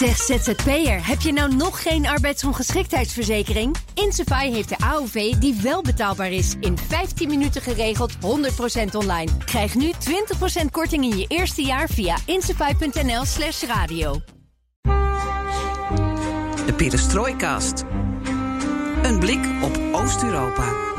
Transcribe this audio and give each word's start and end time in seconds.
Zeg 0.00 0.16
ZZP'er, 0.16 1.06
heb 1.06 1.20
je 1.20 1.32
nou 1.32 1.54
nog 1.54 1.82
geen 1.82 2.06
arbeidsongeschiktheidsverzekering? 2.06 3.76
Insafai 3.94 4.52
heeft 4.52 4.68
de 4.68 4.78
AOV 4.78 5.32
die 5.32 5.60
wel 5.62 5.82
betaalbaar 5.82 6.32
is. 6.32 6.54
In 6.60 6.78
15 6.78 7.28
minuten 7.28 7.62
geregeld, 7.62 8.12
100% 8.14 8.18
online. 8.92 9.30
Krijg 9.44 9.74
nu 9.74 9.92
20% 10.62 10.64
korting 10.70 11.04
in 11.04 11.18
je 11.18 11.24
eerste 11.28 11.62
jaar 11.62 11.88
via 11.88 12.16
insafai.nl 12.26 13.24
slash 13.24 13.62
radio. 13.62 14.20
De 16.66 16.74
Perestroikast. 16.76 17.84
Een 19.02 19.18
blik 19.18 19.46
op 19.62 19.80
Oost-Europa. 19.92 20.89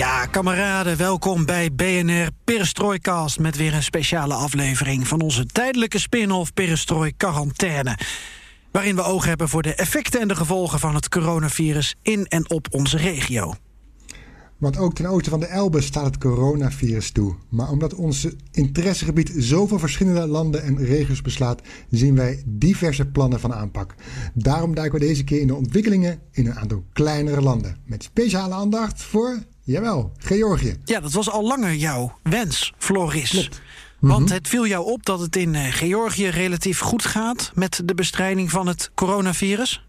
Ja, 0.00 0.26
kameraden, 0.26 0.96
welkom 0.96 1.46
bij 1.46 1.72
BNR 1.72 2.28
Perestroikast... 2.44 3.38
met 3.38 3.56
weer 3.56 3.74
een 3.74 3.82
speciale 3.82 4.34
aflevering 4.34 5.08
van 5.08 5.20
onze 5.20 5.46
tijdelijke 5.46 5.98
spin-off 5.98 6.52
Perestrooi 6.54 7.16
Quarantaine. 7.16 7.98
Waarin 8.72 8.96
we 8.96 9.02
oog 9.02 9.24
hebben 9.24 9.48
voor 9.48 9.62
de 9.62 9.74
effecten 9.74 10.20
en 10.20 10.28
de 10.28 10.36
gevolgen 10.36 10.78
van 10.78 10.94
het 10.94 11.08
coronavirus 11.08 11.94
in 12.02 12.26
en 12.26 12.50
op 12.50 12.66
onze 12.70 12.96
regio. 12.96 13.54
Want 14.58 14.78
ook 14.78 14.94
ten 14.94 15.06
oosten 15.06 15.30
van 15.30 15.40
de 15.40 15.46
Elbe 15.46 15.80
staat 15.80 16.04
het 16.04 16.18
coronavirus 16.18 17.10
toe. 17.10 17.34
Maar 17.48 17.70
omdat 17.70 17.94
ons 17.94 18.28
interessegebied 18.50 19.32
zoveel 19.36 19.78
verschillende 19.78 20.26
landen 20.26 20.62
en 20.62 20.84
regio's 20.84 21.22
beslaat, 21.22 21.62
zien 21.90 22.14
wij 22.14 22.42
diverse 22.46 23.06
plannen 23.06 23.40
van 23.40 23.54
aanpak. 23.54 23.94
Daarom 24.34 24.74
duiken 24.74 25.00
we 25.00 25.06
deze 25.06 25.24
keer 25.24 25.40
in 25.40 25.46
de 25.46 25.54
ontwikkelingen 25.54 26.18
in 26.32 26.46
een 26.46 26.58
aantal 26.58 26.84
kleinere 26.92 27.40
landen. 27.40 27.76
Met 27.84 28.02
speciale 28.02 28.54
aandacht 28.54 29.02
voor, 29.02 29.38
jawel, 29.70 30.12
Georgië. 30.18 30.76
Ja, 30.84 31.00
dat 31.00 31.12
was 31.12 31.30
al 31.30 31.46
langer 31.46 31.74
jouw 31.74 32.18
wens, 32.22 32.72
Floris. 32.78 33.50
Want 34.00 34.24
Mhm. 34.24 34.32
het 34.34 34.48
viel 34.48 34.66
jou 34.66 34.84
op 34.92 35.06
dat 35.06 35.20
het 35.20 35.36
in 35.36 35.54
eh, 35.54 35.72
Georgië 35.72 36.28
relatief 36.28 36.78
goed 36.78 37.04
gaat 37.04 37.50
met 37.54 37.82
de 37.84 37.94
bestrijding 37.94 38.50
van 38.50 38.66
het 38.66 38.90
coronavirus? 38.94 39.84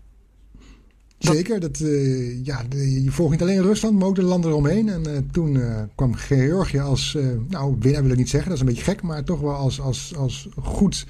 Zeker, 1.17 1.59
dat, 1.59 1.79
eh, 1.79 2.45
ja, 2.45 2.65
je 3.03 3.11
volgt 3.11 3.31
niet 3.31 3.41
alleen 3.41 3.61
Rusland, 3.61 3.99
maar 3.99 4.07
ook 4.07 4.15
de 4.15 4.21
landen 4.23 4.51
eromheen. 4.51 4.89
En 4.89 5.15
eh, 5.15 5.21
toen 5.31 5.61
kwam 5.95 6.13
Georgië 6.13 6.79
als, 6.79 7.17
nou 7.49 7.75
winnaar 7.79 8.01
wil 8.01 8.11
ik 8.11 8.17
niet 8.17 8.29
zeggen, 8.29 8.49
dat 8.49 8.57
is 8.59 8.67
een 8.67 8.73
beetje 8.73 8.91
gek, 8.91 9.01
maar 9.01 9.23
toch 9.23 9.39
wel 9.39 9.55
als, 9.55 9.79
als, 9.79 10.13
als 10.17 10.47
goed 10.61 11.05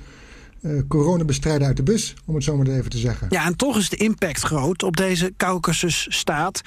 coronabestrijder 0.87 1.67
uit 1.67 1.77
de 1.77 1.83
bus, 1.83 2.13
om 2.25 2.35
het 2.35 2.43
zo 2.43 2.57
maar 2.57 2.67
even 2.67 2.89
te 2.89 2.97
zeggen. 2.97 3.27
Ja, 3.29 3.45
en 3.45 3.55
toch 3.55 3.77
is 3.77 3.89
de 3.89 3.95
impact 3.95 4.41
groot 4.41 4.83
op 4.83 4.97
deze 4.97 5.33
Caucasus-staat. 5.37 6.61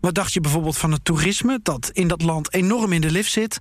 Wat 0.00 0.14
dacht 0.14 0.32
je 0.32 0.40
bijvoorbeeld 0.40 0.78
van 0.78 0.92
het 0.92 1.04
toerisme, 1.04 1.60
dat 1.62 1.90
in 1.92 2.08
dat 2.08 2.22
land 2.22 2.54
enorm 2.54 2.92
in 2.92 3.00
de 3.00 3.10
lift 3.10 3.32
zit... 3.32 3.58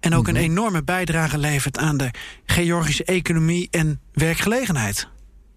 en 0.00 0.14
ook 0.14 0.28
een 0.28 0.36
enorme 0.36 0.84
bijdrage 0.84 1.38
levert 1.38 1.78
aan 1.78 1.96
de 1.96 2.10
Georgische 2.44 3.04
economie 3.04 3.68
en 3.70 4.00
werkgelegenheid? 4.12 5.08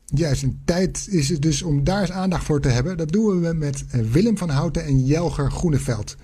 Juist, 0.06 0.44
een 0.44 0.62
tijd 0.66 1.08
is 1.10 1.30
het 1.30 1.42
dus 1.42 1.62
om 1.62 1.84
daar 1.84 2.02
eens 2.02 2.12
aandacht 2.12 2.44
voor 2.44 2.62
te 2.62 2.68
hebben. 2.68 2.98
Dat 2.98 3.12
doen 3.12 3.42
we 3.42 3.54
met 3.54 3.86
Willem 4.12 4.38
van 4.38 4.50
Houten 4.50 4.86
en 4.86 5.06
Jelger 5.06 5.52
Groeneveld. 5.52 6.16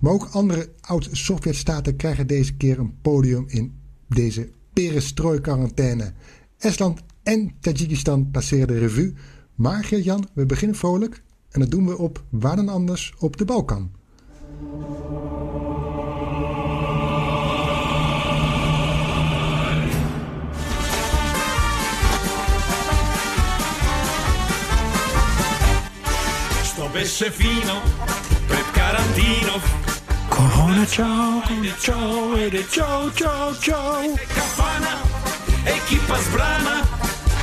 Maar 0.00 0.12
ook 0.12 0.28
andere 0.30 0.68
oud-Sovjet-staten 0.80 1.96
krijgen 1.96 2.26
deze 2.26 2.54
keer 2.54 2.78
een 2.78 3.00
podium 3.02 3.44
in 3.48 3.78
deze 4.08 4.50
perestrooi-quarantaine. 4.72 6.12
Estland 6.58 7.00
en 7.22 7.54
Tajikistan 7.60 8.30
passeren 8.30 8.66
de 8.66 8.78
revue. 8.78 9.14
Maar 9.54 9.84
Geert-Jan, 9.84 10.28
we 10.34 10.46
beginnen 10.46 10.76
vrolijk. 10.76 11.22
En 11.56 11.62
dat 11.62 11.70
doen 11.70 11.86
we 11.86 11.98
op 11.98 12.22
waar 12.30 12.56
dan 12.56 12.68
anders 12.68 13.14
op 13.18 13.36
de 13.36 13.44
Balkan. 13.44 13.90
Sto 26.62 26.88
pesce 26.92 27.32
fino, 27.32 27.80
pred 28.46 28.70
Karantinov, 28.72 29.64
Corona, 30.28 30.84
ciao, 30.84 31.42
ciao, 31.78 32.34
ede, 32.34 32.64
ciao, 32.70 33.10
ciao, 33.14 33.54
ciao. 33.60 34.14
kafana, 34.34 34.96
ekipa 35.64 36.16
zbrana 36.18 36.82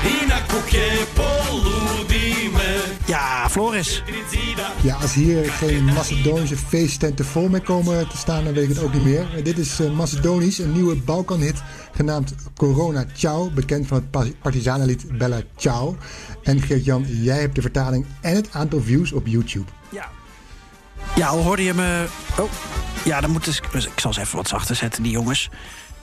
i 0.04 0.26
na 0.28 0.42
kukje 0.48 1.06
poludime. 1.14 2.03
Ja, 3.06 3.50
Floris. 3.50 4.04
Ja, 4.82 4.96
als 4.96 5.14
hier 5.14 5.52
geen 5.52 5.84
Macedonische 5.84 6.58
feesttenten 6.58 7.26
vol 7.26 7.50
mee 7.50 7.62
komen 7.62 8.08
te 8.08 8.18
staan, 8.18 8.44
dan 8.44 8.54
weet 8.54 8.64
ik 8.64 8.70
het 8.70 8.84
ook 8.84 8.94
niet 8.94 9.04
meer. 9.04 9.26
Dit 9.44 9.58
is 9.58 9.80
eh, 9.80 9.92
Macedonisch, 9.92 10.58
een 10.58 10.72
nieuwe 10.72 10.96
Balkanhit 10.96 11.62
genaamd 11.96 12.34
Corona 12.58 13.06
Ciao, 13.16 13.50
bekend 13.50 13.88
van 13.88 13.98
het 13.98 14.12
pa- 14.12 14.26
partizanenlied 14.42 15.18
Bella 15.18 15.42
Ciao. 15.58 15.98
En 16.44 16.62
Geert-Jan, 16.62 17.06
jij 17.08 17.40
hebt 17.40 17.56
de 17.56 17.62
vertaling 17.62 18.06
en 18.22 18.36
het 18.36 18.48
aantal 18.52 18.82
views 18.82 19.12
op 19.12 19.28
YouTube. 19.28 19.66
Ja. 19.90 20.10
Ja, 21.16 21.28
al 21.28 21.42
hoorde 21.44 21.64
je 21.64 21.74
me... 21.74 22.06
Oh, 22.40 22.50
ja, 23.06 23.22
dan 23.22 23.32
moet 23.32 23.46
dus... 23.46 23.60
Ik 23.74 24.00
zal 24.00 24.14
ze 24.14 24.20
even 24.22 24.36
wat 24.38 24.48
zachter 24.48 24.76
zetten, 24.76 25.04
die 25.04 25.12
jongens. 25.12 25.50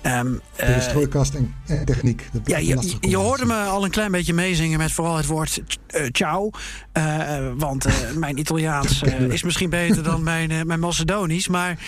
Ehm, 0.03 0.35
eh, 0.57 0.75
De 0.75 0.81
strooikast 0.81 1.35
en, 1.35 1.55
en 1.67 1.85
techniek. 1.85 2.29
Dat 2.33 2.43
Ja, 2.45 2.59
je, 3.01 3.17
hoorde 3.17 3.45
me 3.45 3.55
al 3.63 3.85
een 3.85 3.91
klein 3.91 4.11
beetje 4.13 4.33
meezingen 4.35 4.79
met 4.79 4.93
vooral 4.93 5.17
het 5.17 5.27
woord 5.27 5.63
eh, 5.87 6.07
ciao. 6.13 6.51
Eh, 6.93 7.39
want 7.57 7.85
eh, 7.85 7.95
mijn 8.15 8.39
Italiaans 8.39 9.03
eh, 9.03 9.21
is 9.21 9.43
misschien 9.43 9.71
beter 9.71 10.03
dan 10.03 10.23
mijn, 10.23 10.51
eh, 10.51 10.63
mijn 10.63 10.81
Macedonisch. 10.81 11.49
Maar 11.49 11.79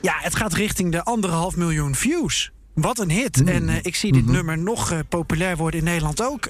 ja, 0.00 0.14
het 0.18 0.36
gaat 0.36 0.52
richting 0.52 0.92
de 0.92 1.04
anderhalf 1.04 1.56
miljoen 1.56 1.94
views. 1.94 2.50
Wat 2.74 2.98
een 2.98 3.10
hit. 3.10 3.44
En 3.44 3.68
eh, 3.68 3.74
ik 3.82 3.94
zie 3.96 4.12
dit 4.12 4.26
nummer 4.26 4.58
nog 4.58 4.92
eh, 4.92 4.98
populair 5.08 5.56
worden 5.56 5.80
in 5.80 5.86
Nederland 5.86 6.22
ook. 6.22 6.48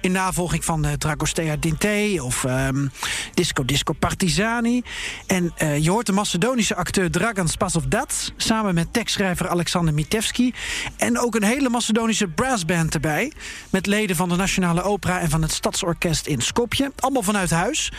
In 0.00 0.12
navolging 0.12 0.64
van 0.64 0.84
eh, 0.84 0.92
Dragostea 0.92 1.56
Dinte 1.56 2.18
of 2.22 2.44
ehm, 2.44 2.86
Disco 3.34 3.64
Disco 3.64 3.92
Partizani. 3.92 4.82
En 5.26 5.52
eh, 5.56 5.78
je 5.78 5.90
hoort 5.90 6.06
de 6.06 6.12
Macedonische 6.12 6.74
acteur 6.74 7.10
Dragan 7.10 7.48
Spasovdats... 7.48 8.32
samen 8.36 8.74
met 8.74 8.92
tekstschrijver 8.92 9.48
Alexander 9.48 9.94
Mitevski. 9.94 10.54
En 10.96 11.18
ook 11.18 11.34
een 11.34 11.42
hele 11.42 11.68
Macedonische 11.68 12.28
brassband 12.28 12.94
erbij... 12.94 13.32
met 13.70 13.86
leden 13.86 14.16
van 14.16 14.28
de 14.28 14.36
Nationale 14.36 14.82
Opera 14.82 15.20
en 15.20 15.30
van 15.30 15.42
het 15.42 15.52
Stadsorkest 15.52 16.26
in 16.26 16.40
Skopje. 16.40 16.92
Allemaal 16.96 17.22
vanuit 17.22 17.50
huis. 17.50 17.92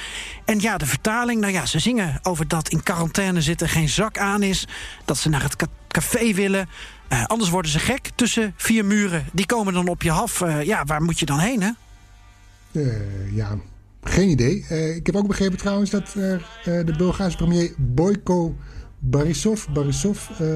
En 0.46 0.59
ja, 0.59 0.78
de 0.78 0.86
vertaling, 0.86 1.42
nou 1.42 1.54
ja, 1.54 1.66
ze 1.66 1.80
zingen 1.80 2.20
over 2.24 2.48
dat 2.48 2.70
in 2.70 2.84
quarantaine 2.84 3.42
zitten... 3.42 3.70
geen 3.70 3.90
zak 3.90 4.18
aan 4.18 4.44
is, 4.44 4.68
dat 5.06 5.18
ze 5.18 5.30
naar 5.30 5.44
het 5.44 5.56
ca- 5.56 5.68
café 5.88 6.34
willen... 6.34 6.70
Eh, 7.08 7.26
anders 7.26 7.50
worden 7.50 7.72
ze 7.72 7.80
gek 7.80 8.09
tussen 8.16 8.54
vier 8.58 8.86
muren. 8.86 9.26
Die 9.34 9.46
komen 9.46 9.74
dan 9.74 9.88
op 9.88 10.02
je 10.02 10.12
af. 10.12 10.44
Ja, 10.64 10.84
waar 10.86 11.02
moet 11.02 11.20
je 11.20 11.26
dan 11.26 11.40
heen, 11.40 11.62
hè? 11.62 11.70
Eh, 12.72 13.35
ja, 13.35 13.57
geen 14.03 14.30
idee. 14.30 14.66
Eh, 14.69 14.96
ik 14.96 15.06
heb 15.06 15.16
ook 15.16 15.28
begrepen 15.28 15.57
trouwens 15.57 15.90
dat 15.90 16.03
eh, 16.07 16.13
de 16.63 16.94
Bulgaarse 16.97 17.38
premier 17.38 17.74
Boyko 17.78 18.56
Borisov, 19.00 19.66
Borisov 19.74 20.30
eh, 20.40 20.47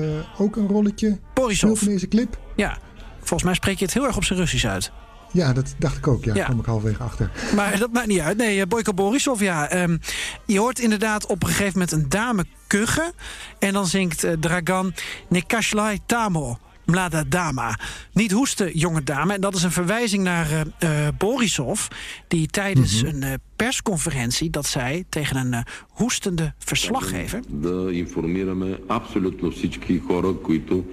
ook 0.42 0.56
een 0.56 0.68
rolletje 0.68 1.20
Borisov. 1.34 1.82
in 1.82 1.88
deze 1.88 2.08
clip. 2.08 2.38
Ja, 2.56 2.78
volgens 3.20 3.44
mij 3.44 3.54
spreek 3.54 3.78
je 3.80 3.86
het 3.86 3.94
heel 3.94 4.06
erg 4.06 4.16
op 4.18 4.24
zijn 4.24 4.40
Russisch 4.40 4.66
uit. 4.66 4.92
Ja, 5.32 5.54
dat 5.54 5.76
dacht 5.78 5.98
ik 5.98 6.08
ook. 6.08 6.24
Ja, 6.24 6.30
Ja. 6.32 6.36
daar 6.38 6.46
kwam 6.46 6.60
ik 6.60 6.66
halverwege 6.66 7.04
achter. 7.04 7.32
Maar 7.56 7.78
dat 7.80 7.92
maakt 7.94 8.08
niet 8.08 8.20
uit. 8.20 8.38
Nee, 8.38 8.68
Boyko 8.68 8.94
Borisov, 8.94 9.42
ja. 9.42 9.70
ehm, 9.70 9.98
je 10.46 10.60
hoort 10.60 10.80
inderdaad 10.80 11.26
op 11.26 11.44
een 11.44 11.50
gegeven 11.50 11.72
moment 11.74 11.92
een 11.92 12.10
dame 12.10 12.46
kuchen. 12.68 13.14
En 13.60 13.74
dan 13.74 13.88
zingt 13.88 14.26
Dragan 14.40 14.94
Nekashlai 15.30 16.00
Tamo. 16.06 16.58
Mlada 16.85 17.25
dama. 17.29 17.79
Niet 18.13 18.33
hoesten, 18.33 18.79
jonge 18.79 19.03
dame. 19.03 19.35
En 19.35 19.41
dat 19.41 19.55
is 19.55 19.63
een 19.63 19.73
verwijzing 19.73 20.23
naar 20.23 20.47
eh, 20.51 21.07
eh, 21.07 21.15
Borisov. 21.19 21.87
Die 22.29 22.47
tijdens 22.47 23.03
een 23.03 23.23
eh, 23.23 23.33
persconferentie 23.57 24.51
dat 24.51 24.67
zei 24.67 25.05
tegen 25.09 25.37
een 25.37 25.53
eh, 25.53 25.61
hoestende 25.89 26.55
verslaggever. 26.59 27.41
да 27.49 27.93
информираме 27.93 28.79
абсолютно 28.89 29.51
всички 29.51 29.99
хора, 29.99 30.35
които 30.43 30.85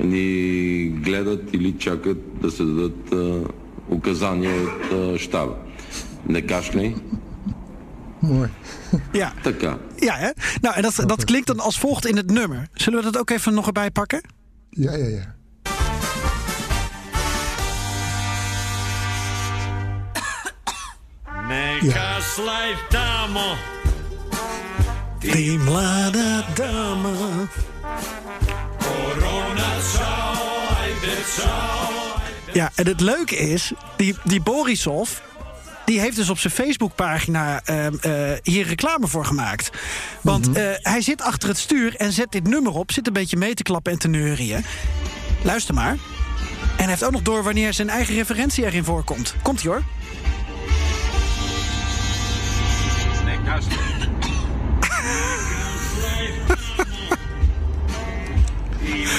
ни 0.00 0.88
гледат 1.04 1.54
или 1.54 1.72
чакат 1.78 2.40
да 2.40 2.50
се 2.50 2.64
дадат 2.64 3.12
а, 3.12 3.40
указания 3.94 4.62
от 4.62 4.92
а, 4.92 5.18
щаба. 5.18 5.54
Не 6.28 6.42
кашляй. 6.42 6.94
Mooi. 8.22 8.48
Ja, 9.12 9.32
Така. 9.42 9.78
ja 9.96 10.14
hè? 10.16 10.30
Nou, 10.60 10.74
en 10.76 10.82
dat, 10.82 11.02
dat 11.06 11.24
klinkt 11.24 11.46
dan 11.46 11.60
als 11.60 11.78
volgt 11.78 12.06
in 12.06 12.16
het 12.16 12.30
nummer. 12.30 12.68
Zullen 12.72 12.98
we 12.98 13.04
dat 13.10 13.18
ook 13.18 13.30
even 13.30 13.54
nog 13.54 13.66
erbij 13.66 13.90
pakken? 13.90 14.20
Ja, 14.77 14.91
ja, 14.91 15.07
ja. 15.07 15.25
neka 21.47 22.21
slaj 22.35 22.75
tamo, 22.89 23.55
Die 25.21 25.57
mlada 25.57 26.45
dama. 26.55 27.47
korona 28.79 29.71
ciao, 29.93 30.33
ajde 30.81 31.15
ciao. 31.35 32.21
Ja, 32.53 32.71
en 32.75 32.87
het 32.87 33.01
leuke 33.01 33.35
is, 33.35 33.73
die, 33.95 34.15
die 34.23 34.41
Borisov... 34.41 35.21
die 35.87 35.99
heeft 35.99 36.15
dus 36.15 36.29
op 36.29 36.39
zijn 36.39 36.53
Facebookpagina 36.53 37.61
ehm, 37.63 37.93
eh, 38.01 38.11
hier 38.43 38.67
reclame 38.67 39.07
voor 39.07 39.25
gemaakt. 39.25 39.69
Want 40.21 40.51
eh, 40.51 40.69
hij 40.81 41.01
zit 41.01 41.21
achter 41.21 41.49
het 41.49 41.57
stuur 41.57 41.95
en 41.95 42.13
zet 42.13 42.31
dit 42.31 42.47
nummer 42.47 42.73
op... 42.73 42.91
zit 42.91 43.07
een 43.07 43.13
beetje 43.13 43.37
mee 43.37 43.53
te 43.53 43.63
klappen 43.63 43.91
en 43.91 43.99
te 43.99 44.07
neurieën. 44.07 44.65
Luister 45.43 45.73
maar. 45.73 45.91
En 45.91 45.97
hij 46.77 46.87
heeft 46.87 47.03
ook 47.03 47.11
nog 47.11 47.21
door 47.21 47.43
wanneer 47.43 47.73
zijn 47.73 47.89
eigen 47.89 48.15
referentie 48.15 48.65
erin 48.65 48.83
voorkomt. 48.83 49.35
Komt 49.41 49.63
ie 49.63 49.69
hoor. 49.69 49.83
Nee, 53.25 53.37
luister. 53.45 53.77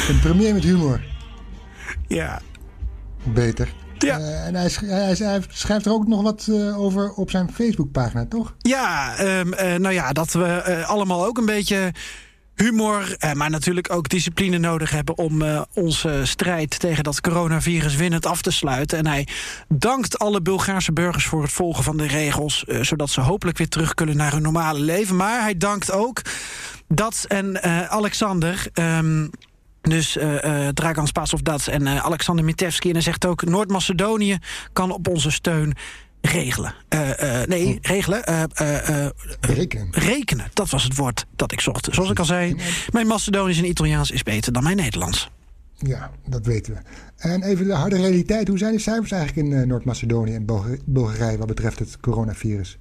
Een 0.08 0.20
premier 0.20 0.54
met 0.54 0.64
humor. 0.64 1.00
Ja. 2.06 2.40
Beter. 3.22 3.68
Ja. 3.98 4.18
Eh, 4.18 4.46
en 4.46 4.54
hij, 4.54 4.68
sch- 4.68 4.80
hij, 4.80 5.14
hij 5.18 5.40
schrijft 5.48 5.86
er 5.86 5.92
ook 5.92 6.06
nog 6.06 6.22
wat 6.22 6.46
eh, 6.50 6.78
over 6.80 7.12
op 7.12 7.30
zijn 7.30 7.50
Facebookpagina, 7.54 8.26
toch? 8.26 8.54
Ja, 8.58 9.16
ehm, 9.16 9.52
eh, 9.52 9.74
nou 9.78 9.94
ja, 9.94 10.12
dat 10.12 10.32
we 10.32 10.84
allemaal 10.86 11.26
ook 11.26 11.38
een 11.38 11.46
beetje 11.46 11.92
humor, 12.54 13.16
maar 13.34 13.50
natuurlijk 13.50 13.92
ook 13.92 14.08
discipline 14.08 14.58
nodig 14.58 14.90
hebben 14.90 15.18
om 15.18 15.42
onze 15.74 16.20
strijd 16.24 16.78
tegen 16.80 17.04
dat 17.04 17.20
coronavirus 17.20 17.94
winnend 17.96 18.26
af 18.26 18.42
te 18.42 18.50
sluiten. 18.50 18.98
En 18.98 19.06
hij 19.06 19.26
dankt 19.68 20.18
alle 20.18 20.42
Bulgaarse 20.42 20.92
burgers 20.92 21.24
voor 21.26 21.42
het 21.42 21.52
volgen 21.52 21.84
van 21.84 21.96
de 21.96 22.06
regels, 22.06 22.64
zodat 22.80 23.10
ze 23.10 23.20
hopelijk 23.20 23.58
weer 23.58 23.68
terug 23.68 23.94
kunnen 23.94 24.16
naar 24.16 24.32
hun 24.32 24.42
normale 24.42 24.80
leven. 24.80 25.16
Maar 25.16 25.40
hij 25.42 25.56
dankt 25.56 25.92
ook 25.92 26.22
dat 26.88 27.24
en 27.28 27.62
Alexander. 27.90 28.66
ehm, 28.72 29.26
dus 29.88 30.16
eh 30.16 30.68
Dragan 30.68 31.06
Spasov 31.06 31.40
dat 31.40 31.66
en 31.66 31.86
eh, 31.86 32.04
Alexander 32.04 32.44
Mitevski. 32.44 32.88
En 32.88 32.94
hij 32.94 33.02
zegt 33.02 33.26
ook: 33.26 33.44
Noord-Macedonië 33.44 34.38
kan 34.72 34.90
op 34.90 35.08
onze 35.08 35.30
steun 35.30 35.74
regelen. 36.20 36.74
Nee, 37.46 37.78
regelen. 37.82 38.24
eh, 38.24 39.04
eh, 39.04 39.10
Rekenen. 39.40 39.88
rekenen. 39.90 40.46
Dat 40.52 40.70
was 40.70 40.82
het 40.84 40.96
woord 40.96 41.24
dat 41.36 41.52
ik 41.52 41.60
zocht. 41.60 41.88
Zoals 41.90 42.10
ik 42.10 42.18
al 42.18 42.24
zei, 42.24 42.56
mijn 42.90 43.06
Macedonisch 43.06 43.58
en 43.58 43.68
Italiaans 43.68 44.10
is 44.10 44.22
beter 44.22 44.52
dan 44.52 44.62
mijn 44.62 44.76
Nederlands. 44.76 45.30
Ja, 45.78 46.10
dat 46.26 46.46
weten 46.46 46.72
we. 46.72 46.78
En 47.16 47.42
even 47.42 47.66
de 47.66 47.74
harde 47.74 47.96
realiteit. 47.96 48.48
Hoe 48.48 48.58
zijn 48.58 48.72
de 48.72 48.80
cijfers 48.80 49.10
eigenlijk 49.12 49.46
in 49.48 49.68
Noord-Macedonië 49.68 50.34
en 50.34 50.44
Bulga- 50.46 50.76
Bulgarije 50.84 51.38
wat 51.38 51.46
betreft 51.46 51.78
het 51.78 52.00
coronavirus? 52.00 52.78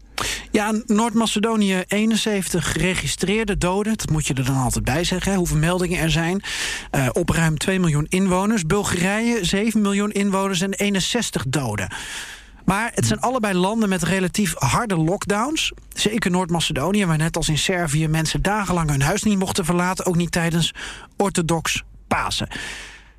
Ja, 0.52 0.81
Noord-Macedonië 0.86 1.84
71 1.88 2.72
geregistreerde 2.72 3.58
doden. 3.58 3.98
Dat 3.98 4.10
moet 4.10 4.28
je 4.28 4.34
er 4.34 4.46
dan 4.46 4.56
altijd 4.56 4.84
bij 4.84 5.04
zeggen, 5.04 5.36
hoeveel 5.36 5.58
meldingen 5.58 6.00
er 6.00 6.12
zijn. 6.12 6.44
Eh, 6.92 7.08
op 7.12 7.30
ruim 7.30 7.58
2 7.58 7.80
miljoen 7.80 8.06
inwoners. 8.10 8.66
Bulgarije 8.66 9.46
7 9.46 9.81
miljoen 9.81 10.12
inwoners 10.12 10.62
en 10.62 10.74
61 10.74 11.44
doden. 11.48 11.92
Maar 12.66 12.92
het 12.94 13.06
zijn 13.08 13.19
allebei 13.19 13.54
landen 13.54 13.90
met 13.90 14.04
relatief 14.04 14.54
harde 14.58 14.96
lockdowns. 14.96 15.72
Zeker 15.90 16.31
Noord-Macedonië, 16.31 17.06
waar 17.06 17.18
net 17.18 17.38
als 17.38 17.50
in 17.50 17.58
Servië 17.58 18.08
mensen 18.08 18.42
dagenlang 18.42 18.90
hun 18.90 19.02
huis 19.02 19.24
niet 19.24 19.40
mochten 19.40 19.66
verlaten. 19.66 20.06
Ook 20.06 20.16
niet 20.16 20.31
tijdens 20.31 20.74
orthodox 21.18 21.84
Pasen. 22.08 22.48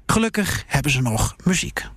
Gelukkig 0.07 0.65
hebben 0.67 0.93
ze 0.93 1.03
nog 1.03 1.37
muziek. 1.45 1.89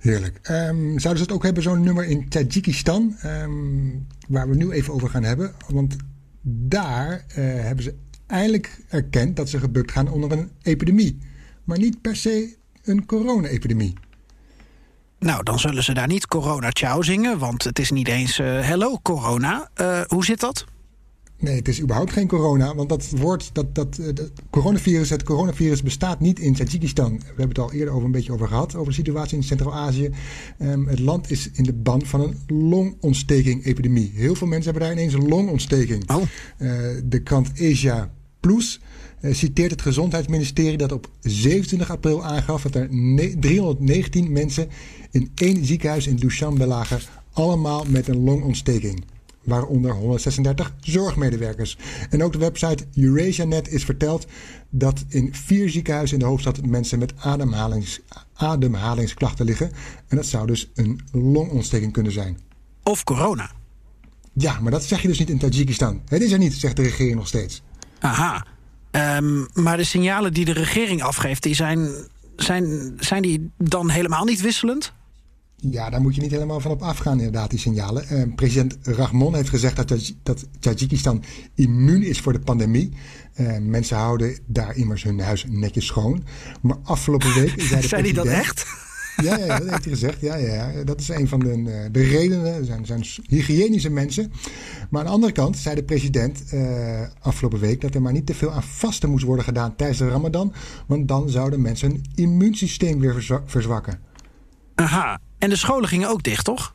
Heerlijk. 0.00 0.38
Ehm, 0.42 0.98
zouden 0.98 1.16
ze 1.16 1.22
het 1.22 1.32
ook 1.32 1.42
hebben, 1.42 1.62
zo'n 1.62 1.82
nummer 1.82 2.04
in 2.04 2.28
Tajikistan, 2.28 3.16
ehm, 3.20 3.50
waar 4.28 4.48
we 4.48 4.56
nu 4.56 4.70
even 4.70 4.92
over 4.92 5.08
gaan 5.08 5.22
hebben? 5.22 5.52
Want 5.68 5.96
daar 6.42 7.24
eh, 7.28 7.44
hebben 7.44 7.84
ze 7.84 7.94
eindelijk 8.26 8.80
erkend 8.88 9.36
dat 9.36 9.48
ze 9.48 9.58
gebukt 9.58 9.92
gaan 9.92 10.08
onder 10.08 10.32
een 10.32 10.50
epidemie. 10.62 11.18
Maar 11.64 11.78
niet 11.78 12.00
per 12.00 12.16
se 12.16 12.56
een 12.84 13.06
corona-epidemie. 13.06 13.94
Nou, 15.18 15.42
dan 15.42 15.58
zullen 15.58 15.84
ze 15.84 15.94
daar 15.94 16.06
niet 16.06 16.26
Corona 16.26 16.70
Ciao 16.70 17.02
zingen, 17.02 17.38
want 17.38 17.64
het 17.64 17.78
is 17.78 17.90
niet 17.90 18.08
eens 18.08 18.38
eh, 18.38 18.60
Hello 18.60 18.98
Corona. 19.02 19.70
Eh, 19.74 20.00
hoe 20.06 20.24
zit 20.24 20.40
dat? 20.40 20.64
Nee, 21.40 21.56
het 21.56 21.68
is 21.68 21.80
überhaupt 21.80 22.12
geen 22.12 22.26
corona, 22.28 22.74
want 22.74 22.88
dat 22.88 23.10
woord, 23.10 23.50
dat, 23.52 23.74
dat, 23.74 23.98
eh, 23.98 24.06
dat 24.14 24.30
coronavirus, 24.50 25.10
het 25.10 25.22
coronavirus 25.22 25.82
bestaat 25.82 26.20
niet 26.20 26.38
in 26.38 26.54
Tajikistan. 26.54 27.18
We 27.18 27.24
hebben 27.26 27.48
het 27.48 27.58
al 27.58 27.72
eerder 27.72 27.94
over 27.94 28.04
een 28.04 28.12
beetje 28.12 28.32
over 28.32 28.48
gehad, 28.48 28.74
over 28.74 28.88
de 28.88 28.94
situatie 28.94 29.36
in 29.36 29.42
Centraal-Azië. 29.42 30.10
Ehm, 30.58 30.86
het 30.86 30.98
land 30.98 31.30
is 31.30 31.50
in 31.52 31.64
de 31.64 31.72
ban 31.72 32.06
van 32.06 32.20
een 32.20 32.36
longontsteking-epidemie. 32.46 34.12
Heel 34.14 34.34
veel 34.34 34.46
mensen 34.46 34.70
hebben 34.70 34.88
daar 34.88 34.98
ineens 34.98 35.14
een 35.14 35.28
longontsteking. 35.28 36.10
Oh. 36.10 36.22
Eh, 36.56 36.70
de 37.04 37.22
krant 37.22 37.50
Asia 37.60 38.10
Plus 38.40 38.80
eh, 39.20 39.34
citeert 39.34 39.70
het 39.70 39.82
gezondheidsministerie 39.82 40.76
dat 40.76 40.92
op 40.92 41.10
27 41.20 41.90
april 41.90 42.24
aangaf 42.24 42.62
dat 42.62 42.74
er 42.74 42.86
ne- 42.90 43.38
319 43.38 44.32
mensen 44.32 44.68
in 45.10 45.30
één 45.34 45.64
ziekenhuis 45.64 46.06
in 46.06 46.16
Dushanbe 46.16 46.66
lagen, 46.66 47.00
allemaal 47.32 47.84
met 47.88 48.08
een 48.08 48.24
longontsteking. 48.24 49.04
Waaronder 49.50 49.92
136 49.92 50.74
zorgmedewerkers. 50.80 51.76
En 52.10 52.22
ook 52.22 52.32
de 52.32 52.38
website 52.38 52.86
EurasiaNet 52.94 53.68
is 53.68 53.84
verteld 53.84 54.26
dat 54.68 55.04
in 55.08 55.34
vier 55.34 55.70
ziekenhuizen 55.70 56.16
in 56.16 56.22
de 56.22 56.28
hoofdstad 56.28 56.66
mensen 56.66 56.98
met 56.98 57.12
ademhalings, 57.16 58.00
ademhalingsklachten 58.34 59.44
liggen. 59.44 59.72
En 60.08 60.16
dat 60.16 60.26
zou 60.26 60.46
dus 60.46 60.70
een 60.74 61.00
longontsteking 61.12 61.92
kunnen 61.92 62.12
zijn. 62.12 62.38
Of 62.82 63.04
corona? 63.04 63.50
Ja, 64.32 64.60
maar 64.60 64.70
dat 64.70 64.84
zeg 64.84 65.02
je 65.02 65.08
dus 65.08 65.18
niet 65.18 65.30
in 65.30 65.38
Tajikistan. 65.38 66.02
Het 66.08 66.22
is 66.22 66.32
er 66.32 66.38
niet, 66.38 66.54
zegt 66.54 66.76
de 66.76 66.82
regering 66.82 67.16
nog 67.16 67.26
steeds. 67.26 67.62
Aha. 67.98 68.46
Ehm, 68.90 69.44
maar 69.54 69.76
de 69.76 69.84
signalen 69.84 70.32
die 70.32 70.44
de 70.44 70.52
regering 70.52 71.02
afgeeft, 71.02 71.42
die 71.42 71.54
zijn, 71.54 71.90
zijn, 72.36 72.96
zijn 72.98 73.22
die 73.22 73.50
dan 73.58 73.90
helemaal 73.90 74.24
niet 74.24 74.40
wisselend? 74.40 74.92
Ja, 75.70 75.90
daar 75.90 76.00
moet 76.00 76.14
je 76.14 76.20
niet 76.20 76.30
helemaal 76.30 76.60
van 76.60 76.70
op 76.70 76.82
afgaan, 76.82 77.16
inderdaad, 77.16 77.50
die 77.50 77.58
signalen. 77.58 78.08
Eh, 78.08 78.22
president 78.36 78.78
Rahmon 78.82 79.34
heeft 79.34 79.48
gezegd 79.48 79.76
dat, 79.76 79.86
Taj- 79.88 80.14
dat 80.22 80.46
Tajikistan 80.58 81.22
immuun 81.54 82.02
is 82.02 82.20
voor 82.20 82.32
de 82.32 82.40
pandemie. 82.40 82.92
Eh, 83.34 83.58
mensen 83.58 83.96
houden 83.96 84.38
daar 84.46 84.76
immers 84.76 85.02
hun 85.02 85.20
huis 85.20 85.46
netjes 85.48 85.86
schoon. 85.86 86.24
Maar 86.60 86.76
afgelopen 86.82 87.34
week 87.34 87.54
zei 87.60 87.80
de 87.82 87.88
Zei 87.88 88.02
hij 88.02 88.12
dat 88.12 88.26
echt? 88.26 88.66
Ja, 89.22 89.38
ja, 89.38 89.46
dat 89.58 89.68
heeft 89.70 89.84
hij 89.84 89.92
gezegd. 89.92 90.20
Ja, 90.20 90.36
ja, 90.36 90.54
ja. 90.72 90.84
Dat 90.84 91.00
is 91.00 91.08
een 91.08 91.28
van 91.28 91.40
de, 91.40 91.50
eh, 91.50 91.92
de 91.92 92.02
redenen. 92.02 92.64
Zijn, 92.64 92.86
zijn 92.86 93.04
hygiënische 93.26 93.90
mensen. 93.90 94.32
Maar 94.90 95.00
aan 95.00 95.06
de 95.06 95.12
andere 95.12 95.32
kant 95.32 95.56
zei 95.58 95.74
de 95.74 95.82
president 95.82 96.44
eh, 96.50 97.00
afgelopen 97.20 97.58
week 97.60 97.80
dat 97.80 97.94
er 97.94 98.02
maar 98.02 98.12
niet 98.12 98.26
te 98.26 98.34
veel 98.34 98.50
aan 98.52 98.62
vasten 98.62 99.10
moest 99.10 99.24
worden 99.24 99.44
gedaan 99.44 99.76
tijdens 99.76 99.98
de 99.98 100.08
Ramadan. 100.08 100.52
Want 100.86 101.08
dan 101.08 101.28
zouden 101.28 101.60
mensen 101.60 101.90
hun 101.90 102.04
immuunsysteem 102.14 103.00
weer 103.00 103.12
verzwa- 103.12 103.42
verzwakken. 103.46 103.98
Aha. 104.80 105.20
En 105.38 105.48
de 105.48 105.56
scholen 105.56 105.88
gingen 105.88 106.08
ook 106.08 106.22
dicht, 106.22 106.44
toch? 106.44 106.74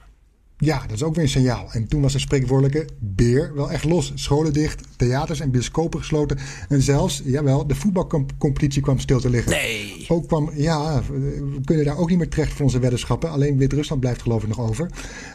Ja, 0.58 0.80
dat 0.80 0.92
is 0.92 1.04
ook 1.04 1.16
weer 1.16 1.24
een 1.24 1.30
signaal. 1.30 1.72
En 1.72 1.88
toen 1.88 2.02
was 2.02 2.14
de 2.14 2.20
spreekwoordelijke 2.20 2.88
beer 3.00 3.52
wel 3.56 3.72
echt 3.72 3.84
los. 3.84 4.12
Scholen 4.16 4.54
dicht, 4.54 4.82
theaters 4.96 5.40
en 5.40 5.52
bioscopen 5.52 6.00
gesloten. 6.00 6.38
En 6.70 6.82
zelfs, 6.82 7.22
jawel, 7.26 7.68
de 7.68 7.76
voetbalcompetitie 7.76 8.82
kwam 8.82 9.00
stil 9.00 9.20
te 9.20 9.30
liggen. 9.30 9.52
Nee. 9.52 10.06
Ook 10.08 10.28
kwam, 10.28 10.52
ja, 10.54 11.02
we 11.08 11.60
kunnen 11.66 11.86
daar 11.86 11.98
ook 11.98 12.10
niet 12.10 12.18
meer 12.18 12.30
terecht 12.30 12.54
voor 12.54 12.66
onze 12.66 12.80
weddenschappen. 12.80 13.30
Alleen 13.30 13.58
Wit-Rusland 13.58 14.02
blijft 14.02 14.22
geloof 14.22 14.42
ik 14.42 14.48
nog 14.48 14.60
over. 14.60 14.90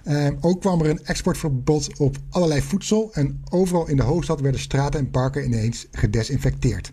Eh, 0.04 0.28
ook 0.40 0.60
kwam 0.60 0.80
er 0.80 0.90
een 0.90 1.04
exportverbod 1.04 1.98
op 1.98 2.16
allerlei 2.30 2.62
voedsel. 2.62 3.10
En 3.12 3.42
overal 3.50 3.88
in 3.88 3.96
de 3.96 4.02
hoofdstad 4.02 4.40
werden 4.40 4.60
straten 4.60 5.00
en 5.00 5.10
parken 5.10 5.44
ineens 5.44 5.86
gedesinfecteerd. 5.92 6.90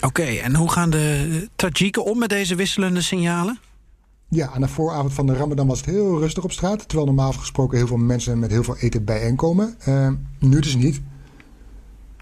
Oké, 0.00 0.22
en 0.22 0.54
hoe 0.54 0.70
gaan 0.70 0.90
de 0.90 1.48
Tajiken 1.56 2.04
om 2.04 2.18
met 2.18 2.28
deze 2.28 2.54
wisselende 2.54 3.00
signalen? 3.00 3.58
Ja, 4.28 4.48
aan 4.48 4.60
de 4.60 4.68
vooravond 4.68 5.12
van 5.12 5.26
de 5.26 5.34
Ramadan 5.34 5.66
was 5.66 5.78
het 5.78 5.86
heel 5.86 6.18
rustig 6.18 6.44
op 6.44 6.52
straat. 6.52 6.88
Terwijl 6.88 7.06
normaal 7.06 7.32
gesproken 7.32 7.78
heel 7.78 7.86
veel 7.86 7.96
mensen 7.96 8.38
met 8.38 8.50
heel 8.50 8.62
veel 8.62 8.76
eten 8.76 9.04
bijeenkomen. 9.04 9.74
Eh, 9.78 10.10
nu 10.38 10.60
dus 10.60 10.76
niet. 10.76 11.00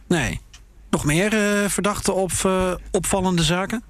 Nee. 0.06 0.40
Nog 0.90 1.04
meer 1.04 1.32
eh, 1.32 1.68
verdachte 1.68 2.12
op 2.12 2.30
eh, 2.30 2.74
opvallende 2.90 3.42
zaken? 3.42 3.82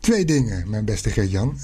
Twee 0.00 0.24
dingen, 0.24 0.70
mijn 0.70 0.84
beste 0.84 1.10
Geert-Jan, 1.10 1.58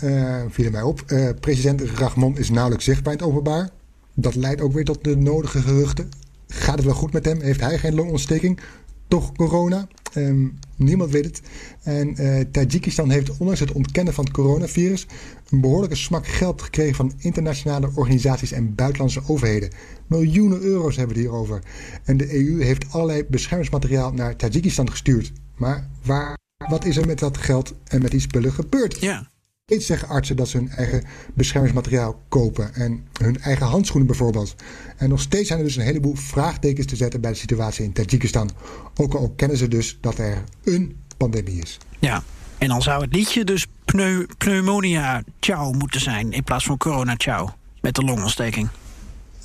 vielen 0.49 0.73
mij 0.73 0.83
op. 0.83 1.03
President 1.41 1.81
Rahmon 1.81 2.39
is 2.39 2.51
nauwelijks 2.51 2.85
zichtbaar 2.85 3.13
in 3.13 3.19
het 3.19 3.29
openbaar. 3.29 3.69
Dat 4.15 4.35
leidt 4.35 4.61
ook 4.61 4.73
weer 4.73 4.85
tot 4.85 5.05
de 5.05 5.17
nodige 5.17 5.61
geruchten. 5.61 6.09
Gaat 6.49 6.77
het 6.77 6.85
wel 6.85 6.95
goed 6.95 7.13
met 7.13 7.25
hem? 7.25 7.41
Heeft 7.41 7.61
hij 7.61 7.79
geen 7.79 7.95
longontsteking? 7.95 8.61
Toch 9.09 9.33
corona? 9.33 9.89
Ehm, 10.13 10.49
niemand 10.77 11.11
weet 11.11 11.25
het. 11.25 11.43
En 11.83 12.17
eh, 12.17 12.45
Tajikistan 12.51 13.11
heeft 13.11 13.37
ondanks 13.37 13.61
het 13.61 13.73
ontkennen 13.73 14.15
van 14.15 14.25
het 14.25 14.33
coronavirus... 14.33 15.07
een 15.51 15.61
behoorlijke 15.61 15.97
smak 15.97 16.27
geld 16.27 16.63
gekregen 16.63 16.95
van 16.95 17.13
internationale 17.19 17.91
organisaties 17.95 18.53
en 18.53 18.75
buitenlandse 18.75 19.23
overheden. 19.27 19.71
Miljoenen 20.07 20.61
euro's 20.61 20.97
hebben 20.97 21.17
we 21.17 21.23
hierover. 21.23 21.63
En 22.05 22.17
de 22.17 22.35
EU 22.35 22.63
heeft 22.63 22.93
allerlei 22.93 23.25
beschermingsmateriaal 23.29 24.13
naar 24.13 24.37
Tajikistan 24.37 24.91
gestuurd. 24.91 25.33
Maar 25.57 25.89
waar, 26.05 26.39
wat 26.69 26.85
is 26.85 26.97
er 26.97 27.07
met 27.07 27.19
dat 27.19 27.37
geld 27.39 27.75
en 27.85 28.03
met 28.03 28.11
die 28.11 28.21
spullen 28.21 28.53
gebeurd? 28.53 29.01
Ja. 29.01 29.29
Steeds 29.69 29.87
zeggen 29.87 30.09
artsen 30.09 30.37
dat 30.37 30.49
ze 30.49 30.57
hun 30.57 30.69
eigen 30.69 31.05
beschermingsmateriaal 31.35 32.23
kopen. 32.29 32.75
En 32.75 33.07
hun 33.21 33.41
eigen 33.41 33.67
handschoenen 33.67 34.07
bijvoorbeeld. 34.07 34.55
En 34.97 35.09
nog 35.09 35.21
steeds 35.21 35.47
zijn 35.47 35.59
er 35.59 35.65
dus 35.65 35.77
een 35.77 35.83
heleboel 35.83 36.15
vraagtekens 36.15 36.87
te 36.87 36.97
zetten 36.97 37.21
bij 37.21 37.31
de 37.31 37.37
situatie 37.37 37.85
in 37.85 37.93
Tajikistan. 37.93 38.51
Ook 38.95 39.15
al 39.15 39.33
kennen 39.37 39.57
ze 39.57 39.69
dus 39.69 39.99
dat 40.01 40.19
er 40.19 40.45
een 40.65 40.97
pandemie 41.17 41.63
is. 41.63 41.79
Ja. 41.99 42.23
En 42.59 42.69
dan 42.69 42.83
zou 42.83 43.03
het 43.03 43.15
liedje 43.15 43.45
dus 43.45 43.67
pneu, 43.85 44.27
pneumonia 44.39 45.23
ciao 45.41 45.73
moeten 45.73 46.01
zijn 46.01 46.33
in 46.33 46.45
plaats 46.45 46.65
van 46.65 46.77
corona 46.77 47.15
ciao. 47.17 47.55
Met 47.81 47.95
de 47.95 48.03
longontsteking. 48.03 48.69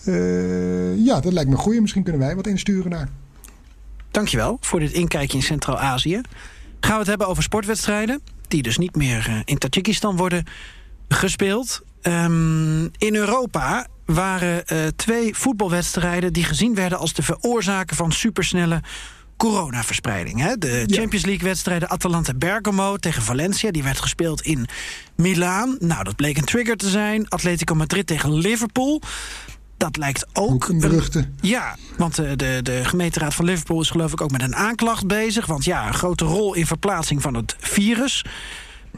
Eh, 0.04 1.06
ja, 1.06 1.20
dat 1.20 1.34
lijkt 1.34 1.50
me 1.50 1.56
goed. 1.56 1.82
Misschien 1.82 2.04
kunnen 2.04 2.22
wij 2.22 2.36
wat 2.36 2.48
insturen 2.48 2.92
naar. 2.92 3.10
Dankjewel 4.12 4.58
voor 4.62 4.80
dit 4.80 4.92
inkijkje 4.92 5.38
in 5.38 5.44
Centraal-Azië. 5.44 6.22
Gaan 6.80 6.94
we 6.94 7.00
het 7.00 7.08
hebben 7.08 7.28
over 7.28 7.44
sportwedstrijden. 7.44 8.22
Die 8.54 8.64
dus 8.64 8.78
niet 8.78 8.96
meer 8.96 9.42
in 9.46 9.58
Tajikistan 9.58 10.18
worden 10.18 10.46
gespeeld. 11.08 11.82
Ehm, 12.02 12.84
in 12.84 13.16
Europa 13.16 13.88
waren 14.06 14.66
twee 14.96 15.36
voetbalwedstrijden 15.36 16.34
die 16.34 16.44
gezien 16.44 16.76
werden 16.76 16.98
als 16.98 17.14
de 17.14 17.24
veroorzaker 17.24 17.96
van 17.96 18.12
supersnelle 18.12 18.82
coronaverspreiding. 19.38 20.40
Hè? 20.40 20.58
De 20.58 20.84
Champions 20.86 21.26
League-wedstrijden 21.26 21.90
Atalanta-Bergamo 21.90 22.98
tegen 22.98 23.22
Valencia... 23.22 23.72
die 23.72 23.84
werd 23.84 24.00
gespeeld 24.00 24.42
in 24.42 24.66
Milaan. 25.16 25.76
Nou, 25.80 26.04
dat 26.04 26.16
bleek 26.16 26.38
een 26.38 26.46
trigger 26.46 26.78
te 26.78 26.90
zijn. 26.90 27.30
Atletico 27.30 27.76
Madrid 27.76 28.08
tegen 28.08 28.34
Liverpool. 28.34 29.02
Dat 29.84 29.98
lijkt 29.98 30.26
ook... 30.34 30.68
een 30.68 30.80
beruchte. 30.80 31.30
ja, 31.42 31.76
want 31.98 32.16
de, 32.16 32.36
de, 32.36 32.60
de 32.64 32.86
gemeenteraad 32.86 33.34
van 33.34 33.46
Liverpool 33.46 33.82
is 33.82 33.90
geloof 33.90 34.12
ik 34.12 34.22
ook 34.22 34.32
met 34.32 34.42
een 34.42 34.56
aanklacht 34.56 35.08
bezig. 35.08 35.46
Want 35.46 35.64
ja, 35.66 35.88
een 35.88 35.94
grote 35.94 36.26
rol 36.26 36.54
in 36.54 36.66
verplaatsing 36.66 37.22
van 37.22 37.34
het 37.34 37.56
virus. 37.60 38.26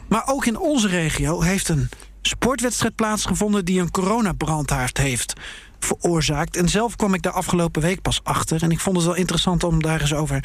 Maar 0.08 0.22
ook 0.26 0.46
in 0.46 0.58
onze 0.58 0.88
regio 0.88 1.40
heeft 1.40 1.68
een 1.68 1.88
sportwedstrijd 2.22 2.94
plaatsgevonden... 2.94 3.64
die 3.64 3.80
een 3.80 3.90
coronabrandhaard 3.90 4.98
heeft 4.98 5.32
veroorzaakt. 5.78 6.56
En 6.56 6.68
zelf 6.68 6.96
kwam 6.96 7.14
ik 7.14 7.22
daar 7.22 7.32
afgelopen 7.32 7.82
week 7.82 8.02
pas 8.02 8.20
achter. 8.22 8.62
En 8.62 8.70
ik 8.70 8.80
vond 8.80 8.96
het 8.96 9.06
wel 9.06 9.14
interessant 9.14 9.64
om 9.64 9.82
daar 9.82 10.00
eens 10.00 10.14
over 10.14 10.44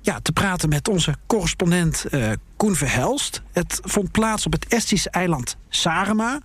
ja, 0.00 0.20
te 0.20 0.32
praten 0.32 0.68
met 0.68 0.88
onze 0.88 1.14
correspondent 1.26 2.04
uh, 2.10 2.30
Koen 2.56 2.74
Verhelst. 2.74 3.42
Het 3.52 3.80
vond 3.82 4.10
plaats 4.10 4.46
op 4.46 4.52
het 4.52 4.66
Estische 4.66 5.10
eiland 5.10 5.56
Sarema. 5.68 6.40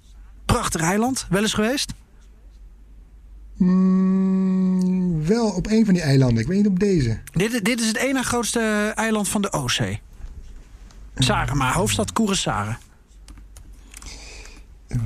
Prachtig 0.46 0.82
eiland, 0.82 1.26
wel 1.30 1.42
eens 1.42 1.54
geweest? 1.54 1.94
Mm, 3.58 5.26
wel 5.26 5.50
op 5.50 5.68
een 5.68 5.86
van 5.86 5.94
die 5.94 6.04
eilanden, 6.04 6.42
ik 6.42 6.48
weet 6.48 6.58
niet 6.58 6.68
op 6.68 6.80
deze. 6.80 7.20
Dit, 7.32 7.66
dit 7.66 7.80
is 7.80 7.88
het 7.88 7.98
ene 7.98 8.24
grootste 8.24 8.92
eiland 8.96 9.28
van 9.28 9.42
de 9.42 9.52
Oostzee. 9.52 10.02
Sarema, 11.16 11.74
hoofdstad 11.74 12.12
Curaçao. 12.22 12.78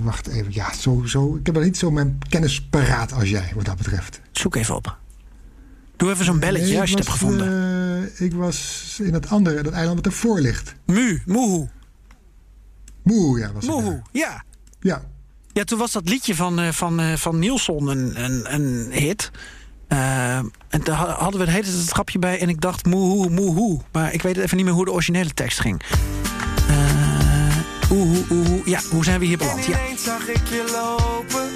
Wacht 0.01 0.27
even, 0.27 0.53
ja, 0.53 0.74
zo, 0.74 1.03
zo, 1.05 1.36
ik 1.36 1.46
heb 1.46 1.55
wel 1.55 1.63
niet 1.63 1.77
zo 1.77 1.91
mijn 1.91 2.17
kennis 2.29 2.62
paraat 2.62 3.13
als 3.13 3.29
jij, 3.29 3.51
wat 3.55 3.65
dat 3.65 3.77
betreft. 3.77 4.22
Zoek 4.31 4.55
even 4.55 4.75
op. 4.75 4.98
Doe 5.96 6.12
even 6.12 6.25
zo'n 6.25 6.39
belletje 6.39 6.79
als 6.79 6.89
je 6.89 6.96
het 6.96 7.05
hebt 7.05 7.17
gevonden. 7.20 7.48
Uh, 8.17 8.25
ik 8.25 8.34
was 8.34 8.98
in 9.03 9.12
dat 9.12 9.29
andere, 9.29 9.63
dat 9.63 9.74
eiland 9.74 9.96
wat 9.96 10.05
ervoor 10.05 10.39
ligt. 10.39 10.75
Mu, 10.86 11.22
Muhu. 11.25 11.67
Muhu, 13.03 13.39
ja. 13.39 13.51
Was 13.51 13.65
Muhu, 13.65 14.01
ja. 14.12 14.43
Ja. 14.79 15.03
Ja, 15.53 15.63
toen 15.63 15.79
was 15.79 15.91
dat 15.91 16.10
liedje 16.10 16.36
van, 16.36 16.60
uh, 16.60 16.72
van, 16.72 17.01
uh, 17.01 17.15
van 17.15 17.39
Nielsen 17.39 17.88
een, 17.88 18.24
een, 18.24 18.53
een 18.53 18.91
hit. 18.91 19.31
en 19.88 20.81
daar 20.84 20.96
hadden 20.98 21.39
we 21.39 21.51
het 21.51 21.65
hele 21.65 21.77
het 21.77 21.89
grapje 21.89 22.20
bij 22.20 22.39
en 22.39 22.50
ik 22.50 22.62
dacht 22.62 22.86
Muhu, 22.86 23.29
Muhu. 23.29 23.77
Maar 23.91 24.13
ik 24.13 24.22
weet 24.22 24.38
even 24.38 24.58
niet 24.58 24.65
meer 24.65 24.75
hoe 24.75 24.86
de 24.86 24.91
originele 24.91 25.34
tekst 25.34 25.60
ging. 25.60 25.81
Oeh, 27.91 28.31
oeh, 28.31 28.65
Ja, 28.65 28.79
hoe 28.91 29.03
zijn 29.03 29.20
we 29.20 29.25
hier 29.25 29.38
beland? 29.38 29.65
Ja. 29.65 29.77
En 29.77 29.98
zag 29.98 30.27
ik 30.27 30.48
je 30.48 30.70
lopen. 30.72 31.50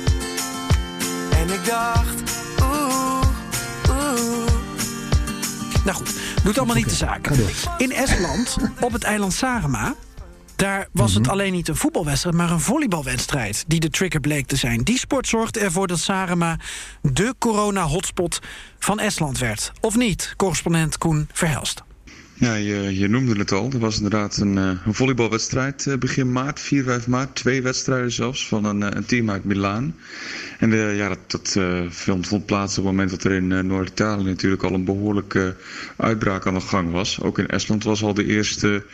En 1.40 1.54
ik 1.54 1.66
dacht, 1.66 2.38
oeh, 2.62 3.22
oeh. 3.90 4.48
Nou 5.86 5.98
goed, 5.98 6.14
doet 6.44 6.58
allemaal 6.58 6.76
niet 6.76 6.90
de 6.90 6.96
zaak. 6.96 7.28
In 7.78 7.92
Estland, 7.92 8.58
op 8.80 8.92
het 8.92 9.04
eiland 9.04 9.34
Sarema... 9.34 9.96
Daar 10.56 10.88
was 10.92 11.14
het 11.14 11.24
mhm. 11.24 11.32
alleen 11.32 11.52
niet 11.52 11.68
een 11.68 11.76
voetbalwedstrijd, 11.76 12.36
maar 12.36 12.52
een 12.52 12.60
volleybalwedstrijd... 12.60 13.64
die 13.68 13.80
de 13.80 13.90
trigger 13.90 14.20
bleek 14.20 14.48
te 14.48 14.56
zijn. 14.56 14.84
Die 14.84 14.98
sport 14.98 15.28
zorgde 15.28 15.60
ervoor 15.60 15.88
dat 15.88 16.00
Sarema 16.00 16.60
de 17.02 17.36
corona-hotspot 17.40 18.40
van 18.80 19.00
Estland 19.00 19.38
werd. 19.38 19.72
Of 19.82 19.96
niet, 19.96 20.34
correspondent 20.38 20.98
Koen 20.98 21.30
Verhelst. 21.34 21.84
Ja, 22.38 22.54
je, 22.54 22.98
je, 22.98 23.08
noemde 23.08 23.40
het 23.40 23.52
al. 23.52 23.70
Er 23.72 23.80
was 23.80 23.96
inderdaad 23.96 24.38
een, 24.38 24.58
eh, 24.58 24.72
een 24.86 24.94
volleybalwedstrijd 24.94 25.88
eh, 25.88 25.98
begin 25.98 26.32
maart, 26.32 26.60
4, 26.60 26.84
5 26.84 27.08
maart. 27.08 27.36
Twee 27.36 27.62
wedstrijden 27.62 28.12
zelfs 28.12 28.48
van 28.48 28.66
een, 28.66 28.84
eh, 28.84 28.90
een 28.94 29.06
team 29.06 29.30
uit 29.30 29.44
Milaan. 29.44 29.96
En 30.60 30.96
ja, 30.96 31.08
dat, 31.08 31.20
dat 31.28 31.58
vond 31.90 32.46
plaats 32.46 32.78
op 32.78 32.84
het 32.84 32.94
moment 32.94 33.10
dat 33.10 33.24
er 33.24 33.32
in 33.32 33.68
Noord-Italië 33.68 34.24
natuurlijk 34.24 34.64
al 34.64 34.74
een 34.74 34.86
behoorlijke 34.86 35.56
uitbraak 35.98 36.48
aan 36.48 36.54
de 36.54 36.60
gang 36.60 36.92
was. 36.92 37.22
Ook 37.22 37.40
in 37.40 37.48
Estland 37.48 37.84
was 37.84 38.04
al 38.04 38.14
de 38.14 38.26
eerste 38.26 38.86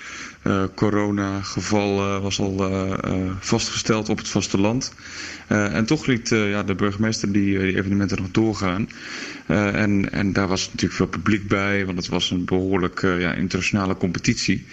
uh, 0.43 0.63
coronageval 0.75 2.15
uh, 2.15 2.21
was 2.21 2.39
al 2.39 2.71
uh, 2.71 3.31
vastgesteld 3.39 4.09
op 4.09 4.17
het 4.17 4.27
vasteland. 4.27 4.93
en 5.47 5.85
toch 5.85 6.05
liet 6.05 6.29
ja, 6.29 6.63
de 6.63 6.75
burgemeester 6.75 7.31
die, 7.31 7.59
die 7.59 7.77
evenementen 7.77 8.17
nog 8.17 8.31
doorgaan. 8.31 8.89
En, 9.47 10.11
en 10.11 10.33
daar 10.33 10.47
was 10.47 10.65
natuurlijk 10.65 10.93
veel 10.93 11.07
publiek 11.07 11.47
bij, 11.47 11.85
want 11.85 11.97
het 11.97 12.07
was 12.07 12.31
een 12.31 12.45
behoorlijk 12.45 13.01
ja, 13.01 13.33
internationale 13.33 13.97
competitie. 13.97 14.65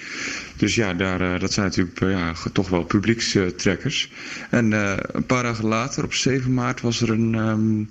Dus 0.56 0.74
ja, 0.74 0.94
daar, 0.94 1.38
dat 1.38 1.52
zijn 1.52 1.66
natuurlijk 1.66 2.00
ja, 2.00 2.32
toch 2.52 2.68
wel 2.68 2.84
publiekstrekkers. 2.84 4.10
En 4.50 4.72
een 5.16 5.26
paar 5.26 5.42
dagen 5.42 5.66
later, 5.66 6.04
op 6.04 6.14
7 6.14 6.54
maart, 6.54 6.80
was 6.80 7.00
er 7.00 7.10
een. 7.10 7.34
Um, 7.34 7.88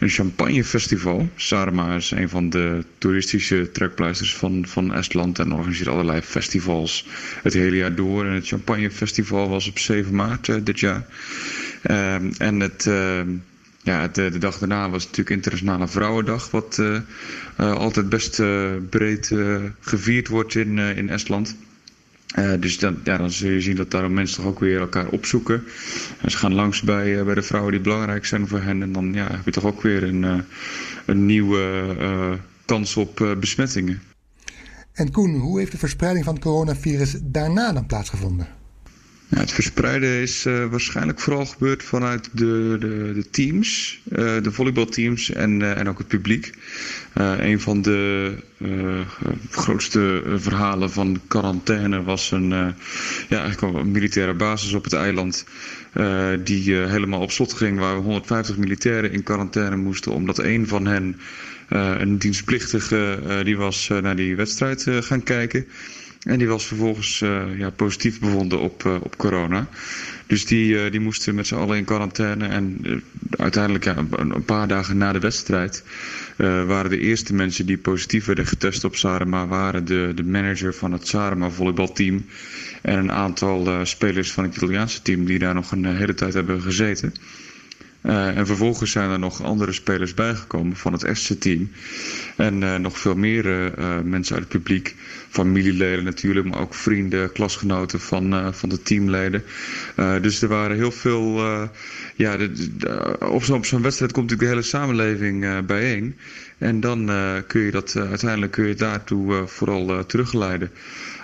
een 0.00 0.08
champagnefestival. 0.08 1.28
Sarma 1.36 1.96
is 1.96 2.10
een 2.10 2.28
van 2.28 2.50
de 2.50 2.84
toeristische 2.98 3.70
trekpleisters 3.72 4.36
van, 4.36 4.64
van 4.66 4.94
Estland 4.94 5.38
en 5.38 5.52
organiseert 5.52 5.88
allerlei 5.88 6.20
festivals 6.20 7.06
het 7.42 7.52
hele 7.52 7.76
jaar 7.76 7.94
door. 7.94 8.24
En 8.26 8.32
het 8.32 8.46
champagnefestival 8.46 9.48
was 9.48 9.68
op 9.68 9.78
7 9.78 10.14
maart 10.14 10.66
dit 10.66 10.80
jaar. 10.80 11.06
Uh, 11.90 12.40
en 12.40 12.60
het... 12.60 12.86
Uh, 12.88 13.20
ja, 13.82 14.08
de, 14.08 14.30
de, 14.30 14.38
dag 14.38 14.58
daarna 14.58 14.90
was 14.90 15.02
natuurlijk 15.02 15.30
Internationale 15.30 15.88
Vrouwendag, 15.88 16.50
wat 16.50 16.76
uh, 16.80 17.00
uh, 17.60 17.72
altijd 17.72 18.08
best 18.08 18.38
uh, 18.38 18.70
breed 18.90 19.32
gevierd 19.80 20.28
wordt 20.28 20.54
in, 20.54 20.78
in 20.78 21.08
Estland. 21.08 21.56
Dus 22.60 22.78
dan, 22.78 22.98
ja, 23.04 23.16
dan 23.16 23.30
zul 23.30 23.50
je 23.50 23.60
zien 23.60 23.76
dat 23.76 23.90
daarom 23.90 24.12
mensen 24.12 24.36
toch 24.36 24.46
ook 24.46 24.60
weer 24.60 24.80
elkaar 24.80 25.08
opzoeken. 25.08 25.64
En 26.20 26.30
ze 26.30 26.36
gaan 26.36 26.54
langs 26.54 26.82
bij, 26.82 27.24
bij 27.24 27.34
de 27.34 27.42
vrouwen 27.42 27.72
die 27.72 27.80
belangrijk 27.80 28.26
zijn 28.26 28.48
voor 28.48 28.60
hen. 28.60 28.82
En 28.82 28.92
dan 28.92 29.12
ja, 29.12 29.26
heb 29.30 29.44
je 29.44 29.50
toch 29.50 29.64
ook 29.64 29.82
weer 29.82 30.02
een, 30.02 30.44
een 31.04 31.26
nieuwe 31.26 32.38
kans 32.64 32.96
op 32.96 33.36
besmettingen. 33.40 34.02
En 34.92 35.10
Koen, 35.10 35.34
hoe 35.34 35.58
heeft 35.58 35.72
de 35.72 35.78
verspreiding 35.78 36.24
van 36.24 36.34
het 36.34 36.42
coronavirus 36.42 37.16
daarna 37.22 37.72
dan 37.72 37.86
plaatsgevonden? 37.86 38.59
Het 39.34 39.52
verspreiden 39.52 40.08
is 40.20 40.46
uh, 40.46 40.64
waarschijnlijk 40.66 41.20
vooral 41.20 41.46
gebeurd 41.46 41.82
vanuit 41.82 42.28
de, 42.32 42.76
de, 42.80 43.12
de 43.14 43.30
teams, 43.30 44.00
uh, 44.08 44.16
de 44.42 44.52
volleybalteams 44.52 45.30
en, 45.32 45.60
uh, 45.60 45.78
en 45.78 45.88
ook 45.88 45.98
het 45.98 46.06
publiek. 46.08 46.52
een 47.14 47.60
van 47.60 47.82
de 47.82 48.34
grootste 49.50 50.22
verhalen 50.36 50.90
van 50.90 51.20
quarantaine 51.28 52.02
was 52.02 52.30
een, 52.30 52.48
ja, 53.28 53.42
eigenlijk 53.42 53.76
een 53.76 53.90
militaire 53.90 54.34
basis 54.34 54.72
op 54.72 54.84
het 54.84 54.92
eiland. 54.92 55.44
die 56.44 56.74
helemaal 56.74 57.20
op 57.20 57.30
slot 57.30 57.52
ging, 57.52 57.78
waar 57.78 57.94
we 57.96 58.02
150 58.02 58.56
militairen 58.56 59.12
in 59.12 59.22
quarantaine 59.22 59.76
moesten, 59.76 60.12
omdat 60.12 60.38
een 60.38 60.66
van 60.68 60.86
hen, 60.86 61.20
een 61.68 62.18
dienstplichtige, 62.18 63.18
die 63.44 63.56
was 63.56 63.88
naar 64.02 64.16
die 64.16 64.36
wedstrijd 64.36 64.86
gaan 65.00 65.22
kijken. 65.22 65.66
En 66.20 66.38
die 66.38 66.48
was 66.48 66.66
vervolgens 66.66 67.20
uh, 67.20 67.58
ja, 67.58 67.70
positief 67.70 68.20
bevonden 68.20 68.60
op, 68.60 68.84
uh, 68.84 68.94
op 69.02 69.16
corona. 69.16 69.68
Dus 70.26 70.46
die, 70.46 70.74
uh, 70.74 70.90
die 70.90 71.00
moesten 71.00 71.34
met 71.34 71.46
z'n 71.46 71.54
allen 71.54 71.76
in 71.76 71.84
quarantaine. 71.84 72.46
En 72.46 72.80
uiteindelijk, 73.30 73.84
ja, 73.84 73.96
een, 74.10 74.44
paar 74.44 74.68
dagen 74.68 74.96
na 74.96 75.12
de 75.12 75.18
wedstrijd, 75.18 75.84
waren 76.66 76.90
de 76.90 76.98
eerste 76.98 77.34
mensen 77.34 77.66
die 77.66 77.78
positief 77.78 78.24
werden 78.24 78.46
getest 78.46 78.84
op 78.84 78.96
Sarema, 78.96 79.46
waren 79.46 79.84
de, 79.84 80.12
de 80.14 80.24
manager 80.24 80.74
van 80.74 80.92
het 80.92 81.08
Sarema 81.08 81.50
volleybalteam. 81.50 82.24
En 82.82 82.98
een 82.98 83.12
aantal 83.12 83.86
spelers 83.86 84.32
van 84.32 84.44
het 84.44 84.56
Italiaanse 84.56 85.02
team 85.02 85.24
die 85.24 85.38
daar 85.38 85.54
nog 85.54 85.72
een 85.72 85.96
hele 85.96 86.14
tijd 86.14 86.34
hebben 86.34 86.62
gezeten. 86.62 87.14
Uh, 88.02 88.36
en 88.36 88.46
vervolgens 88.46 88.90
zijn 88.90 89.10
er 89.10 89.18
nog 89.18 89.42
andere 89.42 89.72
spelers 89.72 90.14
bijgekomen 90.14 90.76
van 90.76 90.92
het 90.92 91.02
eerste 91.02 91.38
team. 91.38 91.70
En 92.36 92.62
uh, 92.62 92.76
nog 92.76 92.98
veel 92.98 93.14
meer 93.14 93.44
uh, 93.78 94.00
mensen 94.04 94.34
uit 94.34 94.44
het 94.44 94.52
publiek. 94.52 94.94
Familieleden 95.28 96.04
natuurlijk, 96.04 96.46
maar 96.46 96.60
ook 96.60 96.74
vrienden, 96.74 97.32
klasgenoten 97.32 98.00
van, 98.00 98.54
van 98.54 98.68
de 98.68 98.82
teamleden. 98.82 99.42
dus 100.20 100.42
er 100.42 100.48
waren 100.48 100.76
heel 100.76 100.90
veel. 100.92 101.40
ja, 102.16 102.36
op 103.18 103.44
zo'n 103.44 103.64
zo 103.64 103.80
wedstrijd 103.80 104.12
komt 104.12 104.30
natuurlijk 104.30 104.40
de 104.40 104.46
hele 104.46 104.62
samenleving 104.62 105.66
bijeen. 105.66 106.16
En 106.58 106.80
dan 106.80 107.10
kun 107.46 107.60
je 107.60 107.70
dat 107.70 107.96
uiteindelijk 107.96 108.52
kun 108.52 108.66
je 108.66 108.74
daartoe 108.74 109.42
vooral 109.46 110.06
teruggeleiden 110.06 110.70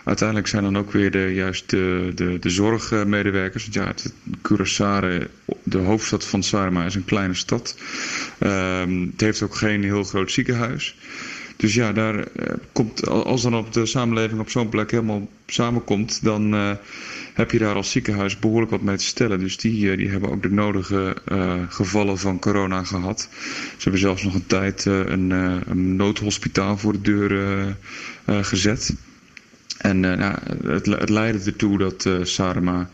uiteindelijk 0.06 0.48
zijn 0.48 0.62
dan 0.62 0.78
ook 0.78 0.92
weer 0.92 1.10
de, 1.10 1.34
juist 1.34 1.70
de, 1.70 2.12
de, 2.14 2.38
de 2.38 2.50
zorgmedewerkers. 2.50 3.68
Want 3.68 3.74
ja, 3.74 4.10
Curaçao, 4.42 5.28
de 5.62 5.78
hoofdstad 5.78 6.24
van 6.24 6.42
Sarma, 6.42 6.84
is 6.84 6.94
een 6.94 7.04
kleine 7.04 7.34
stad. 7.34 7.78
Um, 8.40 9.08
het 9.10 9.20
heeft 9.20 9.42
ook 9.42 9.54
geen 9.54 9.82
heel 9.82 10.04
groot 10.04 10.32
ziekenhuis. 10.32 10.96
Dus 11.56 11.74
ja, 11.74 11.92
daar 11.92 12.14
uh, 12.14 12.24
komt, 12.72 13.08
als 13.08 13.42
dan 13.42 13.54
op 13.54 13.72
de 13.72 13.86
samenleving 13.86 14.40
op 14.40 14.50
zo'n 14.50 14.68
plek 14.68 14.90
helemaal 14.90 15.28
samenkomt, 15.46 16.22
dan 16.22 16.54
uh, 16.54 16.70
heb 17.34 17.50
je 17.50 17.58
daar 17.58 17.74
als 17.74 17.90
ziekenhuis 17.90 18.38
behoorlijk 18.38 18.70
wat 18.70 18.82
mee 18.82 18.96
te 18.96 19.04
stellen. 19.04 19.38
Dus 19.38 19.56
die, 19.56 19.84
uh, 19.84 19.96
die 19.96 20.08
hebben 20.08 20.30
ook 20.30 20.42
de 20.42 20.50
nodige 20.50 21.16
gevallen 21.68 22.18
van 22.18 22.38
corona 22.38 22.84
gehad. 22.84 23.28
Ze 23.76 23.82
hebben 23.82 24.00
zelfs 24.00 24.22
nog 24.22 24.34
een 24.34 24.46
tijd 24.46 24.84
een, 24.84 25.30
een 25.70 25.96
noodhospitaal 25.96 26.78
voor 26.78 26.92
de 26.92 27.00
deur 27.00 27.76
gezet. 28.26 28.94
En 29.78 30.00
nou, 30.00 30.34
het, 30.66 31.08
leidde 31.10 31.50
ertoe 31.50 31.78
dat 31.78 32.04
uh, 32.04 32.14
Sarema 32.22 32.88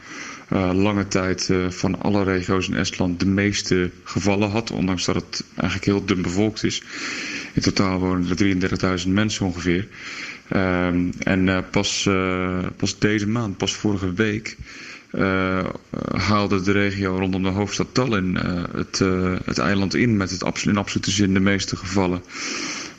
lange 0.72 1.08
tijd 1.08 1.50
van 1.68 2.00
alle 2.02 2.22
regio's 2.24 2.68
in 2.68 2.76
Estland 2.76 3.20
de 3.20 3.26
meeste 3.26 3.90
gevallen 4.04 4.50
had. 4.50 4.70
Ondanks 4.70 5.04
dat 5.04 5.14
het 5.14 5.44
eigenlijk 5.54 5.84
heel 5.84 6.04
dun 6.04 6.22
bevolkt 6.22 6.64
is. 6.64 6.82
In 7.52 7.62
totaal 7.62 7.98
wonen 7.98 8.28
er 8.38 9.00
33.000 9.04 9.08
mensen 9.08 9.46
ongeveer. 9.46 9.88
Ehm, 10.48 11.10
en 11.18 11.64
pas, 11.70 12.08
pas 12.76 12.98
deze 12.98 13.28
maand, 13.28 13.56
pas 13.56 13.74
vorige 13.74 14.12
week, 14.12 14.56
haalde 16.12 16.60
de 16.62 16.72
regio 16.72 17.16
rondom 17.18 17.42
de 17.42 17.48
hoofdstad 17.48 17.88
Tallinn 17.92 18.36
het, 18.76 18.98
het, 19.44 19.58
eiland 19.58 19.94
in 19.94 20.16
met 20.16 20.30
het 20.30 20.64
in 20.64 20.76
absolute 20.76 21.10
zin 21.10 21.34
de 21.34 21.40
meeste 21.40 21.76
gevallen. 21.76 22.22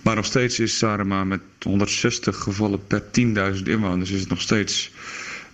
Maar 0.04 0.16
nog 0.16 0.26
steeds 0.26 0.60
is 0.60 0.78
Sarema 0.78 1.24
met 1.24 1.42
160 1.64 2.38
gevallen 2.38 2.88
per 2.88 3.04
10.000 3.56 3.64
inwoners 3.64 4.12
is 4.12 4.20
het 4.20 4.30
nog 4.30 4.42
steeds 4.42 4.92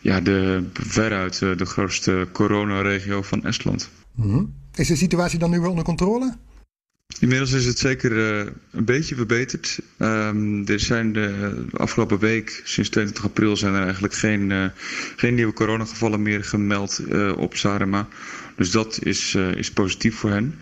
ja, 0.02 0.22
de, 0.22 0.64
veruit 0.74 1.40
de 1.40 1.66
grootste 1.66 2.28
coronaregio 2.32 3.22
van 3.22 3.46
Estland. 3.46 3.90
Mm 4.16 4.32
-hmm. 4.32 4.54
Is 4.76 4.88
de 4.88 4.96
situatie 4.96 5.40
dan 5.40 5.50
nu 5.50 5.60
wel 5.60 5.70
onder 5.70 5.84
controle? 5.84 6.38
Inmiddels 7.20 7.52
is 7.52 7.66
het 7.66 7.80
zeker 7.80 8.12
uh, 8.12 8.52
een 8.72 8.86
beetje 8.86 9.16
verbeterd. 9.16 9.80
Um, 9.98 10.68
er 10.68 10.80
zijn 10.80 11.14
de 11.14 11.56
afgelopen 11.72 12.20
week, 12.20 12.62
sinds 12.64 12.90
22 12.90 13.24
april, 13.26 13.58
zijn 13.58 13.74
er 13.74 13.84
eigenlijk 13.84 14.14
geen, 14.14 14.50
uh, 14.50 14.66
geen 15.16 15.36
nieuwe 15.36 15.54
coronagevallen 15.54 16.22
meer 16.22 16.44
gemeld 16.44 17.02
uh, 17.10 17.38
op 17.38 17.56
Sarema. 17.56 18.08
Dus 18.56 18.72
dat 18.72 19.00
is, 19.04 19.36
is 19.36 19.72
positief 19.72 20.16
voor 20.16 20.30
hen. 20.30 20.56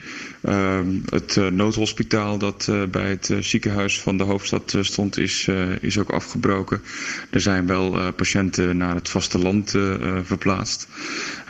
Uh, 0.47 0.79
het 1.09 1.35
uh, 1.35 1.47
noodhospitaal 1.47 2.37
dat 2.37 2.71
bij 2.91 3.09
het 3.09 3.31
ziekenhuis 3.39 4.01
van 4.01 4.17
de 4.17 4.23
hoofdstad 4.23 4.77
stond, 4.81 5.17
is, 5.17 5.49
is 5.81 5.97
ook 5.97 6.09
afgebroken. 6.09 6.81
Er 7.29 7.41
zijn 7.41 7.67
wel 7.67 8.13
patiënten 8.13 8.77
naar 8.77 8.95
het 8.95 9.09
vasteland 9.09 9.75
verplaatst. 10.23 10.87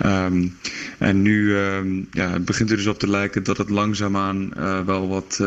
Um, 0.05 0.57
en 0.97 1.21
nu 1.21 1.55
um, 1.55 2.07
ja, 2.11 2.39
begint 2.39 2.69
er 2.71 2.77
dus 2.77 2.87
op 2.87 2.99
te 2.99 3.09
lijken 3.09 3.43
dat 3.43 3.57
het 3.57 3.69
langzaamaan 3.69 4.53
wel 4.85 5.07
wat, 5.07 5.39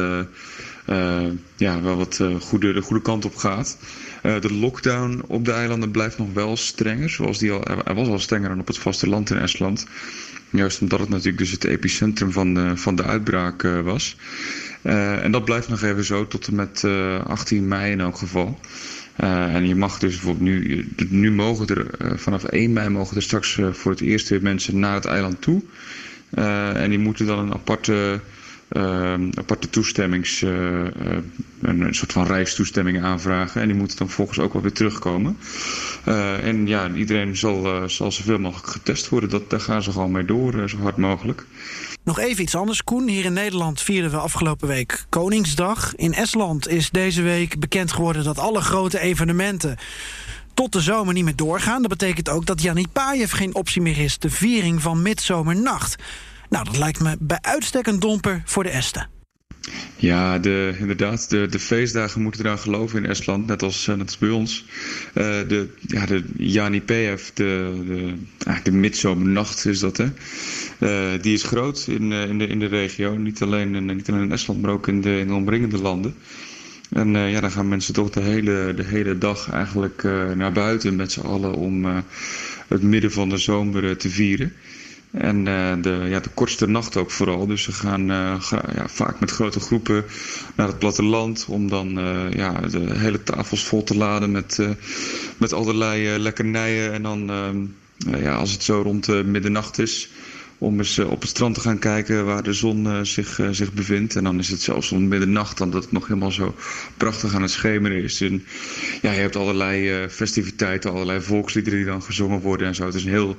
ja, 1.57 1.83
wel 1.83 1.97
wat 1.97 2.21
goede, 2.41 2.73
de 2.73 2.83
goede 2.83 3.03
kant 3.03 3.25
op 3.25 3.37
gaat. 3.37 3.79
de 4.23 4.53
lockdown 4.53 5.23
op 5.27 5.45
de 5.45 5.53
eilanden 5.53 5.91
blijft 5.91 6.19
nog 6.19 6.33
wel 6.33 6.57
strenger. 6.57 7.11
Zoals 7.11 7.39
die 7.39 7.53
al, 7.53 7.63
hij 7.85 7.95
was 7.95 8.09
al 8.09 8.19
strenger 8.19 8.49
dan 8.49 8.61
op 8.61 8.67
het 8.67 8.79
vasteland 8.79 9.31
in 9.31 9.37
Estland. 9.37 9.87
Juist 10.51 10.81
omdat 10.81 11.01
het 11.01 11.09
natuurlijk 11.09 11.39
dus 11.39 11.51
het 11.51 11.65
epicentrum 11.65 12.33
van 12.33 12.55
de, 12.55 12.77
van 12.77 12.95
de 12.95 13.03
uitbraak 13.03 13.63
was. 13.63 14.17
En 14.83 15.33
dat 15.33 15.45
blijft 15.45 15.69
nog 15.69 15.83
even 15.83 16.05
zo 16.05 16.27
tot 16.27 16.47
en 16.47 16.55
met 16.55 16.83
uh, 16.85 17.17
eh, 17.17 17.27
18 17.27 17.69
mei 17.69 17.93
in 17.93 18.01
elk 18.01 18.17
geval. 18.17 18.61
en 19.17 19.69
je 19.69 19.75
mag 19.75 19.99
dus 19.99 20.11
bijvoorbeeld 20.11 20.45
nu, 20.45 20.89
nu 21.09 21.33
mogen 21.33 21.67
er 21.67 22.19
vanaf 22.19 22.45
1 22.45 22.73
mei 22.73 22.89
mogen 22.89 23.17
er 23.17 23.23
straks 23.23 23.59
voor 23.71 23.91
het 23.91 24.01
eerst 24.01 24.29
weer 24.29 24.43
mensen 24.43 24.79
naar 24.79 24.95
het 24.95 25.05
eiland 25.05 25.43
toe. 25.43 25.63
en 26.75 26.91
die 26.91 26.99
moeten 26.99 27.27
dan 27.27 27.39
een 27.39 27.53
aparte 27.53 28.21
aparte 29.35 29.71
toestemmings, 29.71 30.43
uh, 30.43 30.51
een, 30.51 31.81
een, 31.81 31.95
soort 31.95 32.13
van 32.13 32.27
reistoestemming 32.27 33.03
aanvragen. 33.03 33.61
En 33.61 33.69
die 33.69 33.77
moeten 33.77 33.97
dan 33.97 34.09
volgens 34.09 34.39
ook 34.39 34.53
wel 34.53 34.63
weer 34.63 34.73
terugkomen. 34.73 35.37
Uh, 36.09 36.47
en 36.47 36.67
ja, 36.67 36.91
iedereen 36.93 37.37
zal, 37.37 37.89
zal 37.89 38.13
zoveel 38.13 38.39
mogelijk 38.39 38.69
getest 38.69 39.09
worden. 39.09 39.31
Dat, 39.31 39.51
daar 39.51 39.61
gaan 39.61 39.83
ze 39.83 39.93
gewoon 39.93 40.11
mee 40.11 40.25
door, 40.25 40.69
zo 40.69 40.77
hard 40.79 40.97
mogelijk. 40.97 41.47
Nog 42.05 42.19
even 42.19 42.43
iets 42.43 42.55
anders, 42.55 42.85
Koen. 42.85 43.09
Hier 43.09 43.25
in 43.25 43.33
Nederland 43.33 43.81
vierden 43.81 44.11
we 44.11 44.17
afgelopen 44.17 44.69
week 44.69 45.05
Koningsdag. 45.09 45.95
In 45.95 46.15
Estland 46.15 46.69
is 46.69 46.91
deze 46.91 47.23
week 47.23 47.59
bekend 47.59 47.93
geworden 47.93 48.25
dat 48.25 48.39
alle 48.39 48.61
grote 48.61 49.01
evenementen 49.01 49.77
tot 50.55 50.73
de 50.73 50.81
zomer 50.81 51.15
niet 51.15 51.25
meer 51.25 51.37
doorgaan. 51.37 51.81
Dat 51.81 51.91
betekent 51.91 52.29
ook 52.29 52.47
dat 52.47 52.63
Janit 52.63 52.93
Pajev 52.93 53.33
geen 53.33 53.55
optie 53.55 53.83
meer 53.83 53.99
is. 53.99 54.19
De 54.19 54.31
viering 54.31 54.83
van 54.83 55.03
Midzomernacht. 55.03 55.97
Nou, 56.51 56.65
dat 56.65 56.79
lijkt 56.79 57.01
me 57.01 57.17
bij 57.21 57.39
uitstek 57.41 57.87
een 57.87 58.01
domper 58.01 58.43
voor 58.45 58.63
de 58.63 58.71
Esten. 58.71 59.09
Ja, 59.97 60.39
de, 60.39 60.77
inderdaad. 60.79 61.31
De, 61.31 61.47
de 61.51 61.59
feestdagen 61.59 62.23
moeten 62.23 62.45
eraan 62.45 62.59
geloven 62.59 63.05
in 63.05 63.11
Estland, 63.11 63.47
net 63.47 63.63
als, 63.63 63.89
eh, 63.89 63.95
net 63.95 64.17
bij 64.21 64.29
ons. 64.29 64.65
Uh, 65.15 65.25
de, 65.49 65.69
ja, 65.81 66.07
de 66.07 66.25
Jani 66.37 66.81
PF, 66.81 67.31
de, 67.35 67.83
de, 67.87 68.15
eigenlijk 68.45 68.65
de 68.65 68.71
midzomernacht 68.71 69.67
is 69.67 69.79
dat, 69.79 69.97
hè. 69.97 70.07
Uh, 70.79 71.23
die 71.23 71.35
is 71.35 71.43
groot 71.43 71.87
in, 71.89 72.13
in, 72.13 72.39
de, 72.39 72.47
in 72.47 72.59
de 72.59 72.67
regio. 72.67 73.17
Niet 73.17 73.43
alleen, 73.43 73.75
in, 73.75 73.97
niet 73.97 74.09
alleen 74.09 74.23
in 74.23 74.33
Estland, 74.33 74.63
maar 74.63 74.71
ook 74.71 74.89
in 74.89 75.01
de, 75.01 75.19
in 75.19 75.27
de 75.27 75.35
omringende 75.35 75.79
landen. 75.79 76.15
En 76.91 77.15
ja, 77.15 77.41
dan 77.41 77.51
gaan 77.51 77.69
mensen 77.69 77.95
toch 77.95 78.11
de 78.11 78.21
hele, 78.21 78.73
de 78.77 78.85
hele 78.85 79.19
dag 79.19 79.51
eigenlijk 79.51 80.03
naar 80.35 80.53
buiten 80.53 80.97
met 80.97 81.13
z'n 81.13 81.21
allen 81.21 81.55
om 81.55 81.85
het 82.69 82.83
midden 82.83 83.13
van 83.13 83.29
de 83.29 83.39
zomer 83.39 83.97
te 83.97 84.11
vieren. 84.11 84.53
En 85.11 85.37
uh, 85.37 85.73
de, 85.83 86.07
ja, 86.09 86.21
de 86.21 86.31
kortste 86.35 86.69
nacht 86.69 86.97
ook 86.97 87.11
vooral. 87.11 87.47
Dus 87.47 87.63
ze 87.63 87.73
gaan 87.73 88.11
uh, 88.11 88.53
ja, 88.75 88.89
vaak 88.89 89.21
met 89.21 89.31
grote 89.31 89.61
groepen 89.61 90.05
naar 90.55 90.67
het 90.67 90.79
platteland. 90.79 91.47
Om 91.49 91.69
dan 91.69 91.99
uh, 91.99 92.33
ja, 92.33 92.61
de 92.61 92.99
hele 92.99 93.23
tafels 93.23 93.65
vol 93.65 93.85
te 93.85 93.97
laden 93.97 94.31
met, 94.31 94.59
met 95.37 95.53
allerlei 95.53 96.19
lekkernijen. 96.19 96.93
En 96.93 97.03
dan 97.03 97.31
ja, 97.97 98.35
als 98.35 98.53
het 98.53 98.63
zo 98.63 98.81
rond 98.83 99.25
middernacht 99.25 99.79
is. 99.79 100.11
Om 100.59 100.79
eens 100.79 100.99
op 100.99 101.21
het 101.21 101.31
strand 101.31 101.55
te 101.55 101.61
gaan 101.61 101.79
kijken 101.79 102.25
waar 102.25 102.43
de 102.43 102.53
zon 102.53 103.07
zich, 103.07 103.41
zich 103.51 103.73
bevindt. 103.73 104.17
En 104.17 104.25
dan 104.25 104.39
is 104.39 104.49
het 104.49 104.63
zelfs 104.63 104.93
om 104.93 105.09
middernacht 105.09 105.59
dan 105.59 105.71
dat 105.71 105.83
het 105.83 105.93
nog 105.93 106.07
helemaal 106.07 106.31
zo 106.31 106.55
prachtig 106.97 107.35
aan 107.35 107.43
het 107.43 107.51
schemeren 107.51 108.03
is. 108.03 108.21
En 108.21 108.45
ja, 109.03 109.13
je 109.13 109.21
hebt 109.21 109.37
allerlei 109.37 110.09
festiviteiten, 110.09 110.91
allerlei 110.91 111.21
volksliederen 111.21 111.79
die 111.79 111.89
dan 111.89 112.03
gezongen 112.03 112.41
worden 112.41 112.67
en 112.67 112.75
zo. 112.75 112.85
Het 112.85 112.95
is 112.95 113.05
een 113.05 113.11
heel 113.11 113.37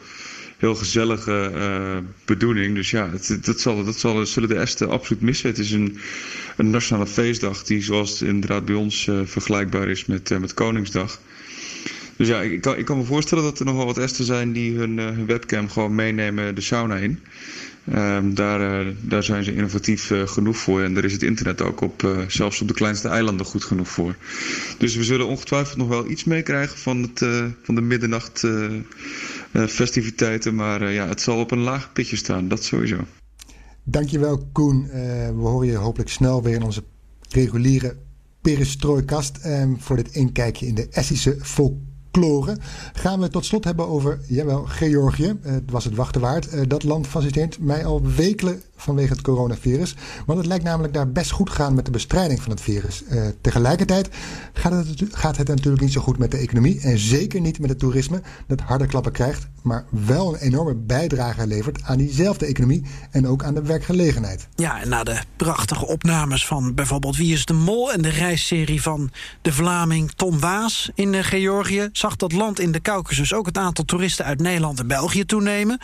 heel 0.62 0.76
gezellige 0.76 1.52
uh, 1.56 1.98
bedoeling. 2.26 2.76
Dus 2.76 2.92
ja, 2.92 3.10
dat, 3.42 3.60
zal, 3.60 3.84
dat 3.84 3.96
zal, 3.96 4.26
zullen 4.26 4.50
de 4.50 4.56
Esten 4.56 4.90
absoluut 4.90 5.22
missen. 5.22 5.50
Het 5.50 5.58
is 5.58 5.72
een, 5.72 5.98
een 6.58 6.70
nationale 6.70 7.08
feestdag 7.08 7.64
die 7.64 7.82
zoals 7.82 8.12
het 8.12 8.22
inderdaad 8.22 8.66
bij 8.66 8.76
ons 8.76 9.08
uh, 9.08 9.20
vergelijkbaar 9.24 9.90
is 9.90 10.06
met, 10.06 10.32
uh, 10.32 10.38
met 10.38 10.54
Koningsdag. 10.54 11.20
Dus 12.16 12.28
ja, 12.28 12.42
ik 12.42 12.62
kan, 12.62 12.78
ik 12.78 12.86
kan 12.86 12.98
me 12.98 13.04
voorstellen 13.04 13.44
dat 13.44 13.60
er 13.60 13.66
nog 13.66 13.76
wel 13.76 13.86
wat 13.86 13.98
Esten 13.98 14.26
zijn 14.26 14.52
die 14.52 14.78
hun, 14.78 15.26
webcam 15.26 15.70
gewoon 15.70 15.96
meenemen 15.96 16.56
de 16.56 16.62
sauna 16.62 16.96
in. 16.96 17.20
Um, 17.94 18.36
daar, 18.36 18.86
daar 19.02 19.24
zijn 19.24 19.44
ze 19.44 19.54
innovatief 19.54 20.12
genoeg 20.26 20.58
voor. 20.58 20.82
En 20.82 20.94
daar 20.94 21.04
is 21.04 21.14
het 21.14 21.24
internet 21.24 21.62
ook 21.62 21.82
op, 21.82 22.26
zelfs 22.28 22.62
op 22.62 22.68
de 22.68 22.74
kleinste 22.74 23.08
eilanden 23.08 23.46
goed 23.46 23.64
genoeg 23.64 23.90
voor. 23.90 24.16
Dus 24.78 24.96
we 24.96 25.04
zullen 25.04 25.28
ongetwijfeld 25.28 25.78
nog 25.78 25.88
wel 25.88 26.10
iets 26.10 26.24
meekrijgen 26.24 26.78
van, 26.78 27.12
van 27.64 27.76
de 27.76 27.82
middernacht 27.82 28.44
festiviteiten. 29.54 30.56
Maar 30.56 30.92
ja, 30.92 31.08
het 31.08 31.22
zal 31.22 31.40
op 31.40 31.52
een 31.52 31.60
laag 31.60 31.94
pitje 31.94 32.16
staan, 32.16 32.48
dat 32.48 32.64
sowieso. 32.64 32.98
Dankjewel 33.84 34.50
Koen. 34.52 34.88
we 35.36 35.48
horen 35.48 35.68
je 35.68 35.76
hopelijk 35.76 36.10
snel 36.10 36.44
weer 36.44 36.56
in 36.56 36.64
onze 36.64 36.84
reguliere 37.30 37.98
perestrooikast. 38.42 39.46
Um, 39.46 39.80
voor 39.80 39.96
dit 39.96 40.16
inkijkje 40.16 40.68
in 40.68 40.76
de 40.76 40.88
Essische 40.90 41.38
folk 41.42 41.74
kloren. 42.12 42.58
Gaan 42.94 43.20
we 43.20 43.30
tot 43.30 43.46
slot 43.46 43.64
hebben 43.64 43.88
over, 43.88 44.20
jawel, 44.28 44.66
Georgië. 44.66 45.38
Het 45.42 45.72
was 45.72 45.86
het 45.86 45.96
wachten 45.96 46.22
waard. 46.22 46.70
Dat 46.70 46.84
land 46.84 47.08
fascineert 47.08 47.60
mij 47.60 47.86
al 47.86 48.02
wekelen 48.16 48.62
vanwege 48.82 49.14
het 49.14 49.22
coronavirus. 49.22 49.96
Want 50.26 50.40
het 50.40 50.48
lijkt 50.48 50.64
namelijk 50.64 50.94
daar 50.94 51.12
best 51.12 51.32
goed 51.32 51.50
gaan 51.50 51.74
met 51.74 51.86
de 51.86 51.92
bestrijding 51.92 52.42
van 52.42 52.52
het 52.52 52.62
virus. 52.62 53.04
Uh, 53.12 53.28
tegelijkertijd 53.42 54.10
gaat 54.54 54.72
het, 54.72 55.04
gaat 55.12 55.38
het 55.38 55.48
natuurlijk 55.48 55.84
niet 55.84 55.92
zo 55.92 56.02
goed 56.02 56.18
met 56.18 56.32
de 56.32 56.38
economie. 56.38 56.80
En 56.82 56.98
zeker 56.98 57.42
niet 57.42 57.60
met 57.60 57.70
het 57.70 57.80
toerisme 57.80 58.22
dat 58.48 58.62
harde 58.62 58.86
klappen 58.86 59.12
krijgt. 59.12 59.48
Maar 59.62 59.86
wel 59.90 60.34
een 60.34 60.40
enorme 60.40 60.76
bijdrage 60.76 61.48
levert 61.48 61.84
aan 61.84 61.98
diezelfde 61.98 62.46
economie. 62.46 62.86
En 63.12 63.28
ook 63.28 63.44
aan 63.44 63.54
de 63.54 63.62
werkgelegenheid. 63.62 64.48
Ja, 64.56 64.82
en 64.82 64.90
na 64.90 65.04
de 65.04 65.20
prachtige 65.36 65.88
opnames 65.88 66.46
van 66.46 66.74
bijvoorbeeld 66.74 67.18
Wie 67.18 67.34
is 67.34 67.46
de 67.46 67.54
Mol... 67.54 67.94
en 67.94 68.02
de 68.02 68.10
reisserie 68.10 68.82
van 68.82 69.12
de 69.42 69.54
Vlaming 69.54 70.12
Tom 70.12 70.40
Waas 70.40 70.92
in 70.96 71.24
Georgië... 71.24 71.90
zag 71.92 72.16
dat 72.16 72.32
land 72.32 72.60
in 72.60 72.72
de 72.72 72.82
Caucasus 72.82 73.34
ook 73.34 73.46
het 73.46 73.58
aantal 73.58 73.86
toeristen 73.86 74.26
uit 74.26 74.40
Nederland 74.40 74.80
en 74.80 74.88
België 74.88 75.26
toenemen. 75.26 75.80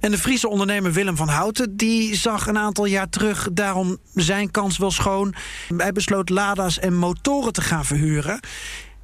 En 0.00 0.10
de 0.10 0.18
Friese 0.18 0.48
ondernemer 0.48 0.92
Willem 0.92 1.16
van 1.16 1.28
Houten... 1.28 1.76
die 1.76 2.16
zag 2.16 2.31
een 2.40 2.58
aantal 2.58 2.84
jaar 2.84 3.08
terug 3.08 3.48
daarom 3.52 3.98
zijn 4.14 4.50
kans 4.50 4.78
wel 4.78 4.90
schoon. 4.90 5.34
Hij 5.76 5.92
besloot 5.92 6.28
Lada's 6.28 6.78
en 6.78 6.94
motoren 6.94 7.52
te 7.52 7.60
gaan 7.60 7.84
verhuren 7.84 8.40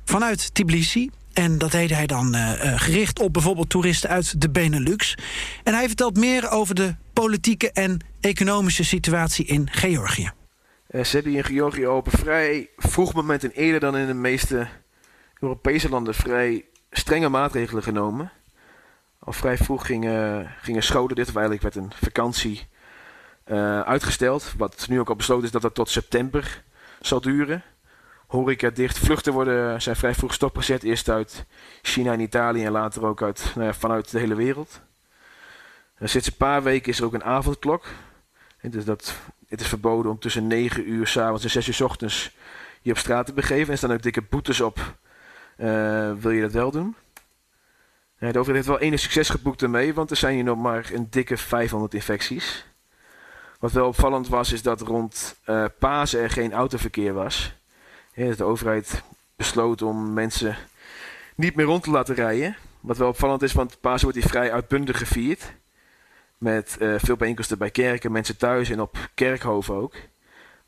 vanuit 0.04 0.54
Tbilisi. 0.54 1.10
En 1.32 1.58
dat 1.58 1.70
deed 1.70 1.90
hij 1.90 2.06
dan 2.06 2.34
uh, 2.34 2.52
gericht 2.76 3.20
op 3.20 3.32
bijvoorbeeld 3.32 3.70
toeristen 3.70 4.10
uit 4.10 4.40
de 4.40 4.50
Benelux. 4.50 5.14
En 5.64 5.74
hij 5.74 5.86
vertelt 5.86 6.16
meer 6.16 6.50
over 6.50 6.74
de 6.74 6.94
politieke 7.12 7.72
en 7.72 7.98
economische 8.20 8.84
situatie 8.84 9.44
in 9.44 9.68
Georgië. 9.70 10.30
Uh, 10.90 11.04
ze 11.04 11.22
in 11.22 11.44
Georgië 11.44 11.86
op 11.86 12.06
een 12.06 12.18
vrij 12.18 12.68
vroeg 12.76 13.14
moment 13.14 13.44
en 13.44 13.50
eerder 13.50 13.80
dan 13.80 13.96
in 13.96 14.06
de 14.06 14.14
meeste 14.14 14.68
Europese 15.40 15.88
landen 15.88 16.14
vrij 16.14 16.64
strenge 16.90 17.28
maatregelen 17.28 17.82
genomen. 17.82 18.32
Al 19.18 19.32
vrij 19.32 19.56
vroeg 19.56 19.86
gingen, 19.86 20.50
gingen 20.62 20.82
scholen 20.82 21.14
dit, 21.14 21.26
eigenlijk 21.26 21.62
werd 21.62 21.76
een 21.76 21.92
vakantie 22.00 22.66
uh, 23.50 23.80
uitgesteld. 23.80 24.52
Wat 24.56 24.86
nu 24.88 25.00
ook 25.00 25.08
al 25.08 25.16
besloten 25.16 25.44
is 25.44 25.50
dat 25.50 25.62
dat 25.62 25.74
tot 25.74 25.88
september 25.88 26.62
zal 27.00 27.20
duren. 27.20 27.62
horeca 28.26 28.70
dicht. 28.70 28.98
Vluchten 28.98 29.32
worden, 29.32 29.82
zijn 29.82 29.96
vrij 29.96 30.14
vroeg 30.14 30.34
stopgezet. 30.34 30.82
Eerst 30.82 31.08
uit 31.08 31.44
China 31.82 32.12
en 32.12 32.20
Italië 32.20 32.64
en 32.64 32.72
later 32.72 33.04
ook 33.04 33.22
uit, 33.22 33.52
nou 33.54 33.66
ja, 33.66 33.74
vanuit 33.74 34.10
de 34.10 34.18
hele 34.18 34.34
wereld. 34.34 34.80
En 35.94 36.08
sinds 36.08 36.26
een 36.26 36.36
paar 36.36 36.62
weken 36.62 36.92
is 36.92 36.98
er 36.98 37.04
ook 37.04 37.14
een 37.14 37.24
avondklok. 37.24 37.86
En 38.60 38.70
dus 38.70 38.84
dat, 38.84 39.14
het 39.48 39.60
is 39.60 39.66
verboden 39.66 40.10
om 40.10 40.18
tussen 40.18 40.46
9 40.46 40.90
uur 40.90 41.06
s'avonds 41.06 41.44
en 41.44 41.50
6 41.50 41.68
uur 41.68 41.74
s 41.74 41.80
ochtends 41.80 42.36
je 42.82 42.90
op 42.90 42.98
straat 42.98 43.26
te 43.26 43.32
begeven. 43.32 43.70
En 43.70 43.78
staan 43.78 43.92
ook 43.92 44.02
dikke 44.02 44.22
boetes 44.22 44.60
op. 44.60 44.78
Uh, 45.58 46.12
wil 46.12 46.30
je 46.30 46.40
dat 46.40 46.52
wel 46.52 46.70
doen? 46.70 46.96
De 48.18 48.26
overheid 48.26 48.54
heeft 48.54 48.66
wel 48.66 48.78
enig 48.78 49.00
succes 49.00 49.28
geboekt 49.28 49.62
ermee, 49.62 49.94
want 49.94 50.10
er 50.10 50.16
zijn 50.16 50.34
hier 50.34 50.44
nog 50.44 50.58
maar 50.58 50.90
een 50.92 51.06
dikke 51.10 51.36
500 51.36 51.94
infecties. 51.94 52.67
Wat 53.58 53.72
wel 53.72 53.86
opvallend 53.86 54.28
was, 54.28 54.52
is 54.52 54.62
dat 54.62 54.80
rond 54.80 55.36
uh, 55.46 55.64
Pasen 55.78 56.20
er 56.20 56.30
geen 56.30 56.52
autoverkeer 56.52 57.12
was. 57.12 57.54
Ja, 58.12 58.34
de 58.34 58.44
overheid 58.44 59.02
besloot 59.36 59.82
om 59.82 60.12
mensen 60.12 60.56
niet 61.34 61.54
meer 61.54 61.66
rond 61.66 61.82
te 61.82 61.90
laten 61.90 62.14
rijden. 62.14 62.56
Wat 62.80 62.96
wel 62.96 63.08
opvallend 63.08 63.42
is, 63.42 63.52
want 63.52 63.80
Pasen 63.80 64.02
wordt 64.02 64.18
hier 64.18 64.28
vrij 64.28 64.52
uitbundig 64.52 64.98
gevierd. 64.98 65.52
Met 66.38 66.76
uh, 66.80 66.94
veel 66.98 67.16
bijeenkomsten 67.16 67.58
bij 67.58 67.70
kerken, 67.70 68.12
mensen 68.12 68.36
thuis 68.36 68.70
en 68.70 68.80
op 68.80 69.08
kerkhoven 69.14 69.74
ook. 69.74 69.94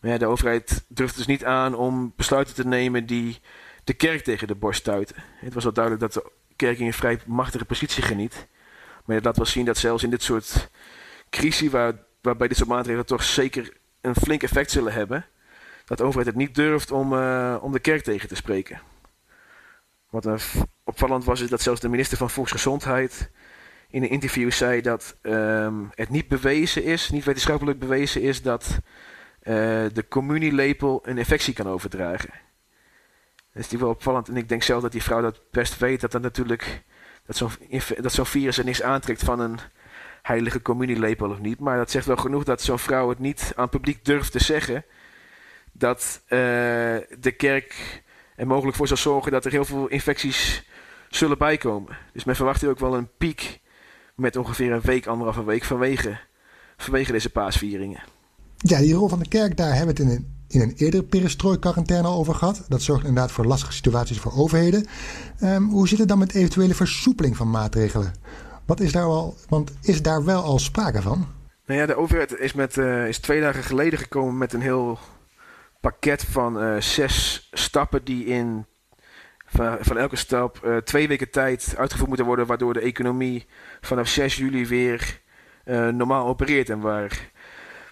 Maar 0.00 0.10
ja, 0.10 0.18
de 0.18 0.26
overheid 0.26 0.84
durfde 0.88 1.16
dus 1.16 1.26
niet 1.26 1.44
aan 1.44 1.74
om 1.74 2.12
besluiten 2.16 2.54
te 2.54 2.66
nemen 2.66 3.06
die 3.06 3.40
de 3.84 3.94
kerk 3.94 4.24
tegen 4.24 4.46
de 4.46 4.54
borst 4.54 4.80
stuiten. 4.80 5.16
Het 5.36 5.54
was 5.54 5.64
wel 5.64 5.72
duidelijk 5.72 6.12
dat 6.12 6.24
de 6.24 6.30
kerk 6.56 6.78
in 6.78 6.86
een 6.86 6.92
vrij 6.92 7.20
machtige 7.26 7.64
positie 7.64 8.02
geniet. 8.02 8.46
Maar 9.04 9.16
het 9.16 9.24
laat 9.24 9.36
wel 9.36 9.46
zien 9.46 9.64
dat 9.64 9.76
zelfs 9.76 10.02
in 10.02 10.10
dit 10.10 10.22
soort 10.22 10.70
crisis, 11.30 11.70
waar, 11.70 11.92
waarbij 12.20 12.48
dit 12.48 12.56
soort 12.56 12.68
maatregelen 12.68 13.06
toch 13.06 13.22
zeker 13.22 13.76
een 14.00 14.14
flink 14.14 14.42
effect 14.42 14.70
zullen 14.70 14.92
hebben, 14.92 15.26
dat 15.84 15.98
de 15.98 16.04
overheid 16.04 16.26
het 16.26 16.36
niet 16.36 16.54
durft 16.54 16.90
om, 16.90 17.12
uh, 17.12 17.56
om 17.60 17.72
de 17.72 17.80
kerk 17.80 18.02
tegen 18.02 18.28
te 18.28 18.34
spreken. 18.34 18.80
Wat 20.10 20.28
opvallend 20.84 21.24
was, 21.24 21.40
is 21.40 21.50
dat 21.50 21.62
zelfs 21.62 21.80
de 21.80 21.88
minister 21.88 22.16
van 22.18 22.30
Volksgezondheid 22.30 23.30
in 23.90 24.02
een 24.02 24.08
interview 24.08 24.50
zei 24.50 24.80
dat 24.80 25.16
um, 25.22 25.90
het 25.94 26.08
niet 26.08 26.28
bewezen 26.28 26.84
is, 26.84 27.10
niet 27.10 27.24
wetenschappelijk 27.24 27.78
bewezen 27.78 28.22
is, 28.22 28.42
dat 28.42 28.78
uh, 29.42 29.54
de 29.92 30.04
communielepel 30.08 31.00
een 31.04 31.18
infectie 31.18 31.54
kan 31.54 31.68
overdragen. 31.68 32.30
Dat 33.52 33.62
is 33.62 33.68
die 33.68 33.78
wel 33.78 33.88
opvallend. 33.88 34.28
En 34.28 34.36
ik 34.36 34.48
denk 34.48 34.62
zelf 34.62 34.82
dat 34.82 34.92
die 34.92 35.02
vrouw 35.02 35.20
dat 35.20 35.40
best 35.50 35.78
weet. 35.78 36.00
Dat 36.00 36.12
dat 36.12 36.22
natuurlijk. 36.22 36.82
Dat 37.26 37.36
zo'n, 37.36 37.50
dat 38.00 38.12
zo'n 38.12 38.26
virus 38.26 38.58
er 38.58 38.64
niks 38.64 38.82
aantrekt 38.82 39.24
van 39.24 39.40
een 39.40 39.58
heilige 40.22 40.62
communielepel 40.62 41.30
of 41.30 41.40
niet. 41.40 41.58
Maar 41.58 41.76
dat 41.76 41.90
zegt 41.90 42.06
wel 42.06 42.16
genoeg 42.16 42.44
dat 42.44 42.62
zo'n 42.62 42.78
vrouw 42.78 43.08
het 43.08 43.18
niet 43.18 43.52
aan 43.56 43.62
het 43.62 43.70
publiek 43.70 44.04
durft 44.04 44.32
te 44.32 44.42
zeggen. 44.42 44.84
Dat 45.72 46.20
uh, 46.24 46.38
de 47.20 47.34
kerk 47.36 48.02
er 48.36 48.46
mogelijk 48.46 48.76
voor 48.76 48.88
zal 48.88 48.96
zorgen 48.96 49.32
dat 49.32 49.44
er 49.44 49.50
heel 49.50 49.64
veel 49.64 49.88
infecties 49.88 50.64
zullen 51.08 51.38
bijkomen. 51.38 51.96
Dus 52.12 52.24
men 52.24 52.36
verwacht 52.36 52.60
hier 52.60 52.70
ook 52.70 52.78
wel 52.78 52.96
een 52.96 53.08
piek 53.18 53.60
met 54.14 54.36
ongeveer 54.36 54.72
een 54.72 54.80
week, 54.80 55.06
anderhalve 55.06 55.44
week 55.44 55.64
vanwege, 55.64 56.18
vanwege 56.76 57.12
deze 57.12 57.30
paasvieringen. 57.30 58.02
Ja, 58.56 58.78
die 58.78 58.94
rol 58.94 59.08
van 59.08 59.18
de 59.18 59.28
kerk, 59.28 59.56
daar 59.56 59.74
hebben 59.74 59.96
we 59.96 60.02
het 60.02 60.10
in 60.10 60.16
een 60.16 60.38
in 60.50 60.60
een 60.60 60.74
eerdere 60.76 61.02
perestrooi-quarantaine 61.02 62.08
over 62.08 62.34
gehad. 62.34 62.64
Dat 62.68 62.82
zorgt 62.82 63.06
inderdaad 63.06 63.32
voor 63.32 63.44
lastige 63.44 63.72
situaties 63.72 64.18
voor 64.18 64.32
overheden. 64.36 64.86
Um, 65.42 65.70
hoe 65.70 65.88
zit 65.88 65.98
het 65.98 66.08
dan 66.08 66.18
met 66.18 66.34
eventuele 66.34 66.74
versoepeling 66.74 67.36
van 67.36 67.50
maatregelen? 67.50 68.12
Wat 68.70 68.80
is 68.80 68.92
daar 68.92 69.06
wel, 69.06 69.34
want 69.48 69.72
is 69.82 70.02
daar 70.02 70.24
wel 70.24 70.42
al 70.42 70.58
sprake 70.58 71.02
van? 71.02 71.26
Nou 71.66 71.80
ja, 71.80 71.86
de 71.86 71.96
overheid 71.96 72.38
is, 72.38 72.52
met, 72.52 72.76
uh, 72.76 73.08
is 73.08 73.18
twee 73.18 73.40
dagen 73.40 73.62
geleden 73.62 73.98
gekomen 73.98 74.38
met 74.38 74.52
een 74.52 74.60
heel 74.60 74.98
pakket 75.80 76.24
van 76.24 76.62
uh, 76.62 76.80
zes 76.80 77.48
stappen 77.52 78.04
die 78.04 78.24
in 78.24 78.66
van, 79.46 79.76
van 79.80 79.98
elke 79.98 80.16
stap 80.16 80.60
uh, 80.64 80.76
twee 80.76 81.08
weken 81.08 81.30
tijd 81.30 81.74
uitgevoerd 81.76 82.08
moeten 82.08 82.26
worden, 82.26 82.46
waardoor 82.46 82.72
de 82.72 82.80
economie 82.80 83.46
vanaf 83.80 84.08
6 84.08 84.36
juli 84.36 84.66
weer 84.66 85.20
normaal 85.92 86.26
opereert 86.26 86.70
en 86.70 86.80
waar 86.80 87.30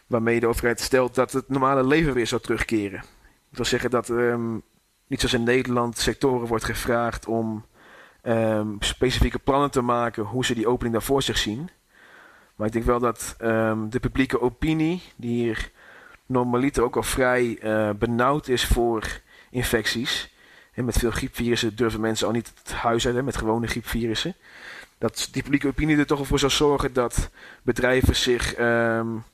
waarmee 0.06 0.40
de 0.40 0.46
overheid 0.46 0.80
stelt 0.80 1.14
dat 1.14 1.32
het 1.32 1.48
normale 1.48 1.84
leven 1.84 2.14
weer 2.14 2.26
zou 2.26 2.40
terugkeren. 2.40 3.00
Dat 3.00 3.56
wil 3.56 3.64
zeggen 3.64 3.90
dat 3.90 4.08
um, 4.08 4.62
niet 5.06 5.20
zoals 5.20 5.34
in 5.34 5.42
Nederland 5.42 5.98
sectoren 5.98 6.48
wordt 6.48 6.64
gevraagd 6.64 7.26
om 7.26 7.64
um, 8.28 8.76
specifieke 8.80 9.38
plannen 9.38 9.70
te 9.70 9.82
maken 9.82 10.22
hoe 10.22 10.44
ze 10.44 10.54
die 10.54 10.68
opening 10.68 10.94
daar 10.94 11.04
voor 11.04 11.22
zich 11.22 11.38
zien. 11.38 11.70
Maar 12.56 12.66
ik 12.66 12.72
denk 12.72 12.84
wel 12.84 12.98
dat 12.98 13.36
um, 13.40 13.90
de 13.90 14.00
publieke 14.00 14.40
opinie, 14.40 15.02
die 15.16 15.42
hier 15.42 15.70
normaliter 16.26 16.82
ook 16.82 16.96
al 16.96 17.02
vrij 17.02 17.58
uh, 17.62 17.90
benauwd 17.90 18.48
is 18.48 18.66
voor 18.66 19.20
infecties. 19.50 20.34
En 20.72 20.84
met 20.84 20.98
veel 20.98 21.10
griepvirussen 21.10 21.76
durven 21.76 22.00
mensen 22.00 22.26
al 22.26 22.32
niet 22.32 22.52
het 22.62 22.72
huis 22.72 23.06
uit, 23.06 23.14
hè, 23.14 23.22
met 23.22 23.36
gewone 23.36 23.66
griepvirussen. 23.66 24.34
Dat 24.98 25.28
die 25.32 25.42
publieke 25.42 25.66
opinie 25.66 25.96
er 25.96 26.06
toch 26.06 26.26
voor 26.26 26.38
zal 26.38 26.50
zorgen 26.50 26.92
dat 26.92 27.30
bedrijven 27.62 28.16
zich 28.16 28.58
um, 28.58 29.24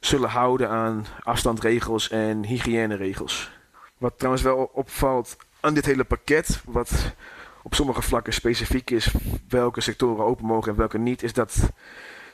zullen 0.00 0.28
houden 0.28 0.68
aan 0.68 1.06
afstandregels 1.22 2.10
en 2.10 2.44
hygiëneregels. 2.44 3.50
Wat 3.98 4.12
trouwens 4.16 4.44
wel 4.44 4.70
opvalt 4.72 5.36
aan 5.60 5.74
dit 5.74 5.86
hele 5.86 6.04
pakket, 6.04 6.62
wat 6.64 7.14
op 7.62 7.74
sommige 7.74 8.02
vlakken 8.02 8.32
specifiek 8.32 8.90
is 8.90 9.14
welke 9.48 9.80
sectoren 9.80 10.24
open 10.24 10.46
mogen 10.46 10.70
en 10.70 10.78
welke 10.78 10.98
niet, 10.98 11.22
is 11.22 11.32
dat 11.32 11.70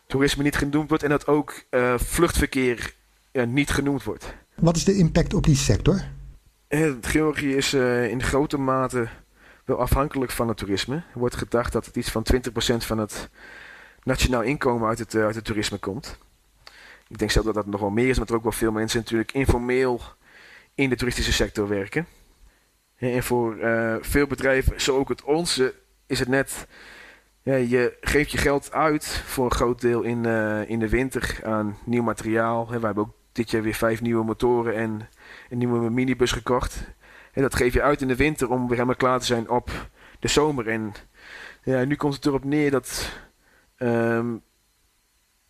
toerisme 0.06 0.42
niet 0.42 0.56
genoemd 0.56 0.88
wordt 0.88 1.04
en 1.04 1.10
dat 1.10 1.26
ook 1.26 1.64
uh, 1.70 1.98
vluchtverkeer 1.98 2.94
uh, 3.32 3.46
niet 3.46 3.70
genoemd 3.70 4.04
wordt. 4.04 4.34
Wat 4.54 4.76
is 4.76 4.84
de 4.84 4.96
impact 4.96 5.34
op 5.34 5.44
die 5.44 5.56
sector? 5.56 6.04
Uh, 6.68 6.92
Georgië 7.00 7.54
is 7.54 7.74
in 7.74 8.22
grote 8.22 8.58
mate 8.58 9.08
wel 9.64 9.80
afhankelijk 9.80 10.30
van 10.30 10.48
het 10.48 10.56
toerisme. 10.56 10.94
Er 10.94 11.18
wordt 11.18 11.36
gedacht 11.36 11.72
dat 11.72 11.86
het 11.86 11.96
iets 11.96 12.10
van 12.10 12.26
20% 12.34 12.36
van 12.76 12.98
het 12.98 13.28
nationaal 14.02 14.42
inkomen 14.42 14.88
uit 14.88 14.98
het, 14.98 15.14
uit 15.14 15.34
het 15.34 15.44
toerisme 15.44 15.78
komt. 15.78 16.18
Ik 17.08 17.18
denk 17.18 17.30
zelf 17.30 17.44
dat 17.44 17.54
dat 17.54 17.66
nog 17.66 17.80
wel 17.80 17.90
meer 17.90 18.08
is, 18.08 18.18
maar 18.18 18.28
er 18.28 18.34
ook 18.34 18.42
wel 18.42 18.52
veel 18.52 18.72
mensen 18.72 18.98
natuurlijk 18.98 19.32
informeel 19.32 20.00
in 20.74 20.88
de 20.88 20.96
toeristische 20.96 21.32
sector 21.32 21.68
werken. 21.68 22.06
En 22.96 23.22
voor 23.22 23.56
uh, 23.56 23.96
veel 24.00 24.26
bedrijven, 24.26 24.80
zo 24.80 24.96
ook 24.96 25.08
het 25.08 25.22
onze, 25.22 25.74
is 26.06 26.18
het 26.18 26.28
net. 26.28 26.66
Ja, 27.42 27.54
je 27.54 27.96
geeft 28.00 28.30
je 28.30 28.38
geld 28.38 28.72
uit 28.72 29.06
voor 29.06 29.44
een 29.44 29.50
groot 29.50 29.80
deel 29.80 30.02
in, 30.02 30.24
uh, 30.24 30.70
in 30.70 30.78
de 30.78 30.88
winter 30.88 31.40
aan 31.42 31.78
nieuw 31.84 32.02
materiaal. 32.02 32.66
we 32.66 32.72
hebben 32.72 33.04
ook 33.04 33.14
dit 33.32 33.50
jaar 33.50 33.62
weer 33.62 33.74
vijf 33.74 34.00
nieuwe 34.00 34.24
motoren 34.24 34.74
en 34.74 35.08
een 35.50 35.58
nieuwe 35.58 35.90
minibus 35.90 36.32
gekocht. 36.32 36.94
En 37.32 37.42
dat 37.42 37.54
geef 37.54 37.72
je 37.72 37.82
uit 37.82 38.00
in 38.00 38.08
de 38.08 38.16
winter 38.16 38.50
om 38.50 38.60
weer 38.60 38.70
helemaal 38.70 38.96
klaar 38.96 39.18
te 39.18 39.26
zijn 39.26 39.48
op 39.50 39.70
de 40.20 40.28
zomer. 40.28 40.68
En 40.68 40.94
ja, 41.62 41.84
nu 41.84 41.96
komt 41.96 42.14
het 42.14 42.26
erop 42.26 42.44
neer 42.44 42.70
dat 42.70 43.10
um, 43.78 44.42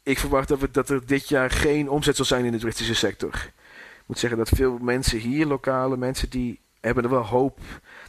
ik 0.02 0.18
verwacht 0.18 0.48
dat, 0.48 0.58
we, 0.58 0.70
dat 0.70 0.88
er 0.88 1.06
dit 1.06 1.28
jaar 1.28 1.50
geen 1.50 1.88
omzet 1.88 2.16
zal 2.16 2.24
zijn 2.24 2.44
in 2.44 2.52
de 2.52 2.58
toeristische 2.58 2.94
sector. 2.94 3.34
Ik 3.34 4.04
moet 4.06 4.18
zeggen 4.18 4.38
dat 4.38 4.48
veel 4.48 4.78
mensen 4.78 5.18
hier, 5.18 5.46
lokale 5.46 5.96
mensen, 5.96 6.30
die 6.30 6.60
hebben 6.86 7.04
er 7.04 7.10
wel 7.10 7.26
hoop 7.26 7.58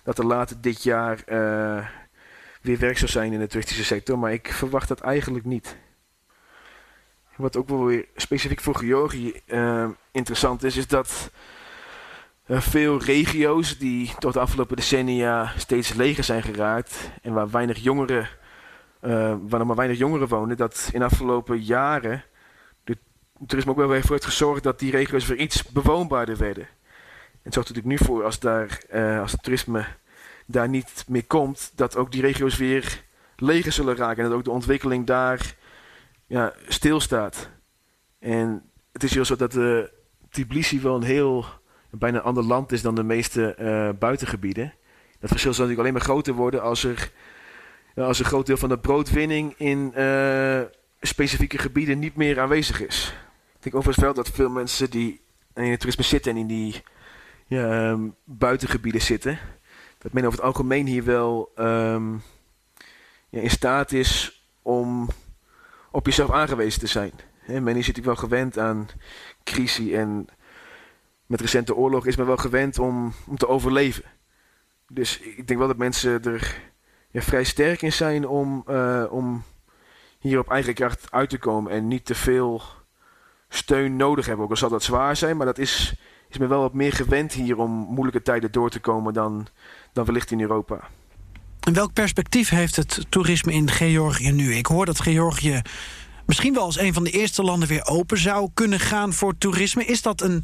dat 0.03 0.17
er 0.17 0.25
later 0.25 0.61
dit 0.61 0.83
jaar 0.83 1.23
uh, 1.25 1.87
weer 2.61 2.79
werk 2.79 2.97
zal 2.97 3.07
zijn 3.07 3.33
in 3.33 3.39
de 3.39 3.47
toeristische 3.47 3.83
sector. 3.83 4.19
Maar 4.19 4.33
ik 4.33 4.51
verwacht 4.53 4.87
dat 4.87 4.99
eigenlijk 4.99 5.45
niet. 5.45 5.77
Wat 7.35 7.57
ook 7.57 7.69
wel 7.69 7.85
weer 7.85 8.05
specifiek 8.15 8.61
voor 8.61 8.77
Georgië 8.77 9.41
uh, 9.45 9.89
interessant 10.11 10.63
is, 10.63 10.77
is 10.77 10.87
dat 10.87 11.31
uh, 12.45 12.61
veel 12.61 13.01
regio's 13.01 13.77
die 13.77 14.13
tot 14.19 14.33
de 14.33 14.39
afgelopen 14.39 14.75
decennia 14.75 15.53
steeds 15.57 15.93
leger 15.93 16.23
zijn 16.23 16.43
geraakt 16.43 17.11
en 17.21 17.33
waar 17.33 17.49
weinig 17.49 17.77
jongeren 17.77 18.29
waar 19.49 19.65
maar 19.65 19.75
weinig 19.75 19.97
jongeren 19.97 20.27
wonen, 20.27 20.57
dat 20.57 20.89
in 20.93 20.99
de 20.99 21.05
afgelopen 21.05 21.61
jaren 21.61 22.23
de 22.83 22.97
toerisme 23.47 23.71
ook 23.71 23.77
wel 23.77 23.87
weer 23.87 24.01
voor 24.01 24.11
heeft 24.11 24.25
gezorgd 24.25 24.63
dat 24.63 24.79
die 24.79 24.91
regio's 24.91 25.27
weer 25.27 25.37
iets 25.37 25.63
bewoonbaarder 25.63 26.37
werden. 26.37 26.67
Het 27.47 27.55
zorgt 27.55 27.69
natuurlijk 27.69 28.01
nu 28.01 28.07
voor 28.07 28.23
als, 28.23 28.39
daar, 28.39 28.81
uh, 28.93 29.21
als 29.21 29.31
het 29.31 29.43
toerisme 29.43 29.85
daar 30.45 30.69
niet 30.69 31.05
meer 31.07 31.25
komt, 31.25 31.71
dat 31.75 31.95
ook 31.95 32.11
die 32.11 32.21
regio's 32.21 32.57
weer 32.57 33.03
leger 33.35 33.71
zullen 33.71 33.95
raken 33.95 34.23
en 34.23 34.29
dat 34.29 34.37
ook 34.37 34.43
de 34.43 34.51
ontwikkeling 34.51 35.05
daar 35.05 35.55
ja, 36.25 36.53
stilstaat. 36.67 37.49
En 38.19 38.63
het 38.91 39.03
is 39.03 39.13
heel 39.13 39.25
zo 39.25 39.35
dat 39.35 39.55
uh, 39.55 39.83
Tbilisi 40.29 40.81
wel 40.81 40.95
een 40.95 41.03
heel 41.03 41.45
bijna 41.91 42.19
ander 42.19 42.43
land 42.43 42.71
is 42.71 42.81
dan 42.81 42.95
de 42.95 43.03
meeste 43.03 43.55
uh, 43.59 43.89
buitengebieden. 43.99 44.73
Dat 45.19 45.29
verschil 45.29 45.53
zal 45.53 45.65
natuurlijk 45.65 45.79
alleen 45.79 45.93
maar 45.93 46.15
groter 46.15 46.33
worden 46.33 46.61
als 46.61 46.83
er 46.83 47.11
als 47.95 48.19
een 48.19 48.25
groot 48.25 48.45
deel 48.45 48.57
van 48.57 48.69
de 48.69 48.79
broodwinning 48.79 49.53
in 49.57 49.93
specifieke 51.01 51.57
gebieden 51.57 51.99
niet 51.99 52.15
meer 52.15 52.39
aanwezig 52.39 52.81
is. 52.81 53.13
Ik 53.55 53.63
denk 53.63 53.75
overigens 53.75 54.05
wel 54.05 54.13
dat 54.13 54.29
veel 54.29 54.49
mensen 54.49 54.89
die 54.89 55.21
in 55.53 55.71
het 55.71 55.79
toerisme 55.79 56.03
zitten 56.03 56.31
en 56.31 56.37
in 56.37 56.47
die 56.47 56.83
ja, 57.47 57.89
um, 57.89 58.15
buitengebieden 58.23 59.01
zitten, 59.01 59.39
dat 59.97 60.13
men 60.13 60.25
over 60.25 60.37
het 60.37 60.47
algemeen 60.47 60.85
hier 60.85 61.03
wel 61.03 61.51
um, 61.55 62.21
ja, 63.29 63.41
in 63.41 63.49
staat 63.49 63.91
is 63.91 64.41
om 64.61 65.09
op 65.91 66.05
jezelf 66.05 66.31
aangewezen 66.31 66.79
te 66.79 66.87
zijn. 66.87 67.11
He, 67.39 67.59
men 67.59 67.75
is 67.75 67.87
natuurlijk 67.87 68.05
wel 68.05 68.29
gewend 68.29 68.57
aan 68.57 68.87
crisis 69.43 69.91
en 69.91 70.27
met 71.25 71.41
recente 71.41 71.75
oorlog 71.75 72.05
is 72.05 72.15
men 72.15 72.25
wel 72.25 72.37
gewend 72.37 72.79
om, 72.79 73.13
om 73.27 73.37
te 73.37 73.47
overleven. 73.47 74.03
Dus 74.87 75.19
ik 75.19 75.47
denk 75.47 75.59
wel 75.59 75.67
dat 75.67 75.77
mensen 75.77 76.23
er 76.23 76.61
ja, 77.09 77.21
vrij 77.21 77.43
sterk 77.43 77.81
in 77.81 77.93
zijn 77.93 78.27
om, 78.27 78.63
uh, 78.69 79.05
om 79.09 79.43
hier 80.19 80.39
op 80.39 80.49
eigen 80.49 80.73
kracht 80.73 81.11
uit 81.11 81.29
te 81.29 81.37
komen 81.37 81.71
en 81.71 81.87
niet 81.87 82.05
te 82.05 82.15
veel 82.15 82.61
steun 83.49 83.95
nodig 83.95 84.25
hebben. 84.25 84.45
Ook 84.45 84.51
al 84.51 84.57
zal 84.57 84.69
dat 84.69 84.83
zwaar 84.83 85.15
zijn, 85.15 85.37
maar 85.37 85.45
dat 85.45 85.57
is, 85.57 85.95
is 86.29 86.37
men 86.37 86.49
wel 86.49 86.61
wat 86.61 86.73
meer 86.73 86.93
gewend 86.93 87.33
hier 87.33 87.57
om 87.57 87.71
moeilijke 87.71 88.21
tijden 88.21 88.51
door 88.51 88.69
te 88.69 88.79
komen 88.79 89.13
dan, 89.13 89.47
dan 89.93 90.05
wellicht 90.05 90.31
in 90.31 90.41
Europa. 90.41 90.79
En 91.59 91.73
welk 91.73 91.93
perspectief 91.93 92.49
heeft 92.49 92.75
het 92.75 93.05
toerisme 93.09 93.53
in 93.53 93.69
Georgië 93.69 94.31
nu? 94.31 94.55
Ik 94.55 94.65
hoor 94.65 94.85
dat 94.85 94.99
Georgië 94.99 95.61
misschien 96.25 96.53
wel 96.53 96.63
als 96.63 96.79
een 96.79 96.93
van 96.93 97.03
de 97.03 97.09
eerste 97.09 97.43
landen 97.43 97.67
weer 97.67 97.85
open 97.85 98.17
zou 98.17 98.49
kunnen 98.53 98.79
gaan 98.79 99.13
voor 99.13 99.37
toerisme. 99.37 99.85
Is 99.85 100.01
dat 100.01 100.21
een, 100.21 100.43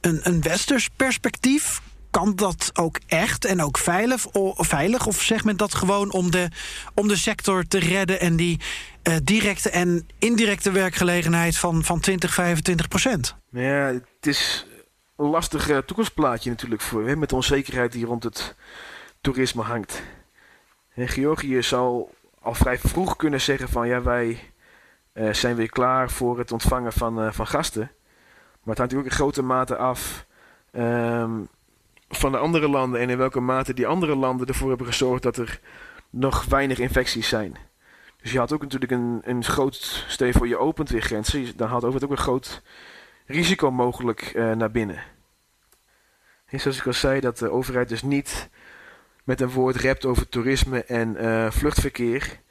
een, 0.00 0.20
een 0.22 0.42
westers 0.42 0.88
perspectief? 0.88 1.80
Kan 2.10 2.36
dat 2.36 2.70
ook 2.72 3.00
echt 3.06 3.44
en 3.44 3.62
ook 3.62 3.78
veilig? 3.78 4.26
Of, 4.26 4.66
veilig, 4.66 5.06
of 5.06 5.22
zegt 5.22 5.44
men 5.44 5.56
dat 5.56 5.74
gewoon 5.74 6.12
om 6.12 6.30
de, 6.30 6.48
om 6.94 7.08
de 7.08 7.16
sector 7.16 7.64
te 7.66 7.78
redden 7.78 8.20
en 8.20 8.36
die 8.36 8.60
uh, 9.08 9.16
directe 9.22 9.70
en 9.70 10.06
indirecte 10.18 10.70
werkgelegenheid 10.70 11.56
van, 11.56 11.84
van 11.84 12.00
20, 12.00 12.34
25 12.34 12.88
procent? 12.88 13.36
Ja, 13.50 13.86
het 13.86 14.26
is 14.26 14.66
lastig 15.16 15.70
uh, 15.70 15.78
toekomstplaatje 15.78 16.50
natuurlijk 16.50 16.80
voor 16.80 17.06
hè, 17.06 17.16
met 17.16 17.28
de 17.28 17.34
onzekerheid 17.34 17.92
die 17.92 18.06
rond 18.06 18.22
het 18.22 18.56
toerisme 19.20 19.62
hangt. 19.62 20.02
En 20.94 21.08
Georgië 21.08 21.62
zal 21.62 22.14
al 22.40 22.54
vrij 22.54 22.78
vroeg 22.78 23.16
kunnen 23.16 23.40
zeggen 23.40 23.68
van 23.68 23.88
ja, 23.88 24.02
wij 24.02 24.52
uh, 25.14 25.32
zijn 25.32 25.56
weer 25.56 25.70
klaar 25.70 26.10
voor 26.10 26.38
het 26.38 26.52
ontvangen 26.52 26.92
van, 26.92 27.24
uh, 27.24 27.32
van 27.32 27.46
gasten. 27.46 27.90
Maar 28.62 28.74
het 28.74 28.78
hangt 28.78 28.92
natuurlijk 28.92 29.10
in 29.10 29.16
grote 29.16 29.42
mate 29.42 29.76
af 29.76 30.26
um, 30.72 31.48
van 32.08 32.32
de 32.32 32.38
andere 32.38 32.68
landen 32.68 33.00
en 33.00 33.10
in 33.10 33.18
welke 33.18 33.40
mate 33.40 33.74
die 33.74 33.86
andere 33.86 34.16
landen 34.16 34.46
ervoor 34.46 34.68
hebben 34.68 34.86
gezorgd 34.86 35.22
dat 35.22 35.36
er 35.36 35.60
nog 36.10 36.44
weinig 36.44 36.78
infecties 36.78 37.28
zijn. 37.28 37.56
Dus 38.22 38.32
je 38.32 38.38
had 38.38 38.52
ook 38.52 38.62
natuurlijk 38.62 38.92
een, 38.92 39.20
een 39.24 39.44
groot, 39.44 40.04
stel 40.08 40.32
voor 40.32 40.48
je 40.48 40.58
opent 40.58 40.88
weer 40.88 41.02
grenzen, 41.02 41.56
dan 41.56 41.68
had 41.68 41.82
het 41.82 42.04
ook 42.04 42.10
een 42.10 42.16
groot 42.16 42.62
risico 43.26 43.70
mogelijk 43.70 44.32
uh, 44.34 44.52
naar 44.52 44.70
binnen. 44.70 45.02
En 46.46 46.60
zoals 46.60 46.78
ik 46.78 46.86
al 46.86 46.92
zei, 46.92 47.20
dat 47.20 47.38
de 47.38 47.50
overheid 47.50 47.88
dus 47.88 48.02
niet 48.02 48.48
met 49.24 49.40
een 49.40 49.50
woord 49.50 49.76
rept 49.76 50.04
over 50.04 50.28
toerisme 50.28 50.84
en 50.84 51.16
uh, 51.24 51.50
vluchtverkeer 51.50 52.42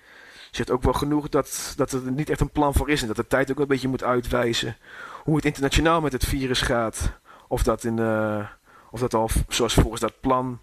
zegt 0.55 0.71
ook 0.71 0.83
wel 0.83 0.93
genoeg 0.93 1.29
dat, 1.29 1.73
dat 1.75 1.91
er 1.91 2.11
niet 2.11 2.29
echt 2.29 2.39
een 2.39 2.51
plan 2.51 2.73
voor 2.73 2.89
is. 2.89 3.01
En 3.01 3.07
dat 3.07 3.15
de 3.15 3.27
tijd 3.27 3.51
ook 3.51 3.59
een 3.59 3.67
beetje 3.67 3.87
moet 3.87 4.03
uitwijzen 4.03 4.77
hoe 5.23 5.35
het 5.35 5.45
internationaal 5.45 6.01
met 6.01 6.11
het 6.11 6.25
virus 6.25 6.61
gaat. 6.61 7.19
Of 7.47 7.63
dat, 7.63 7.83
in, 7.83 7.97
uh, 7.97 8.47
of 8.91 8.99
dat 8.99 9.13
al 9.13 9.29
zoals 9.47 9.73
volgens 9.73 10.01
dat 10.01 10.19
plan 10.19 10.61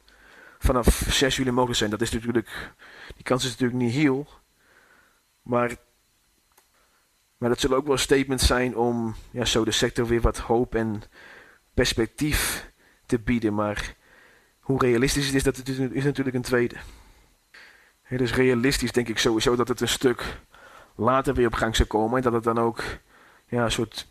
vanaf 0.59 0.87
6 1.09 1.37
juli 1.37 1.51
mogelijk 1.51 1.79
zijn. 1.79 1.90
Dat 1.90 2.01
is 2.01 2.11
natuurlijk, 2.11 2.73
die 3.14 3.25
kans 3.25 3.44
is 3.44 3.51
natuurlijk 3.51 3.79
niet 3.79 3.92
heel. 3.92 4.29
Maar, 5.42 5.77
maar 7.40 7.48
dat 7.48 7.61
zullen 7.61 7.76
ook 7.76 7.87
wel 7.87 7.96
statements 7.96 8.46
zijn 8.46 8.76
om 8.76 9.14
ja, 9.31 9.44
zo 9.44 9.64
de 9.64 9.70
sector 9.70 10.07
weer 10.07 10.20
wat 10.20 10.38
hoop 10.38 10.74
en 10.74 11.03
perspectief 11.74 12.70
te 13.07 13.18
bieden. 13.18 13.55
Maar 13.55 13.96
hoe 14.61 14.79
realistisch 14.79 15.26
het 15.26 15.35
is, 15.35 15.42
dat 15.42 15.68
is 15.92 16.05
natuurlijk 16.05 16.37
een 16.37 16.42
tweede. 16.42 16.76
Het 18.03 18.20
is 18.20 18.35
realistisch 18.35 18.92
denk 18.92 19.09
ik 19.09 19.18
sowieso 19.18 19.57
dat 19.57 19.68
het 19.68 19.81
een 19.81 19.88
stuk 19.88 20.40
later 20.94 21.35
weer 21.35 21.46
op 21.46 21.55
gang 21.55 21.76
zou 21.76 21.88
komen. 21.88 22.16
En 22.16 22.22
dat 22.22 22.33
het 22.33 22.44
dan 22.44 22.59
ook 22.59 22.83
ja, 23.46 23.64
een 23.64 23.72
soort 23.72 24.09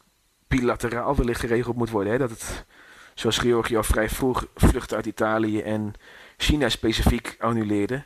bilateraal 0.48 1.15
wellicht 1.15 1.39
geregeld 1.39 1.76
moet 1.76 1.89
worden. 1.89 2.20
Dat 2.20 2.30
het, 2.30 2.65
zoals 3.13 3.38
Georgië 3.38 3.78
al 3.78 3.84
vrij 3.84 4.10
vroeg 4.10 4.48
vluchten 4.56 4.98
uit 4.98 5.06
Italië 5.06 5.62
en 5.62 5.94
China 6.38 6.70
specifiek 6.70 7.36
annuleerde. 7.39 8.04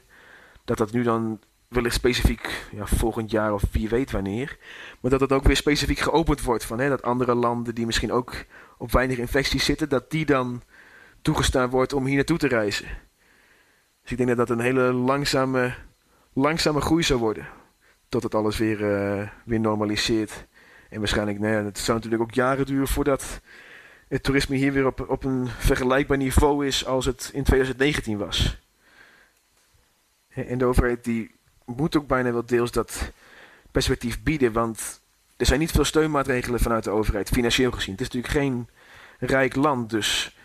Dat 0.65 0.77
dat 0.77 0.91
nu 0.91 1.03
dan 1.03 1.39
wellicht 1.73 1.95
specifiek 1.95 2.67
ja, 2.71 2.85
volgend 2.85 3.31
jaar 3.31 3.53
of 3.53 3.63
wie 3.71 3.89
weet 3.89 4.11
wanneer. 4.11 4.57
Maar 4.99 5.11
dat 5.11 5.19
het 5.19 5.31
ook 5.31 5.43
weer 5.43 5.55
specifiek 5.55 5.99
geopend 5.99 6.41
wordt. 6.41 6.65
Van, 6.65 6.79
hè, 6.79 6.89
dat 6.89 7.01
andere 7.01 7.35
landen 7.35 7.75
die 7.75 7.85
misschien 7.85 8.11
ook 8.11 8.33
op 8.77 8.91
weinig 8.91 9.17
infecties 9.17 9.65
zitten. 9.65 9.89
Dat 9.89 10.11
die 10.11 10.25
dan 10.25 10.61
toegestaan 11.21 11.69
wordt 11.69 11.93
om 11.93 12.05
hier 12.05 12.15
naartoe 12.15 12.37
te 12.37 12.47
reizen. 12.47 12.87
Dus 14.01 14.11
ik 14.11 14.17
denk 14.17 14.29
dat 14.29 14.37
dat 14.37 14.49
een 14.49 14.59
hele 14.59 14.93
langzame, 14.93 15.75
langzame 16.33 16.81
groei 16.81 17.03
zou 17.03 17.19
worden. 17.19 17.47
Tot 18.09 18.23
het 18.23 18.35
alles 18.35 18.57
weer, 18.57 18.79
uh, 18.79 19.27
weer 19.45 19.59
normaliseert. 19.59 20.45
En 20.89 20.99
waarschijnlijk, 20.99 21.39
nou 21.39 21.53
ja, 21.53 21.63
het 21.63 21.77
zou 21.77 21.97
natuurlijk 21.97 22.23
ook 22.23 22.33
jaren 22.33 22.65
duren 22.65 22.87
voordat 22.87 23.41
het 24.07 24.23
toerisme 24.23 24.55
hier 24.55 24.73
weer 24.73 24.85
op, 24.85 25.09
op 25.09 25.23
een 25.23 25.47
vergelijkbaar 25.47 26.17
niveau 26.17 26.65
is 26.65 26.85
als 26.85 27.05
het 27.05 27.29
in 27.33 27.43
2019 27.43 28.17
was. 28.17 28.61
En 30.29 30.57
de 30.57 30.65
overheid 30.65 31.03
die 31.03 31.35
moet 31.65 31.97
ook 31.97 32.07
bijna 32.07 32.31
wel 32.31 32.45
deels 32.45 32.71
dat 32.71 33.11
perspectief 33.71 34.23
bieden, 34.23 34.51
want 34.51 35.01
er 35.37 35.45
zijn 35.45 35.59
niet 35.59 35.71
veel 35.71 35.85
steunmaatregelen 35.85 36.59
vanuit 36.59 36.83
de 36.83 36.89
overheid, 36.89 37.29
financieel 37.29 37.71
gezien. 37.71 37.91
Het 37.91 38.01
is 38.01 38.09
natuurlijk 38.09 38.33
geen 38.33 38.67
rijk 39.19 39.55
land, 39.55 39.89
dus 39.89 40.37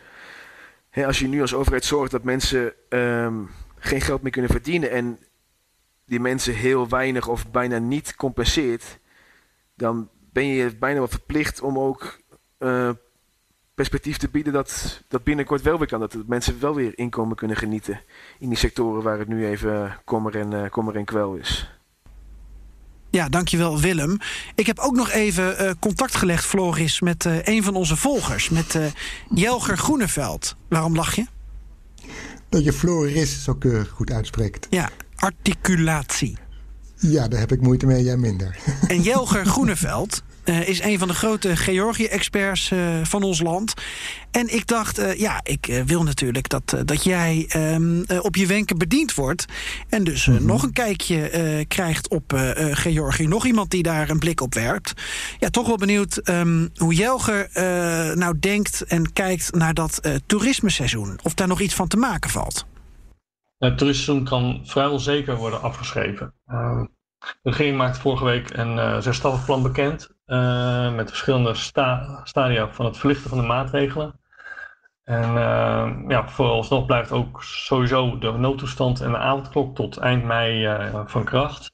als 0.94 1.18
je 1.18 1.28
nu 1.28 1.40
als 1.40 1.54
overheid 1.54 1.84
zorgt 1.84 2.10
dat 2.10 2.22
mensen 2.22 2.72
um, 2.88 3.50
geen 3.78 4.00
geld 4.00 4.22
meer 4.22 4.32
kunnen 4.32 4.50
verdienen 4.50 4.90
en 4.90 5.18
die 6.04 6.20
mensen 6.20 6.54
heel 6.54 6.88
weinig 6.88 7.28
of 7.28 7.50
bijna 7.50 7.78
niet 7.78 8.14
compenseert, 8.16 8.98
dan 9.74 10.08
ben 10.32 10.46
je 10.46 10.76
bijna 10.76 10.98
wel 10.98 11.08
verplicht 11.08 11.60
om 11.60 11.78
ook 11.78 12.20
uh, 12.58 12.90
perspectief 13.78 14.16
te 14.16 14.28
bieden 14.28 14.52
dat 14.52 15.02
dat 15.08 15.24
binnenkort 15.24 15.62
wel 15.62 15.78
weer 15.78 15.86
kan. 15.86 16.00
Dat 16.00 16.16
mensen 16.26 16.60
wel 16.60 16.74
weer 16.74 16.98
inkomen 16.98 17.36
kunnen 17.36 17.56
genieten 17.56 18.00
in 18.38 18.48
die 18.48 18.58
sectoren 18.58 19.02
waar 19.02 19.18
het 19.18 19.28
nu 19.28 19.46
even 19.46 20.00
kommer 20.04 20.36
en, 20.36 20.52
uh, 20.52 20.70
kommer 20.70 20.96
en 20.96 21.04
kwel 21.04 21.34
is. 21.34 21.70
Ja, 23.10 23.28
dankjewel 23.28 23.80
Willem. 23.80 24.18
Ik 24.54 24.66
heb 24.66 24.78
ook 24.78 24.94
nog 24.94 25.10
even 25.10 25.62
uh, 25.64 25.70
contact 25.80 26.14
gelegd, 26.14 26.44
Floris, 26.44 27.00
met 27.00 27.24
uh, 27.24 27.36
een 27.42 27.62
van 27.62 27.74
onze 27.74 27.96
volgers, 27.96 28.48
met 28.48 28.74
uh, 28.74 28.84
Jelger 29.34 29.78
Groeneveld. 29.78 30.56
Waarom 30.68 30.94
lach 30.94 31.14
je? 31.14 31.26
Dat 32.48 32.64
je 32.64 32.72
Floris 32.72 33.44
zo 33.44 33.54
keurig 33.54 33.88
goed 33.88 34.10
uitspreekt. 34.10 34.66
Ja, 34.70 34.90
articulatie. 35.16 36.38
Ja, 37.00 37.28
daar 37.28 37.40
heb 37.40 37.52
ik 37.52 37.60
moeite 37.60 37.86
mee, 37.86 38.04
jij 38.04 38.16
minder. 38.16 38.56
En 38.88 39.02
Jelger 39.02 39.46
Groeneveld, 39.46 40.22
uh, 40.44 40.68
is 40.68 40.82
een 40.82 40.98
van 40.98 41.08
de 41.08 41.14
grote 41.14 41.56
Georgië-experts 41.56 42.70
uh, 42.70 42.80
van 43.02 43.22
ons 43.22 43.40
land. 43.40 43.74
En 44.30 44.54
ik 44.54 44.66
dacht, 44.66 44.98
uh, 44.98 45.14
ja, 45.14 45.40
ik 45.42 45.82
wil 45.86 46.02
natuurlijk 46.02 46.48
dat, 46.48 46.76
dat 46.84 47.04
jij 47.04 47.50
um, 47.56 48.04
op 48.20 48.36
je 48.36 48.46
wenken 48.46 48.78
bediend 48.78 49.14
wordt. 49.14 49.44
En 49.88 50.04
dus 50.04 50.26
mm 50.26 50.36
-hmm. 50.36 50.46
nog 50.46 50.62
een 50.62 50.72
kijkje 50.72 51.64
krijgt 51.68 52.08
op 52.08 52.54
Georgië. 52.72 53.26
Nog 53.26 53.46
iemand 53.46 53.70
die 53.70 53.82
daar 53.82 54.10
een 54.10 54.18
blik 54.18 54.40
op 54.40 54.54
werpt. 54.54 54.92
Ja, 55.38 55.50
toch 55.50 55.66
wel 55.66 55.76
benieuwd 55.76 56.28
um, 56.28 56.70
hoe 56.76 56.94
Jelger 56.94 57.48
nou 58.14 58.38
denkt 58.38 58.82
en 58.82 59.12
kijkt 59.12 59.54
naar 59.54 59.74
dat 59.74 60.00
toerismeseizoen. 60.26 61.18
Of 61.22 61.34
daar 61.34 61.48
nog 61.48 61.60
iets 61.60 61.74
van 61.74 61.88
te 61.88 61.96
maken 61.96 62.30
valt. 62.30 62.66
Het 63.58 63.78
toerismeseizoen 63.78 64.24
kan 64.24 64.60
vrijwel 64.66 64.98
zeker 64.98 65.36
worden 65.36 65.62
afgeschreven. 65.62 66.34
De 67.18 67.50
regering 67.50 67.76
maakte 67.76 68.00
vorige 68.00 68.24
week 68.24 68.56
een 68.56 68.76
uh, 68.76 68.98
zesstappenplan 68.98 69.62
bekend. 69.62 70.10
Uh, 70.26 70.94
met 70.94 71.08
verschillende 71.08 71.54
sta 71.54 72.20
stadia 72.24 72.68
van 72.72 72.84
het 72.84 72.96
verlichten 72.96 73.28
van 73.28 73.38
de 73.38 73.46
maatregelen. 73.46 74.20
En 75.04 75.30
uh, 75.34 75.94
ja, 76.08 76.28
vooralsnog 76.28 76.86
blijft 76.86 77.12
ook 77.12 77.42
sowieso 77.42 78.18
de 78.18 78.32
noodtoestand 78.32 79.00
en 79.00 79.10
de 79.10 79.18
avondklok 79.18 79.74
tot 79.74 79.96
eind 79.96 80.24
mei 80.24 80.76
van 81.06 81.24
kracht. 81.24 81.72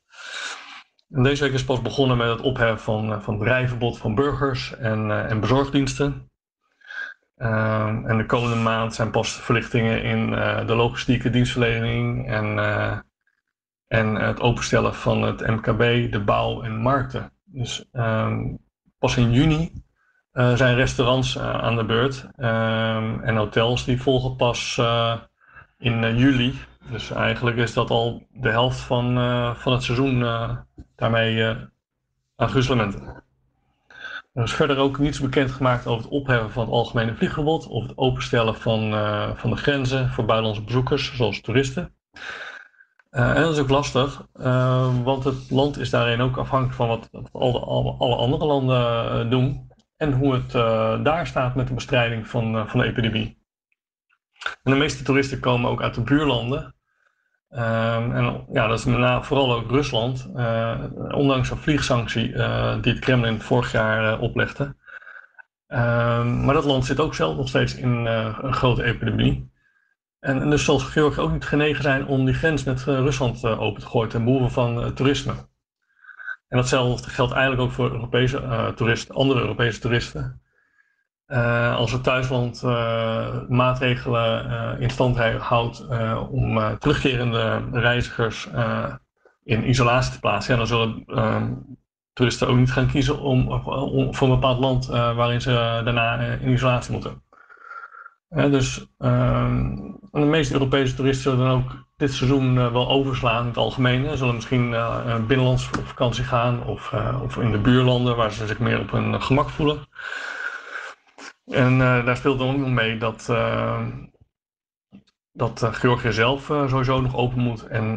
En 1.10 1.22
deze 1.22 1.42
week 1.44 1.52
is 1.52 1.64
pas 1.64 1.82
begonnen 1.82 2.16
met 2.16 2.28
het 2.28 2.40
opheffen 2.40 2.78
van, 2.78 3.22
van 3.22 3.34
het 3.34 3.42
rijverbod 3.42 3.98
van 3.98 4.14
burgers 4.14 4.76
en, 4.76 5.28
en 5.28 5.40
bezorgdiensten. 5.40 6.30
En 7.36 8.16
de 8.16 8.26
komende 8.26 8.56
maand 8.56 8.94
zijn 8.94 9.10
pas 9.10 9.32
verlichtingen 9.32 10.02
in 10.02 10.30
de 10.66 10.74
logistieke 10.74 11.30
dienstverlening 11.30 12.28
en 12.30 12.58
en 13.94 14.14
het 14.14 14.40
openstellen 14.40 14.94
van 14.94 15.22
het 15.22 15.46
MKB, 15.46 16.12
de 16.12 16.22
bouw 16.24 16.62
en 16.62 16.76
markten. 16.76 17.32
Dus 17.44 17.84
um, 17.92 18.58
pas 18.98 19.16
in 19.16 19.32
juni 19.32 19.72
uh, 20.32 20.54
zijn 20.54 20.74
restaurants 20.74 21.38
aan 21.38 21.76
de 21.76 21.84
beurt 21.84 22.28
um, 22.36 23.20
en 23.20 23.36
hotels 23.36 23.84
die 23.84 24.02
volgen 24.02 24.36
pas 24.36 24.80
in 25.78 26.16
juli. 26.16 26.54
Dus 26.90 27.10
eigenlijk 27.10 27.56
is 27.56 27.72
dat 27.72 27.90
al 27.90 28.26
de 28.30 28.48
helft 28.48 28.80
van, 28.80 29.14
van 29.56 29.72
het 29.72 29.82
seizoen 29.82 30.20
daarmee 30.96 31.56
aan. 32.36 33.22
Er 34.34 34.42
is 34.42 34.52
verder 34.54 34.76
ook 34.76 34.98
niets 34.98 35.20
bekendgemaakt 35.20 35.86
over 35.86 36.02
het 36.02 36.12
opheffen 36.12 36.50
van 36.50 36.62
het 36.62 36.72
algemene 36.72 37.14
vliegverbod 37.14 37.66
of 37.66 37.82
het 37.82 37.98
openstellen 37.98 38.54
van, 38.54 38.90
van 39.36 39.50
de 39.50 39.56
grenzen 39.56 40.10
voor 40.10 40.24
buitenlandse 40.24 40.64
bezoekers, 40.64 41.16
zoals 41.16 41.40
toeristen. 41.40 41.94
Uh, 43.10 43.36
en 43.36 43.42
dat 43.42 43.52
is 43.52 43.58
ook 43.58 43.68
lastig, 43.68 44.26
uh, 44.36 45.02
want 45.04 45.24
het 45.24 45.50
land 45.50 45.78
is 45.78 45.90
daarin 45.90 46.20
ook 46.20 46.36
afhankelijk 46.36 46.76
van 46.76 46.88
wat, 46.88 47.08
wat 47.12 47.28
alle, 47.32 47.60
alle, 47.98 48.16
andere 48.16 48.44
landen 48.44 49.30
doen. 49.30 49.72
en 49.96 50.12
hoe 50.12 50.34
het 50.34 50.50
daar 51.04 51.26
staat 51.26 51.54
met 51.54 51.68
de 51.68 51.74
bestrijding 51.74 52.28
van, 52.28 52.68
van 52.68 52.80
de 52.80 52.86
epidemie. 52.86 53.38
En 54.62 54.72
de 54.72 54.78
meeste 54.78 55.04
toeristen 55.04 55.40
komen 55.40 55.70
ook 55.70 55.82
uit 55.82 55.94
de 55.94 56.00
buurlanden. 56.00 56.73
Ehm, 57.54 58.12
en 58.12 58.44
ja, 58.52 58.66
dat 58.66 58.78
is 58.78 58.84
met 58.84 58.98
name 58.98 59.24
vooral 59.24 59.52
ook 59.52 59.70
Rusland, 59.70 60.30
ondanks 61.10 61.50
een 61.50 61.56
vliegsanctie 61.56 62.32
die 62.80 62.92
het 62.92 62.98
Kremlin 62.98 63.40
vorig 63.40 63.72
jaar 63.72 64.18
oplegde. 64.18 64.76
Ehm, 65.66 66.44
maar 66.44 66.54
dat 66.54 66.64
land 66.64 66.84
zit 66.84 67.00
ook 67.00 67.14
zelf 67.14 67.36
nog 67.36 67.48
steeds 67.48 67.74
in 67.74 67.88
een 67.90 68.54
grote 68.54 68.84
epidemie. 68.84 69.52
En, 70.20 70.50
dus 70.50 70.64
zal 70.64 70.78
Georgië 70.78 71.20
ook 71.20 71.32
niet 71.32 71.44
genegen 71.44 71.82
zijn 71.82 72.06
om 72.06 72.24
die 72.24 72.34
grens 72.34 72.64
met 72.64 72.82
Rusland 72.84 73.44
open 73.44 73.80
te 73.80 73.88
gooien 73.88 74.08
ten 74.08 74.24
behoeve 74.24 74.50
van 74.50 74.94
toerisme. 74.94 75.32
En 76.48 76.56
datzelfde 76.56 77.10
geldt 77.10 77.32
eigenlijk 77.32 77.62
ook 77.62 77.72
voor 77.72 77.92
Europese 77.92 78.72
toeristen, 78.76 79.14
andere 79.14 79.40
Europese 79.40 79.80
toeristen. 79.80 80.42
Als 81.76 81.92
het 81.92 82.02
thuisland 82.02 82.62
maatregelen 83.48 84.80
in 84.80 84.90
stand 84.90 85.18
houdt 85.38 85.86
om 86.30 86.78
terugkerende 86.78 87.62
reizigers 87.72 88.48
in 89.44 89.68
isolatie 89.68 90.12
te 90.12 90.20
plaatsen, 90.20 90.56
dan 90.56 90.66
zullen 90.66 91.04
ehm, 91.06 91.52
toeristen 92.12 92.48
ook 92.48 92.56
niet 92.56 92.72
gaan 92.72 92.90
kiezen 92.90 93.20
om, 93.20 93.62
voor 94.14 94.28
een 94.28 94.34
bepaald 94.34 94.58
land 94.58 94.86
waarin 94.86 95.40
ze 95.40 95.80
daarna 95.84 96.18
in 96.18 96.52
isolatie 96.52 96.92
moeten. 96.92 97.22
dus 98.28 98.86
ehm, 98.98 99.76
de 100.12 100.20
meeste 100.20 100.52
Europese 100.52 100.94
toeristen 100.94 101.30
zullen 101.30 101.46
dan 101.46 101.56
ook 101.56 101.84
dit 101.96 102.12
seizoen 102.12 102.54
wel 102.54 102.88
overslaan 102.88 103.40
in 103.40 103.48
het 103.48 103.56
algemeen. 103.56 104.08
Ze 104.08 104.16
zullen 104.16 104.34
misschien 104.34 104.74
binnenlands 105.26 105.66
op 105.78 105.86
vakantie 105.86 106.24
gaan 106.24 106.64
of, 106.64 106.92
of 107.22 107.36
in 107.36 107.52
de 107.52 107.58
buurlanden 107.58 108.16
waar 108.16 108.32
ze 108.32 108.46
zich 108.46 108.58
meer 108.58 108.80
op 108.80 108.90
hun 108.90 109.22
gemak 109.22 109.48
voelen. 109.48 109.86
En 111.44 111.78
daar 111.78 112.16
speelt 112.16 112.38
dan 112.38 112.48
ook 112.48 112.56
nog 112.56 112.68
mee 112.68 112.98
dat, 112.98 113.32
dat 115.32 115.68
Georgië 115.72 116.12
zelf 116.12 116.42
sowieso 116.44 117.00
nog 117.00 117.16
open 117.16 117.38
moet 117.38 117.66
en 117.66 117.96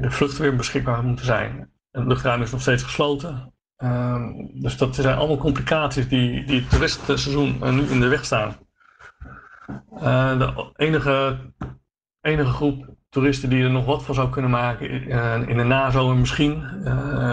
de 0.00 0.10
vluchten 0.10 0.42
weer 0.42 0.56
beschikbaar 0.56 1.02
moeten 1.04 1.24
zijn. 1.24 1.70
Het 1.90 2.06
luchtruim 2.06 2.42
is 2.42 2.50
nog 2.50 2.60
steeds 2.60 2.82
gesloten. 2.82 3.52
Ehm, 3.76 4.32
dus 4.52 4.76
dat 4.76 4.94
zijn 4.94 5.16
allemaal 5.16 5.36
complicaties 5.36 6.08
die, 6.08 6.44
die 6.44 6.60
het 6.60 6.70
toeristenseizoen 6.70 7.74
nu 7.74 7.82
in 7.82 8.00
de 8.00 8.08
weg 8.08 8.24
staan. 8.24 8.56
De 10.38 10.72
enige, 10.76 11.38
enige 12.20 12.50
groep 12.50 12.96
toeristen 13.08 13.48
die 13.48 13.64
er 13.64 13.70
nog 13.70 13.84
wat 13.84 14.04
van 14.04 14.14
zou 14.14 14.30
kunnen 14.30 14.50
maken 14.50 14.90
in 15.48 15.56
de 15.56 15.64
nazomer 15.64 16.16
misschien 16.16 16.62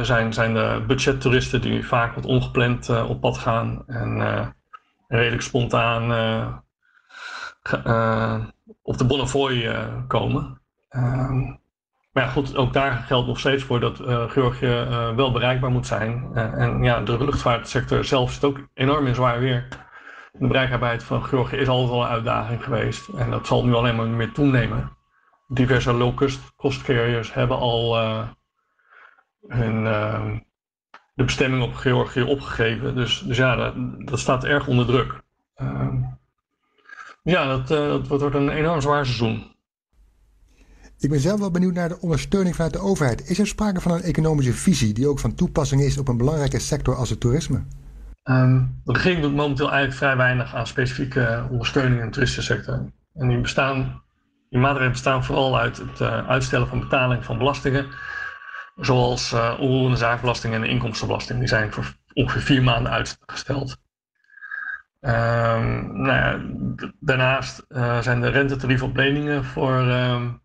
zijn, 0.01 0.33
zijn 0.33 0.53
de 0.53 0.83
budgettoeristen 0.87 1.61
die 1.61 1.85
vaak 1.85 2.15
wat 2.15 2.25
ongepland 2.25 2.89
op 2.89 3.21
pad 3.21 3.37
gaan 3.37 3.83
en 3.87 4.17
redelijk 5.15 5.41
spontaan 5.41 6.03
op 8.81 8.97
de 8.97 9.05
Bonnefoy 9.05 9.75
komen. 10.07 10.61
Ehm, 10.89 11.39
maar 12.11 12.23
ja, 12.23 12.29
goed, 12.29 12.55
ook 12.55 12.73
daar 12.73 12.91
geldt 12.91 13.27
nog 13.27 13.39
steeds 13.39 13.63
voor 13.63 13.79
dat 13.79 13.97
Georgië 14.31 14.87
wel 15.15 15.31
bereikbaar 15.31 15.71
moet 15.71 15.87
zijn. 15.87 16.35
en 16.35 16.83
ja, 16.83 17.01
de 17.01 17.25
luchtvaartsector 17.25 18.05
zelf 18.05 18.31
zit 18.31 18.43
ook 18.43 18.67
enorm 18.73 19.07
in 19.07 19.15
zwaar 19.15 19.39
weer 19.39 19.67
de 20.39 20.47
bereikbaarheid 20.47 21.03
van 21.03 21.23
Georgië 21.23 21.55
is 21.55 21.67
altijd 21.67 21.91
al 21.91 22.01
een 22.01 22.09
uitdaging 22.09 22.63
geweest. 22.63 23.07
En 23.07 23.29
dat 23.31 23.47
zal 23.47 23.65
nu 23.65 23.73
alleen 23.73 23.95
maar 23.95 24.07
meer 24.07 24.31
toenemen. 24.31 24.97
Diverse 25.47 25.93
low-cost 25.93 26.81
carriers 26.83 27.33
hebben 27.33 27.57
al 27.57 28.01
uh, 28.01 28.27
hun, 29.47 29.83
uh, 29.83 30.31
de 31.15 31.23
bestemming 31.23 31.63
op 31.63 31.73
Georgië 31.73 32.21
opgegeven. 32.21 32.95
Dus, 32.95 33.23
dus 33.27 33.37
ja, 33.37 33.55
dat, 33.55 33.73
dat 34.07 34.19
staat 34.19 34.43
erg 34.43 34.67
onder 34.67 34.85
druk. 34.85 35.21
Uh, 35.61 35.93
ja, 37.23 37.47
dat, 37.47 37.71
uh, 37.71 38.09
dat 38.09 38.19
wordt 38.21 38.35
een 38.35 38.49
enorm 38.49 38.81
zwaar 38.81 39.05
seizoen. 39.05 39.53
Ik 40.99 41.09
ben 41.09 41.19
zelf 41.19 41.39
wel 41.39 41.51
benieuwd 41.51 41.73
naar 41.73 41.89
de 41.89 41.99
ondersteuning 41.99 42.55
vanuit 42.55 42.73
de 42.73 42.79
overheid. 42.79 43.29
Is 43.29 43.39
er 43.39 43.47
sprake 43.47 43.81
van 43.81 43.91
een 43.91 44.01
economische 44.01 44.53
visie 44.53 44.93
die 44.93 45.07
ook 45.07 45.19
van 45.19 45.35
toepassing 45.35 45.81
is 45.81 45.97
op 45.97 46.07
een 46.07 46.17
belangrijke 46.17 46.59
sector 46.59 46.95
als 46.95 47.09
het 47.09 47.19
toerisme? 47.19 47.63
Um, 48.23 48.81
de 48.83 48.93
regering 48.93 49.21
doet 49.21 49.35
momenteel 49.35 49.71
eigenlijk 49.71 49.97
vrij 49.97 50.17
weinig 50.17 50.55
aan 50.55 50.67
specifieke 50.67 51.47
ondersteuning 51.51 51.99
in 51.99 52.05
de 52.05 52.11
toeristensector. 52.11 52.91
En 53.13 53.27
die, 53.27 53.41
bestaan, 53.41 54.01
die 54.49 54.59
maatregelen 54.59 54.91
bestaan 54.91 55.23
vooral 55.23 55.59
uit 55.59 55.77
het 55.77 55.99
uh, 55.99 56.27
uitstellen 56.27 56.67
van 56.67 56.79
betaling 56.79 57.25
van 57.25 57.37
belastingen, 57.37 57.87
zoals 58.75 59.33
uh, 59.33 59.93
zaakbelasting 59.93 60.53
en 60.53 60.61
de 60.61 60.67
inkomstenbelasting. 60.67 61.39
Die 61.39 61.47
zijn 61.47 61.71
voor 61.71 61.93
ongeveer 62.13 62.41
vier 62.41 62.63
maanden 62.63 62.91
uitgesteld. 62.91 63.83
Um, 65.01 66.01
nou 66.01 66.41
daarnaast 66.99 67.65
uh, 67.69 67.99
zijn 67.99 68.21
de 68.21 68.29
rentetarieven 68.29 68.87
op 68.87 68.95
leningen 68.95 69.43
voor 69.43 69.73
um, 69.73 70.41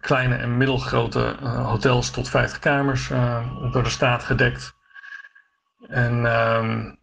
kleine 0.00 0.34
en 0.34 0.56
middelgrote 0.56 1.36
hotels 1.42 2.10
tot 2.10 2.28
50 2.28 2.58
kamers 2.58 3.08
door 3.72 3.82
de 3.82 3.90
staat 3.90 4.22
gedekt. 4.22 4.74
En 5.88 6.24
um, 6.24 6.98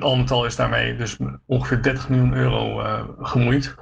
al 0.00 0.16
met 0.16 0.30
al 0.30 0.44
is 0.44 0.56
daarmee 0.56 0.96
dus 0.96 1.16
ongeveer 1.46 1.82
30 1.82 2.08
miljoen 2.08 2.34
euro 2.34 2.76
gemoeid. 3.20 3.74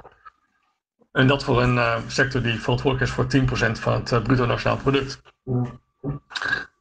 En 1.17 1.27
dat 1.27 1.43
voor 1.43 1.61
een 1.61 1.75
uh, 1.75 1.97
sector 2.07 2.41
die 2.41 2.59
verantwoordelijk 2.59 3.09
is 3.09 3.15
voor 3.15 3.25
10% 3.25 3.79
van 3.79 3.93
het 3.93 4.23
bruto 4.23 4.45
nationaal 4.45 4.77
product. 4.77 5.21
Uh, 5.45 5.65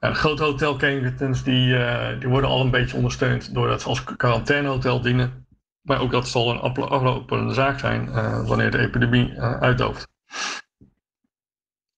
grote 0.00 0.42
hotelketens 0.42 1.42
die, 1.42 1.76
die 2.18 2.28
worden 2.28 2.50
al 2.50 2.60
een 2.60 2.70
beetje 2.70 2.96
ondersteund 2.96 3.54
doordat 3.54 3.82
ze 3.82 3.88
als 3.88 4.04
quarantainehotel 4.04 5.00
dienen. 5.00 5.46
Maar 5.82 6.00
ook 6.00 6.10
dat 6.10 6.28
zal 6.28 6.50
een 6.50 6.58
aflopende 6.58 7.54
zaak 7.54 7.78
zijn 7.78 8.12
wanneer 8.46 8.70
de 8.70 8.78
epidemie 8.78 9.40
uitdooft. 9.40 10.08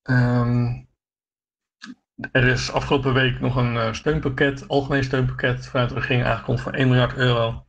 Um, 0.02 0.88
er 2.30 2.44
is 2.44 2.72
afgelopen 2.72 3.14
week 3.14 3.40
nog 3.40 3.56
een 3.56 3.94
steunpakket, 3.94 4.68
algemeen 4.68 5.04
steunpakket 5.04 5.66
vanuit 5.66 5.88
de 5.88 5.94
regering 5.94 6.24
aangekondigd 6.24 6.64
van 6.64 6.74
1 6.74 6.88
miljard 6.88 7.16
euro. 7.16 7.66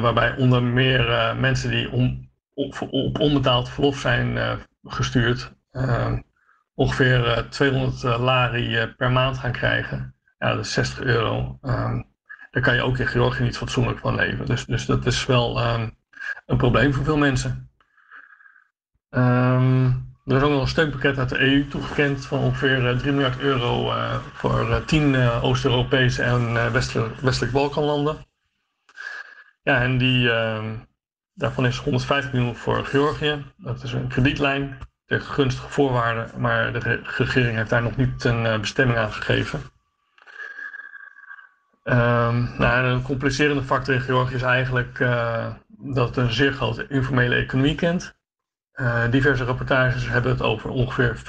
Waarbij 0.00 0.36
onder 0.36 0.62
meer 0.62 1.36
mensen 1.36 1.70
die 1.70 1.90
om, 1.90 2.31
op, 2.54 2.88
onbetaald 3.20 3.68
verlof 3.68 3.98
zijn 3.98 4.58
gestuurd, 4.84 5.52
ongeveer 6.74 7.46
200 7.50 8.02
lari 8.02 8.94
per 8.96 9.10
maand 9.10 9.38
gaan 9.38 9.52
krijgen. 9.52 10.14
Ja, 10.38 10.54
dat 10.54 10.64
is 10.64 10.72
60 10.72 11.00
euro. 11.00 11.58
daar 12.50 12.62
kan 12.62 12.74
je 12.74 12.82
ook 12.82 12.98
in 12.98 13.06
Georgië 13.06 13.42
niet 13.42 13.56
fatsoenlijk 13.56 13.98
van 13.98 14.14
leven. 14.14 14.46
Dus, 14.46 14.64
dus 14.64 14.86
dat 14.86 15.06
is 15.06 15.26
wel 15.26 15.60
een 16.46 16.56
probleem 16.56 16.94
voor 16.94 17.04
veel 17.04 17.16
mensen. 17.16 17.70
Um, 19.10 20.12
er 20.24 20.36
is 20.36 20.42
ook 20.42 20.50
nog 20.50 20.60
een 20.60 20.68
steunpakket 20.68 21.18
uit 21.18 21.28
de 21.28 21.38
EU 21.40 21.68
toegekend 21.68 22.26
van 22.26 22.38
ongeveer 22.38 22.98
3 22.98 23.10
eh, 23.10 23.16
miljard 23.16 23.38
euro 23.38 23.86
uh, 23.86 24.14
voor 24.32 24.82
10 24.86 25.02
uh, 25.02 25.26
eh, 25.26 25.44
Oost-Europese 25.44 26.22
en 26.22 26.72
westelijk, 26.72 27.16
westelijk 27.20 27.52
Balkanlanden. 27.52 28.26
Ja, 29.62 29.82
en 29.82 29.98
die, 29.98 30.32
ehm, 30.32 30.74
daarvan 31.34 31.66
is 31.66 31.78
150 31.78 32.32
miljoen 32.32 32.56
voor 32.56 32.84
Georgië. 32.84 33.44
Dat 33.56 33.82
is 33.82 33.92
een 33.92 34.08
kredietlijn 34.08 34.78
tegen 35.06 35.32
gunstige 35.32 35.68
voorwaarden, 35.68 36.40
maar 36.40 36.72
de 36.72 37.00
regering 37.16 37.56
heeft 37.56 37.70
daar 37.70 37.82
nog 37.82 37.96
niet 37.96 38.24
een 38.24 38.60
bestemming 38.60 38.98
aan 38.98 39.12
gegeven. 39.12 39.60
Um, 41.84 42.50
nou, 42.58 42.86
een 42.86 43.02
complicerende 43.02 43.62
factor 43.62 43.94
in 43.94 44.00
Georgië 44.00 44.34
is 44.34 44.42
eigenlijk 44.42 44.98
dat 45.68 46.08
het 46.08 46.16
een 46.16 46.32
zeer 46.32 46.52
grote 46.52 46.86
informele 46.88 47.34
economie 47.34 47.74
kent. 47.74 48.14
Uh, 48.74 49.10
diverse 49.10 49.44
rapportages 49.44 50.08
hebben 50.08 50.30
het 50.32 50.42
over 50.42 50.70
ongeveer 50.70 51.16
50% 51.16 51.20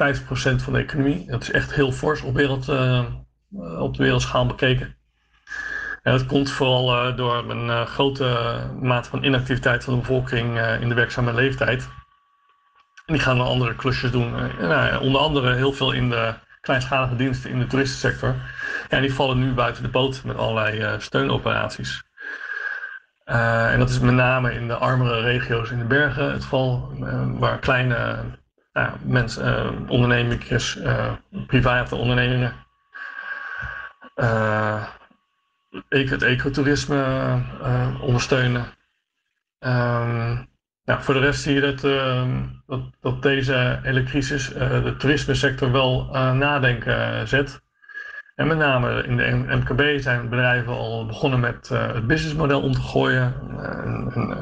van 0.56 0.74
de 0.74 0.80
economie. 0.80 1.26
Dat 1.28 1.42
is 1.42 1.52
echt 1.52 1.74
heel 1.74 1.92
fors 1.92 2.22
op, 2.22 2.34
wereld, 2.34 2.70
op 3.80 3.98
de 3.98 4.04
wereldschaal 4.04 4.46
bekeken. 4.46 4.96
En 6.04 6.12
dat 6.12 6.26
komt 6.26 6.52
vooral 6.52 7.08
uh, 7.08 7.18
door 7.18 7.50
een 7.50 7.88
grote 7.88 8.60
mate 8.82 9.10
van 9.10 9.24
inactiviteit 9.24 9.84
van 9.84 9.94
de 9.94 10.00
bevolking 10.00 10.60
in 10.60 10.90
de 10.90 10.96
werkzame 10.96 11.34
leeftijd. 11.34 11.90
En 13.06 13.14
die 13.14 13.24
gaan 13.24 13.38
dan 13.38 13.48
andere 13.48 13.76
klusjes 13.76 14.12
doen. 14.12 14.32
Nou, 14.60 15.02
onder 15.02 15.22
andere 15.22 15.54
heel 15.54 15.74
veel 15.74 15.92
in 15.92 16.10
de 16.10 16.34
kleinschalige 16.62 17.16
diensten 17.16 17.50
in 17.50 17.60
de 17.60 17.68
toeristensector. 17.68 18.36
Ja, 18.90 18.98
en 18.98 19.02
die 19.02 19.14
vallen 19.14 19.40
nu 19.40 19.54
buiten 19.54 19.84
de 19.84 19.90
boot 19.90 20.24
met 20.24 20.38
allerlei 20.38 21.00
steunoperaties. 21.00 22.04
En 23.26 23.80
dat 23.80 23.90
is 23.90 24.00
met 24.00 24.14
name 24.14 24.54
in 24.54 24.68
de 24.68 24.76
armere 24.76 25.22
regio's 25.22 25.72
in 25.72 25.80
de 25.80 25.86
bergen 25.86 26.32
het 26.32 26.44
geval, 26.44 26.94
waar 27.40 27.60
kleine 27.60 28.24
uh, 28.74 28.94
ondernemingen, 29.88 30.40
private 31.48 31.96
ondernemingen, 31.96 32.54
het 35.90 36.22
ecotourisme 36.22 37.42
ondersteunen. 38.02 38.66
Um, 39.60 40.52
nou, 40.86 41.04
voor 41.04 41.14
de 41.14 41.20
rest 41.20 41.42
zie 41.42 41.54
je 41.54 41.62
dat, 41.62 41.84
ehm, 41.84 42.46
dat, 42.66 42.82
dat, 43.02 43.22
deze 43.22 43.80
hele 43.82 44.04
crisis 44.04 44.48
de 44.48 44.96
toerismesector 44.98 45.72
wel 45.72 46.08
nadenken 46.34 47.28
zet. 47.28 47.62
En 48.36 48.48
met 48.48 48.58
name 48.58 49.04
in 49.04 49.18
de 49.18 49.44
MKB 49.48 50.02
zijn 50.02 50.30
bedrijven 50.30 50.74
al 50.74 51.06
begonnen 51.06 51.40
met 51.40 51.70
het 51.70 52.08
businessmodel 52.08 52.62
om 52.62 52.72
te 52.72 52.82
gooien. 52.82 53.34
een, 53.58 54.12
een 54.14 54.36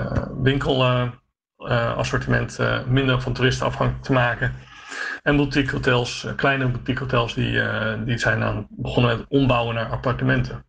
winkelassortiment 0.44 2.60
minder 2.88 3.22
van 3.22 3.34
toeristen 3.34 3.66
afhankelijk 3.66 4.04
te 4.04 4.14
maken. 4.14 4.54
En 5.24 5.36
boutique 5.36 5.76
hotels, 5.76 6.28
kleine 6.36 6.68
boutique 6.68 7.04
hotels, 7.04 7.34
die, 7.34 7.62
die 8.06 8.18
zijn 8.18 8.44
aan 8.44 8.68
begonnen 8.70 9.18
met 9.18 9.28
ombouwen 9.28 9.76
naar 9.76 9.90
appartementen. 9.90 10.66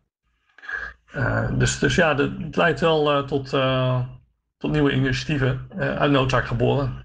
Dus, 1.57 1.79
dus 1.79 1.95
ja, 1.95 2.15
het 2.15 2.55
leidt 2.55 2.79
wel 2.79 3.25
tot, 3.25 3.49
tot 4.57 4.71
nieuwe 4.71 4.93
initiatieven 4.93 5.67
uit 5.77 6.11
noodzaak 6.11 6.45
geboren. 6.45 7.03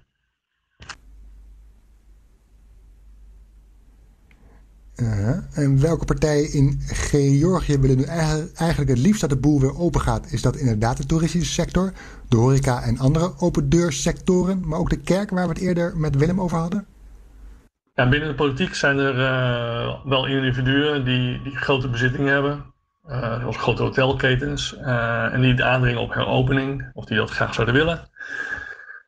en 5.53 5.81
welke 5.81 6.05
partijen 6.05 6.53
in 6.53 6.79
Georgië 6.87 7.79
willen 7.79 7.97
nu 7.97 8.03
eigenlijk 8.03 8.89
het 8.89 8.97
liefst 8.97 9.21
dat 9.21 9.29
de 9.29 9.37
boel 9.37 9.59
weer 9.59 9.77
open 9.77 10.01
gaat? 10.01 10.31
Is 10.31 10.41
dat 10.41 10.55
inderdaad 10.55 10.97
de 10.97 11.05
toeristische 11.05 11.53
sector, 11.53 11.93
de 12.27 12.37
horeca 12.37 12.81
en 12.81 12.97
andere 12.97 13.33
open 13.37 13.69
deursectoren, 13.69 14.67
maar 14.67 14.79
ook 14.79 14.89
de 14.89 14.99
kerk 14.99 15.29
waar 15.29 15.47
we 15.47 15.53
het 15.53 15.61
eerder 15.61 15.97
met 15.97 16.15
Willem 16.15 16.41
over 16.41 16.57
hadden? 16.57 16.85
Ja, 17.95 18.09
binnen 18.09 18.29
de 18.29 18.35
politiek 18.35 18.75
zijn 18.75 18.97
er 18.97 19.15
wel 20.05 20.25
individuen 20.25 21.05
die, 21.05 21.41
die 21.41 21.55
grote 21.55 21.89
bezittingen 21.89 22.33
hebben, 22.33 22.65
uh, 23.09 23.39
zoals 23.39 23.57
grote 23.57 23.81
hotelketens, 23.81 24.77
uh, 24.77 25.33
en 25.33 25.41
die 25.41 25.63
aandringen 25.63 26.01
op 26.01 26.13
heropening, 26.13 26.89
of 26.93 27.05
die 27.05 27.17
dat 27.17 27.29
graag 27.29 27.53
zouden 27.53 27.75
willen. 27.75 28.09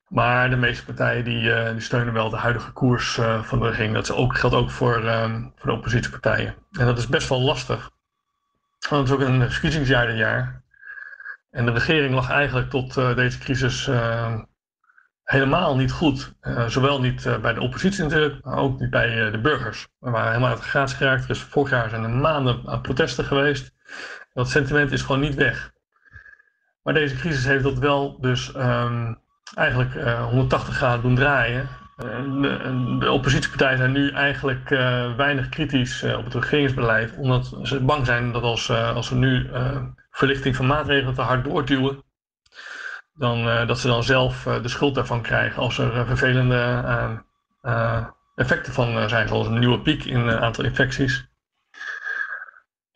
Maar 0.07 0.49
de 0.49 0.55
meeste 0.55 0.85
partijen 0.85 1.23
die, 1.23 1.43
uh, 1.43 1.71
die 1.71 1.81
steunen 1.81 2.13
wel 2.13 2.29
de 2.29 2.37
huidige 2.37 2.71
koers 2.71 3.19
van 3.41 3.59
de 3.59 3.67
regering. 3.67 3.93
Dat 3.93 4.11
ook, 4.11 4.37
geldt 4.37 4.55
ook 4.55 4.71
voor, 4.71 4.95
um, 4.95 5.53
voor 5.55 5.69
de 5.69 5.75
oppositiepartijen. 5.75 6.55
En 6.71 6.85
dat 6.85 6.97
is 6.97 7.07
best 7.07 7.29
wel 7.29 7.41
lastig. 7.41 7.89
Want 8.89 9.09
het 9.09 9.19
is 9.19 9.25
ook 9.25 9.29
een 9.31 9.51
verkiezingsjaar 9.51 10.15
jaar. 10.15 10.63
En 11.51 11.65
de 11.65 11.71
regering 11.71 12.13
lag 12.13 12.29
eigenlijk 12.29 12.69
tot 12.69 12.93
deze 12.93 13.39
crisis 13.39 13.87
ehm, 13.87 14.43
helemaal 15.23 15.77
niet 15.77 15.91
goed. 15.91 16.33
zowel 16.67 17.01
niet 17.01 17.41
bij 17.41 17.53
de 17.53 17.61
oppositie 17.61 18.03
natuurlijk, 18.03 18.45
maar 18.45 18.57
ook 18.57 18.79
niet 18.79 18.89
bij 18.89 19.31
de 19.31 19.41
burgers. 19.41 19.87
We 19.99 20.09
waren 20.09 20.27
helemaal 20.27 20.49
uit 20.49 20.61
de 20.61 20.69
gratie 20.69 20.97
geraakt. 20.97 21.23
Er 21.23 21.29
is 21.29 21.41
vorig 21.41 21.69
jaar 21.69 21.89
zijn 21.89 22.03
er 22.03 22.09
maanden 22.09 22.61
aan 22.65 22.81
protesten 22.81 23.25
geweest. 23.25 23.73
Dat 24.33 24.49
sentiment 24.49 24.91
is 24.91 25.01
gewoon 25.01 25.21
niet 25.21 25.35
weg. 25.35 25.71
Maar 26.83 26.93
deze 26.93 27.15
crisis 27.15 27.45
heeft 27.45 27.63
dat 27.63 27.77
wel 27.77 28.19
dus 28.19 28.55
um, 28.55 29.17
eigenlijk 29.55 29.95
uh, 29.95 30.11
eh, 30.11 30.25
180 30.25 30.75
graden 30.75 31.01
doen 31.01 31.15
draaien. 31.15 31.69
De, 31.97 32.97
de, 32.99 33.11
oppositiepartijen 33.11 33.77
zijn 33.77 33.91
nu 33.91 34.11
eigenlijk 34.11 34.69
uh, 34.69 35.15
weinig 35.15 35.49
kritisch 35.49 36.03
op 36.03 36.23
het 36.23 36.33
regeringsbeleid, 36.33 37.17
omdat 37.17 37.57
ze 37.63 37.79
bang 37.79 38.05
zijn 38.05 38.31
dat 38.31 38.43
als, 38.43 38.69
als 38.71 39.09
we 39.09 39.15
nu 39.15 39.49
verlichting 40.11 40.55
van 40.55 40.65
maatregelen 40.65 41.13
te 41.13 41.21
hard 41.21 41.43
doorduwen, 41.43 42.03
dan, 43.13 43.67
dat 43.67 43.79
ze 43.79 43.87
dan 43.87 44.03
zelf 44.03 44.43
de 44.43 44.67
schuld 44.67 44.95
daarvan 44.95 45.21
krijgen 45.21 45.61
als 45.61 45.77
er 45.77 46.05
vervelende 46.05 46.83
effecten 48.35 48.73
van 48.73 49.09
zijn, 49.09 49.27
zoals 49.27 49.47
een 49.47 49.59
nieuwe 49.59 49.81
piek 49.81 50.05
in 50.05 50.19
het 50.19 50.39
aantal 50.39 50.63
infecties. 50.63 51.30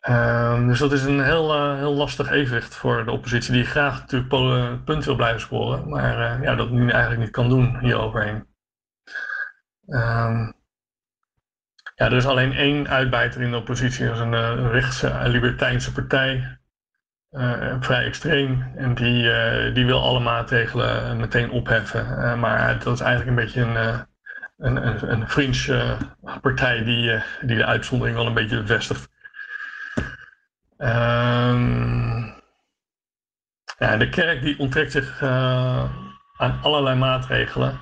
Um, 0.08 0.68
dus 0.68 0.78
dat 0.78 0.92
is 0.92 1.04
een 1.04 1.24
heel, 1.24 1.54
uh, 1.54 1.76
heel 1.76 1.94
lastig 1.94 2.30
evenwicht 2.30 2.74
voor 2.74 3.04
de 3.04 3.10
oppositie, 3.10 3.52
die 3.52 3.64
graag 3.64 4.00
natuurlijk 4.00 4.84
punt 4.84 5.04
wil 5.04 5.16
blijven 5.16 5.40
scoren, 5.40 5.88
maar 5.88 6.18
uh, 6.18 6.42
ja, 6.42 6.54
dat 6.54 6.70
nu 6.70 6.90
eigenlijk 6.90 7.20
niet 7.20 7.30
kan 7.30 7.48
doen 7.48 7.78
hier 7.78 7.98
overheen. 7.98 8.46
Um, 9.86 10.54
ja, 11.94 12.06
er 12.06 12.12
is 12.12 12.26
alleen 12.26 12.52
één 12.52 12.88
uitbijter 12.88 13.40
in 13.40 13.50
de 13.50 13.56
oppositie, 13.56 14.06
dat 14.06 14.14
is 14.14 14.20
een 14.20 14.32
uh, 14.32 14.70
rechtse 14.70 15.20
libertijnse 15.24 15.92
partij, 15.92 16.58
vrij 17.80 18.04
extreem, 18.04 18.72
en 18.76 18.94
die, 18.94 19.22
die 19.72 19.86
wil 19.86 20.02
alle 20.02 20.20
maatregelen 20.20 21.16
meteen 21.16 21.50
opheffen. 21.50 22.38
maar 22.38 22.78
dat 22.78 22.94
is 22.94 23.00
eigenlijk 23.00 23.30
een 23.30 23.44
beetje 23.44 23.60
een, 23.62 24.06
een, 24.56 24.86
een, 24.86 25.12
een 25.12 25.28
fringe 25.28 25.96
partij 26.40 26.84
die, 26.84 27.22
die 27.40 27.56
de 27.56 27.64
uitzondering 27.64 28.16
wel 28.16 28.26
een 28.26 28.34
beetje 28.34 28.60
bevestigt. 28.60 29.14
Um, 30.78 32.34
ja, 33.78 33.96
de 33.96 34.08
kerk 34.08 34.42
die 34.42 34.58
onttrekt 34.58 34.92
zich 34.92 35.22
uh, 35.22 35.84
aan 36.36 36.60
allerlei 36.62 36.98
maatregelen, 36.98 37.80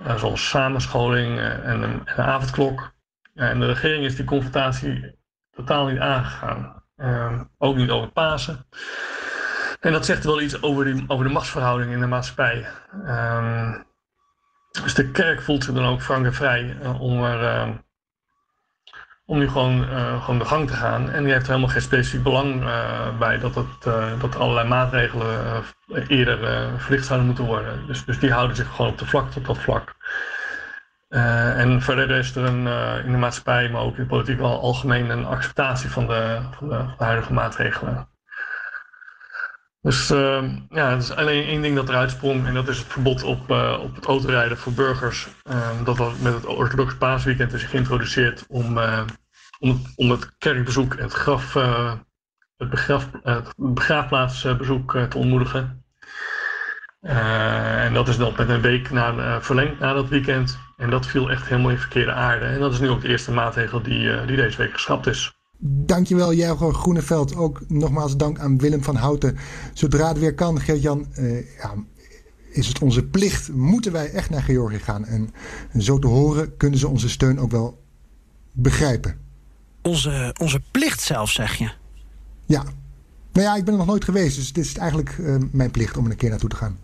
uh, 0.00 0.16
zoals 0.16 0.48
samenscholing 0.48 1.38
en, 1.38 1.64
een, 1.64 1.82
en, 1.82 2.02
een, 2.16 2.24
avondklok. 2.24 2.92
en 3.34 3.60
de 3.60 3.66
regering 3.66 4.04
is 4.04 4.16
die 4.16 4.24
confrontatie 4.24 5.18
totaal 5.50 5.86
niet 5.86 5.98
aangegaan. 5.98 6.82
Ehm, 6.96 7.44
ook 7.58 7.76
niet 7.76 7.90
over 7.90 8.12
Pasen. 8.12 8.66
En 9.80 9.92
dat 9.92 10.04
zegt 10.04 10.24
wel 10.24 10.40
iets 10.40 10.62
over, 10.62 10.84
die, 10.84 11.04
over 11.06 11.26
de 11.26 11.32
machtsverhouding 11.32 11.92
in 11.92 12.00
de 12.00 12.06
maatschappij. 12.06 12.66
Um, 12.92 13.86
dus 14.82 14.94
de 14.94 15.10
kerk 15.10 15.42
voelt 15.42 15.64
zich 15.64 15.74
dan 15.74 15.84
ook 15.84 16.02
frank 16.02 16.24
en 16.26 16.34
vrij 16.34 16.76
om 16.98 17.24
er 17.24 17.82
om 19.30 19.38
nu 19.38 19.48
gewoon, 19.48 19.82
uh, 19.82 20.22
gewoon 20.22 20.38
de 20.38 20.44
gang 20.44 20.66
te 20.66 20.72
gaan. 20.74 21.10
En 21.10 21.22
die 21.22 21.32
heeft 21.32 21.44
er 21.44 21.50
helemaal 21.50 21.72
geen 21.72 21.82
specifiek 21.82 22.22
belang 22.22 22.62
uh, 22.62 23.18
bij 23.18 23.38
dat, 23.38 23.54
het, 23.54 23.86
uh, 23.86 24.20
dat 24.20 24.36
allerlei 24.36 24.68
maatregelen 24.68 25.62
eerder 26.06 26.70
verlicht 26.76 27.06
zouden 27.06 27.26
moeten 27.26 27.44
worden. 27.44 27.86
Dus, 27.86 28.04
dus 28.04 28.18
die 28.18 28.32
houden 28.32 28.56
zich 28.56 28.68
gewoon 28.74 28.90
op 28.90 28.98
de 28.98 29.06
vlak 29.06 29.30
tot 29.30 29.46
dat 29.46 29.58
vlak. 29.58 29.94
en 31.08 31.82
verder 31.82 32.10
is 32.10 32.36
er 32.36 32.44
een, 32.44 32.66
in 33.04 33.12
de 33.12 33.18
maatschappij, 33.18 33.68
maar 33.68 33.82
ook 33.82 33.96
in 33.96 34.02
de 34.02 34.08
politiek 34.08 34.38
wel 34.38 34.60
algemeen 34.60 35.10
een 35.10 35.26
acceptatie 35.26 35.90
van 35.90 36.06
de, 36.06 36.38
van 36.58 36.68
de 36.68 36.84
huidige 36.96 37.32
maatregelen. 37.32 38.08
Dus 39.80 40.08
ja, 40.68 40.90
het 40.90 41.02
is 41.02 41.10
alleen 41.10 41.44
één 41.44 41.62
ding 41.62 41.76
dat 41.76 41.88
eruit 41.88 42.10
sprong 42.10 42.46
en 42.46 42.54
dat 42.54 42.68
is 42.68 42.78
het 42.78 42.86
verbod 42.86 43.22
op, 43.22 43.50
op 43.80 43.94
het 43.94 44.04
autorijden 44.04 44.58
voor 44.58 44.72
burgers. 44.72 45.28
dat 45.84 45.96
was 45.96 46.18
met 46.18 46.34
het 46.34 46.46
orthodox 46.46 46.96
paasweekend 46.96 47.52
is 47.52 47.62
geïntroduceerd 47.62 48.44
om 48.48 48.78
om, 49.58 49.82
om 49.96 50.10
het 50.10 50.38
kerkbezoek 50.38 50.94
en 50.94 51.02
het, 51.02 51.12
graf, 51.12 51.54
uh, 51.54 51.92
het, 52.56 52.88
het 53.22 53.52
begraafplaatsbezoek 53.56 54.98
te 55.08 55.18
ontmoedigen. 55.18 55.82
En 57.00 57.94
dat 57.94 58.08
is 58.08 58.16
dan 58.16 58.34
met 58.36 58.48
een 58.48 58.60
week 58.60 58.90
na, 58.90 59.40
verlengd 59.42 59.78
na 59.78 59.92
dat 59.92 60.08
weekend. 60.08 60.58
En 60.76 60.90
dat 60.90 61.06
viel 61.06 61.30
echt 61.30 61.48
helemaal 61.48 61.70
in 61.70 61.78
verkeerde 61.78 62.12
aarde. 62.12 62.44
En 62.44 62.60
dat 62.60 62.72
is 62.72 62.78
nu 62.78 62.88
ook 62.88 63.00
de 63.00 63.08
eerste 63.08 63.32
maatregel 63.32 63.82
die, 63.82 64.24
die 64.24 64.36
deze 64.36 64.56
week 64.56 64.72
geschrapt 64.72 65.06
is. 65.06 65.37
Dankjewel, 65.60 66.34
Jelgo 66.34 66.72
Groeneveld. 66.72 67.36
Ook 67.36 67.60
nogmaals 67.68 68.16
dank 68.16 68.38
aan 68.38 68.58
Willem 68.58 68.82
van 68.82 68.96
Houten. 68.96 69.36
Zodra 69.72 70.08
het 70.08 70.18
weer 70.18 70.34
kan, 70.34 70.60
Geert-Jan, 70.60 71.06
ja, 71.58 71.74
is 72.52 72.66
het 72.66 72.78
onze 72.78 73.04
plicht. 73.04 73.52
Moeten 73.52 73.92
wij 73.92 74.10
echt 74.10 74.30
naar 74.30 74.42
Georgië 74.42 74.78
gaan. 74.78 75.04
En, 75.04 75.30
en 75.70 75.82
zo 75.82 75.98
te 75.98 76.06
horen 76.06 76.56
kunnen 76.56 76.78
ze 76.78 76.88
onze 76.88 77.08
steun 77.08 77.38
ook 77.38 77.50
wel 77.50 77.82
begrijpen 78.52 79.26
onze, 79.88 80.34
onze 80.40 80.60
plicht 80.70 81.00
zelf, 81.00 81.30
zeg 81.30 81.54
je. 81.54 81.70
Ja. 82.46 82.64
Nou 83.32 83.46
ja, 83.46 83.56
ik 83.56 83.64
ben 83.64 83.72
er 83.72 83.78
nog 83.78 83.88
nooit 83.88 84.04
geweest. 84.04 84.36
Dus 84.36 84.48
het 84.48 84.58
is 84.58 84.76
eigenlijk 84.76 85.16
uh, 85.18 85.36
mijn 85.50 85.70
plicht 85.70 85.96
om 85.96 86.04
er 86.04 86.10
een 86.10 86.16
keer 86.16 86.30
naartoe 86.30 86.48
te 86.48 86.56
gaan. 86.56 86.78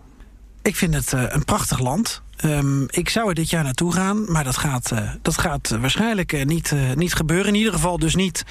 Ik 0.64 0.76
vind 0.76 0.94
het 0.94 1.12
uh, 1.12 1.22
een 1.28 1.44
prachtig 1.44 1.78
land. 1.78 2.22
Um, 2.44 2.86
ik 2.90 3.08
zou 3.08 3.28
er 3.28 3.34
dit 3.34 3.50
jaar 3.50 3.64
naartoe 3.64 3.92
gaan. 3.92 4.32
Maar 4.32 4.44
dat 4.44 4.56
gaat, 4.56 4.90
uh, 4.92 5.10
dat 5.22 5.38
gaat 5.38 5.76
waarschijnlijk 5.80 6.44
niet, 6.44 6.72
niet 6.94 7.14
gebeuren. 7.14 7.46
In 7.46 7.54
ieder 7.54 7.72
geval 7.72 7.98
dus 7.98 8.14
niet 8.14 8.44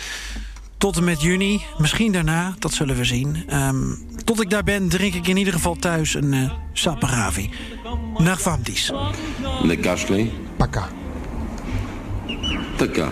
tot 0.78 0.98
en 0.98 1.04
met 1.04 1.22
juni. 1.22 1.62
Misschien 1.78 2.12
daarna, 2.12 2.56
dat 2.60 2.74
zullen 2.74 2.96
we 2.96 3.04
zien. 3.04 3.56
Um, 3.58 4.06
tot 4.24 4.42
ik 4.42 4.50
daar 4.50 4.64
ben, 4.64 4.90
drink 4.90 5.14
ik 5.14 5.28
in 5.28 5.38
ieder 5.38 5.54
geval 5.54 5.76
thuis 5.76 6.14
een 6.14 6.34
uh, 6.34 6.52
saperavi. 6.74 7.50
Nagvamtis. 8.18 8.92
Ne 9.64 9.78
kaszlej. 9.78 10.32
Paka. 10.58 10.88
Taka. 12.76 13.12